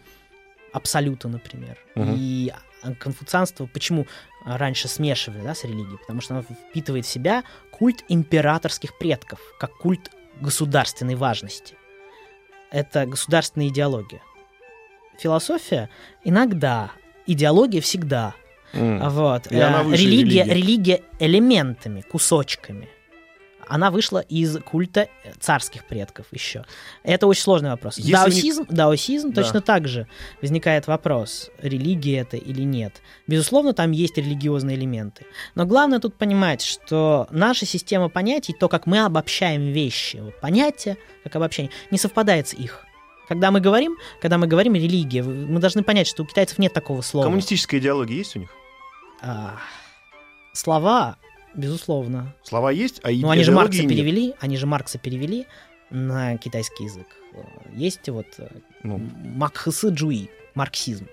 абсолюта, 0.72 1.28
например. 1.28 1.78
Мгм. 1.96 2.16
И 2.18 2.54
конфуцианство 3.00 3.66
почему 3.66 4.08
раньше 4.46 4.88
смешивали 4.88 5.42
да, 5.42 5.54
с 5.54 5.64
религией? 5.64 5.98
Потому 5.98 6.22
что 6.22 6.36
оно 6.36 6.44
впитывает 6.44 7.06
в 7.06 7.10
себя 7.10 7.44
культ 7.72 8.04
императорских 8.08 8.98
предков, 8.98 9.40
как 9.60 9.76
культ 9.78 10.12
государственной 10.40 11.16
важности. 11.16 11.76
Это 12.72 13.06
государственная 13.06 13.70
идеология. 13.70 14.22
Философия 15.20 15.90
иногда, 16.24 16.92
идеология 17.26 17.82
всегда. 17.82 18.36
А 18.74 19.10
Вот. 19.10 19.52
И 19.52 19.60
она 19.60 19.82
Э, 19.82 19.84
выше 19.84 20.04
религия, 20.04 20.44
религия 20.44 21.02
элементами, 21.20 22.02
кусочками. 22.02 22.90
Она 23.70 23.92
вышла 23.92 24.20
из 24.20 24.58
культа 24.60 25.10
царских 25.40 25.86
предков 25.86 26.26
еще. 26.32 26.66
Это 27.04 27.28
очень 27.28 27.42
сложный 27.42 27.70
вопрос. 27.72 27.98
Если 27.98 28.12
даосизм, 28.12 28.66
даосизм 28.70 29.32
Да. 29.32 29.42
точно 29.42 29.62
так 29.62 29.88
же 29.88 30.08
возникает 30.42 30.88
вопрос, 30.88 31.50
религия 31.60 32.20
это 32.20 32.38
или 32.38 32.62
нет. 32.62 33.02
Безусловно, 33.28 33.74
там 33.74 33.92
есть 33.92 34.18
религиозные 34.18 34.78
элементы. 34.78 35.26
Но 35.56 35.66
главное 35.66 36.00
тут 36.00 36.16
понимать, 36.16 36.62
что 36.62 37.28
наша 37.32 37.66
система 37.66 38.10
понятий, 38.10 38.54
то, 38.54 38.70
как 38.70 38.86
мы 38.86 39.04
обобщаем 39.04 39.72
вещи, 39.72 40.18
вот 40.18 40.40
понятия, 40.40 40.98
как 41.24 41.36
обобщение, 41.36 41.72
не 41.92 41.98
совпадает 41.98 42.48
с 42.48 42.54
их. 42.54 42.84
Когда 43.28 43.52
мы 43.52 43.60
говорим, 43.60 43.98
когда 44.22 44.38
мы 44.38 44.48
говорим 44.48 44.74
религия, 44.74 45.22
мы 45.22 45.60
должны 45.60 45.84
понять, 45.84 46.08
что 46.08 46.24
у 46.24 46.26
китайцев 46.26 46.60
нет 46.60 46.74
такого 46.74 47.02
слова. 47.02 47.26
Коммунистическая 47.26 47.78
идеология 47.80 48.16
есть 48.16 48.36
у 48.38 48.40
них? 48.40 48.50
А, 49.22 49.58
слова, 50.54 51.18
безусловно. 51.58 52.34
Слова 52.44 52.72
есть, 52.72 53.02
а 53.04 53.10
Ну, 53.12 53.30
они 53.30 53.44
же 53.44 53.52
Маркса 53.52 53.82
нет. 53.82 53.90
перевели, 53.90 54.34
они 54.40 54.56
же 54.58 54.66
Маркса 54.66 54.98
перевели 54.98 55.46
на 55.90 56.38
китайский 56.38 56.86
язык. 56.86 57.08
Э, 57.34 57.40
Есть 57.76 58.08
вот 58.10 58.28
э, 58.38 58.48
Ну, 58.84 58.98
Макхысы 59.36 59.90
Джуи, 59.90 60.30
марксизм. 60.56 61.08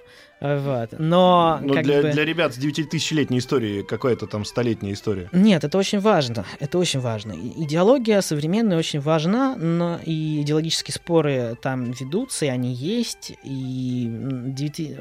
Вот. 0.44 0.90
Но 0.98 1.58
ну, 1.62 1.72
как 1.72 1.84
для, 1.84 2.02
бы... 2.02 2.10
для 2.10 2.24
ребят 2.26 2.52
с 2.52 2.58
9000-летней 2.58 3.38
историей 3.38 3.82
какая-то 3.82 4.26
там 4.26 4.44
столетняя 4.44 4.92
история. 4.92 5.30
Нет, 5.32 5.64
это 5.64 5.78
очень 5.78 6.00
важно. 6.00 6.44
Это 6.60 6.76
очень 6.76 7.00
важно. 7.00 7.32
Идеология 7.32 8.20
современная 8.20 8.76
очень 8.76 9.00
важна, 9.00 9.56
но 9.56 9.98
и 10.04 10.42
идеологические 10.42 10.94
споры 10.94 11.56
там 11.62 11.92
ведутся, 11.92 12.44
и 12.44 12.48
они 12.48 12.74
есть. 12.74 13.32
И, 13.42 14.10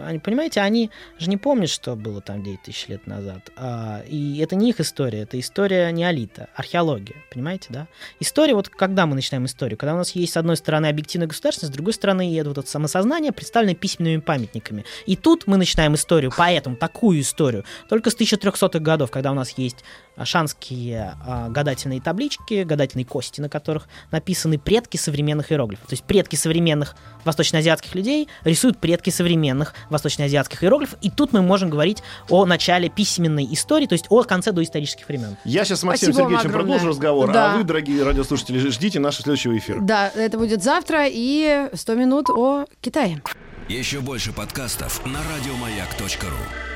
они, 0.01 0.19
понимаете, 0.19 0.61
они 0.61 0.91
же 1.19 1.29
не 1.29 1.35
помнят, 1.35 1.69
что 1.69 1.97
было 1.97 2.21
там 2.21 2.41
9 2.41 2.61
тысяч 2.61 2.87
лет 2.87 3.05
назад. 3.05 3.51
А, 3.57 4.01
и 4.07 4.37
это 4.37 4.55
не 4.55 4.69
их 4.69 4.79
история, 4.79 5.23
это 5.23 5.37
история 5.37 5.91
неолита, 5.91 6.47
археология, 6.55 7.17
понимаете, 7.33 7.67
да? 7.69 7.87
История, 8.21 8.55
вот 8.55 8.69
когда 8.69 9.05
мы 9.05 9.15
начинаем 9.15 9.45
историю? 9.45 9.77
Когда 9.77 9.93
у 9.93 9.97
нас 9.97 10.11
есть, 10.11 10.31
с 10.31 10.37
одной 10.37 10.55
стороны, 10.55 10.85
объективная 10.85 11.27
государственность, 11.27 11.73
с 11.73 11.75
другой 11.75 11.91
стороны, 11.91 12.33
это 12.39 12.47
вот 12.47 12.59
это 12.59 12.69
самосознание, 12.69 13.33
представленное 13.33 13.75
письменными 13.75 14.21
памятниками. 14.21 14.85
И 15.05 15.17
тут 15.17 15.32
мы 15.45 15.57
начинаем 15.57 15.95
историю, 15.95 16.31
поэтому 16.35 16.75
такую 16.75 17.21
историю, 17.21 17.65
только 17.89 18.09
с 18.09 18.15
1300-х 18.15 18.79
годов, 18.79 19.11
когда 19.11 19.31
у 19.31 19.35
нас 19.35 19.51
есть 19.57 19.83
шанские 20.23 21.15
а, 21.25 21.49
гадательные 21.49 22.01
таблички, 22.01 22.63
гадательные 22.63 23.05
кости, 23.05 23.41
на 23.41 23.49
которых 23.49 23.87
написаны 24.11 24.57
предки 24.57 24.97
современных 24.97 25.51
иероглифов. 25.51 25.87
То 25.87 25.93
есть 25.93 26.03
предки 26.03 26.35
современных 26.35 26.95
восточноазиатских 27.25 27.95
людей 27.95 28.27
рисуют 28.43 28.77
предки 28.79 29.09
современных 29.09 29.73
восточноазиатских 29.89 30.63
иероглифов, 30.63 30.97
и 31.01 31.09
тут 31.09 31.33
мы 31.33 31.41
можем 31.41 31.69
говорить 31.69 32.03
о 32.29 32.45
начале 32.45 32.89
письменной 32.89 33.47
истории, 33.51 33.85
то 33.87 33.93
есть 33.93 34.05
о 34.09 34.23
конце 34.23 34.51
доисторических 34.51 35.07
времен. 35.07 35.37
Я 35.45 35.65
сейчас 35.65 35.79
с 35.79 35.83
Максимом 35.83 36.13
Спасибо 36.13 36.29
Сергеевичем 36.29 36.51
продолжу 36.51 36.87
разговор, 36.89 37.31
Да. 37.31 37.53
а 37.53 37.57
вы, 37.57 37.63
дорогие 37.63 38.03
радиослушатели, 38.03 38.59
ждите 38.59 38.99
нашего 38.99 39.23
следующего 39.23 39.57
эфира. 39.57 39.79
Да, 39.81 40.09
это 40.09 40.37
будет 40.37 40.63
завтра 40.63 41.07
и 41.09 41.69
100 41.73 41.95
минут 41.95 42.29
о 42.29 42.65
Китае. 42.81 43.21
Еще 43.69 44.01
больше 44.01 44.33
подкастов 44.33 45.05
на 45.05 45.19
радиомаяк.ру. 45.35 46.72